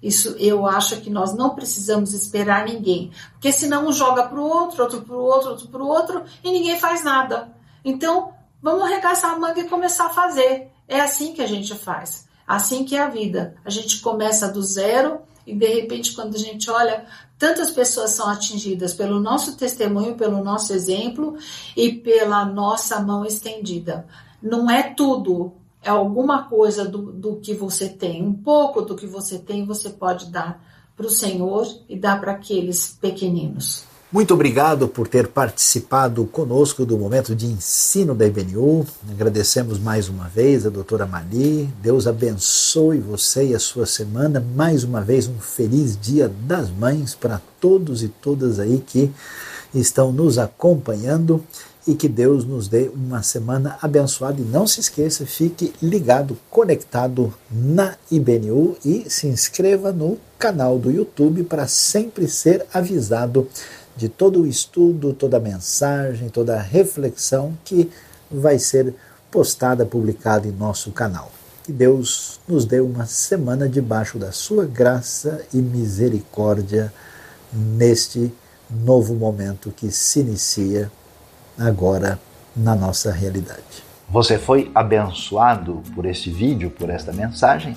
Isso 0.02 0.36
eu 0.38 0.66
acho 0.66 1.00
que 1.00 1.10
nós 1.10 1.34
não 1.34 1.54
precisamos 1.54 2.12
esperar 2.12 2.66
ninguém, 2.66 3.10
porque 3.32 3.50
senão 3.50 3.88
um 3.88 3.92
joga 3.92 4.24
para 4.24 4.38
o 4.38 4.46
outro, 4.46 4.82
outro 4.82 5.02
para 5.02 5.16
o 5.16 5.22
outro, 5.22 5.50
outro 5.50 5.68
para 5.68 5.82
o 5.82 5.88
outro 5.88 6.24
e 6.44 6.50
ninguém 6.52 6.78
faz 6.78 7.02
nada. 7.02 7.52
Então, 7.84 8.32
vamos 8.62 8.82
arregaçar 8.82 9.32
a 9.32 9.38
manga 9.38 9.60
e 9.60 9.68
começar 9.68 10.06
a 10.06 10.10
fazer. 10.10 10.70
É 10.86 11.00
assim 11.00 11.32
que 11.32 11.42
a 11.42 11.46
gente 11.46 11.74
faz. 11.74 12.28
Assim 12.46 12.84
que 12.84 12.94
é 12.94 13.00
a 13.00 13.08
vida. 13.08 13.56
A 13.64 13.70
gente 13.70 14.00
começa 14.00 14.48
do 14.48 14.62
zero 14.62 15.20
e 15.46 15.54
de 15.54 15.66
repente, 15.66 16.12
quando 16.12 16.34
a 16.34 16.38
gente 16.38 16.70
olha, 16.70 17.06
tantas 17.38 17.70
pessoas 17.70 18.10
são 18.10 18.28
atingidas 18.28 18.94
pelo 18.94 19.20
nosso 19.20 19.56
testemunho, 19.56 20.16
pelo 20.16 20.42
nosso 20.42 20.72
exemplo 20.72 21.36
e 21.76 21.92
pela 21.92 22.44
nossa 22.44 23.00
mão 23.00 23.24
estendida. 23.24 24.06
Não 24.42 24.70
é 24.70 24.82
tudo, 24.82 25.52
é 25.82 25.90
alguma 25.90 26.44
coisa 26.44 26.84
do, 26.84 27.12
do 27.12 27.36
que 27.36 27.54
você 27.54 27.88
tem. 27.88 28.22
Um 28.22 28.34
pouco 28.34 28.82
do 28.82 28.96
que 28.96 29.06
você 29.06 29.38
tem 29.38 29.64
você 29.64 29.90
pode 29.90 30.30
dar 30.30 30.62
para 30.96 31.06
o 31.06 31.10
Senhor 31.10 31.66
e 31.88 31.96
dar 31.96 32.20
para 32.20 32.32
aqueles 32.32 32.96
pequeninos. 33.00 33.84
Muito 34.12 34.32
obrigado 34.34 34.86
por 34.86 35.08
ter 35.08 35.26
participado 35.26 36.24
conosco 36.26 36.86
do 36.86 36.96
momento 36.96 37.34
de 37.34 37.44
ensino 37.44 38.14
da 38.14 38.24
IBNU. 38.24 38.86
Agradecemos 39.10 39.80
mais 39.80 40.08
uma 40.08 40.28
vez 40.28 40.64
a 40.64 40.70
doutora 40.70 41.04
Mali. 41.04 41.68
Deus 41.82 42.06
abençoe 42.06 43.00
você 43.00 43.48
e 43.48 43.54
a 43.56 43.58
sua 43.58 43.84
semana. 43.84 44.38
Mais 44.54 44.84
uma 44.84 45.00
vez, 45.00 45.26
um 45.26 45.40
feliz 45.40 45.98
Dia 46.00 46.32
das 46.42 46.70
Mães 46.70 47.16
para 47.16 47.42
todos 47.60 48.04
e 48.04 48.08
todas 48.08 48.60
aí 48.60 48.78
que 48.78 49.10
estão 49.74 50.12
nos 50.12 50.38
acompanhando 50.38 51.44
e 51.84 51.92
que 51.92 52.08
Deus 52.08 52.44
nos 52.44 52.68
dê 52.68 52.88
uma 52.94 53.24
semana 53.24 53.76
abençoada. 53.82 54.40
E 54.40 54.44
não 54.44 54.68
se 54.68 54.78
esqueça, 54.78 55.26
fique 55.26 55.72
ligado, 55.82 56.38
conectado 56.48 57.34
na 57.50 57.96
IBNU 58.08 58.76
e 58.84 59.10
se 59.10 59.26
inscreva 59.26 59.90
no 59.90 60.16
canal 60.38 60.78
do 60.78 60.92
YouTube 60.92 61.42
para 61.42 61.66
sempre 61.66 62.28
ser 62.28 62.64
avisado 62.72 63.48
de 63.96 64.08
todo 64.08 64.42
o 64.42 64.46
estudo, 64.46 65.12
toda 65.12 65.38
a 65.38 65.40
mensagem, 65.40 66.28
toda 66.28 66.56
a 66.56 66.62
reflexão 66.62 67.56
que 67.64 67.90
vai 68.30 68.58
ser 68.58 68.94
postada, 69.30 69.86
publicada 69.86 70.46
em 70.46 70.52
nosso 70.52 70.90
canal. 70.92 71.30
Que 71.64 71.72
Deus 71.72 72.38
nos 72.46 72.64
dê 72.64 72.80
uma 72.80 73.06
semana 73.06 73.68
debaixo 73.68 74.18
da 74.18 74.30
sua 74.30 74.66
graça 74.66 75.44
e 75.52 75.56
misericórdia 75.56 76.92
neste 77.52 78.32
novo 78.70 79.14
momento 79.14 79.72
que 79.74 79.90
se 79.90 80.20
inicia 80.20 80.90
agora 81.58 82.18
na 82.54 82.74
nossa 82.74 83.10
realidade. 83.10 83.84
Você 84.08 84.38
foi 84.38 84.70
abençoado 84.74 85.82
por 85.94 86.06
este 86.06 86.30
vídeo, 86.30 86.70
por 86.70 86.90
esta 86.90 87.12
mensagem? 87.12 87.76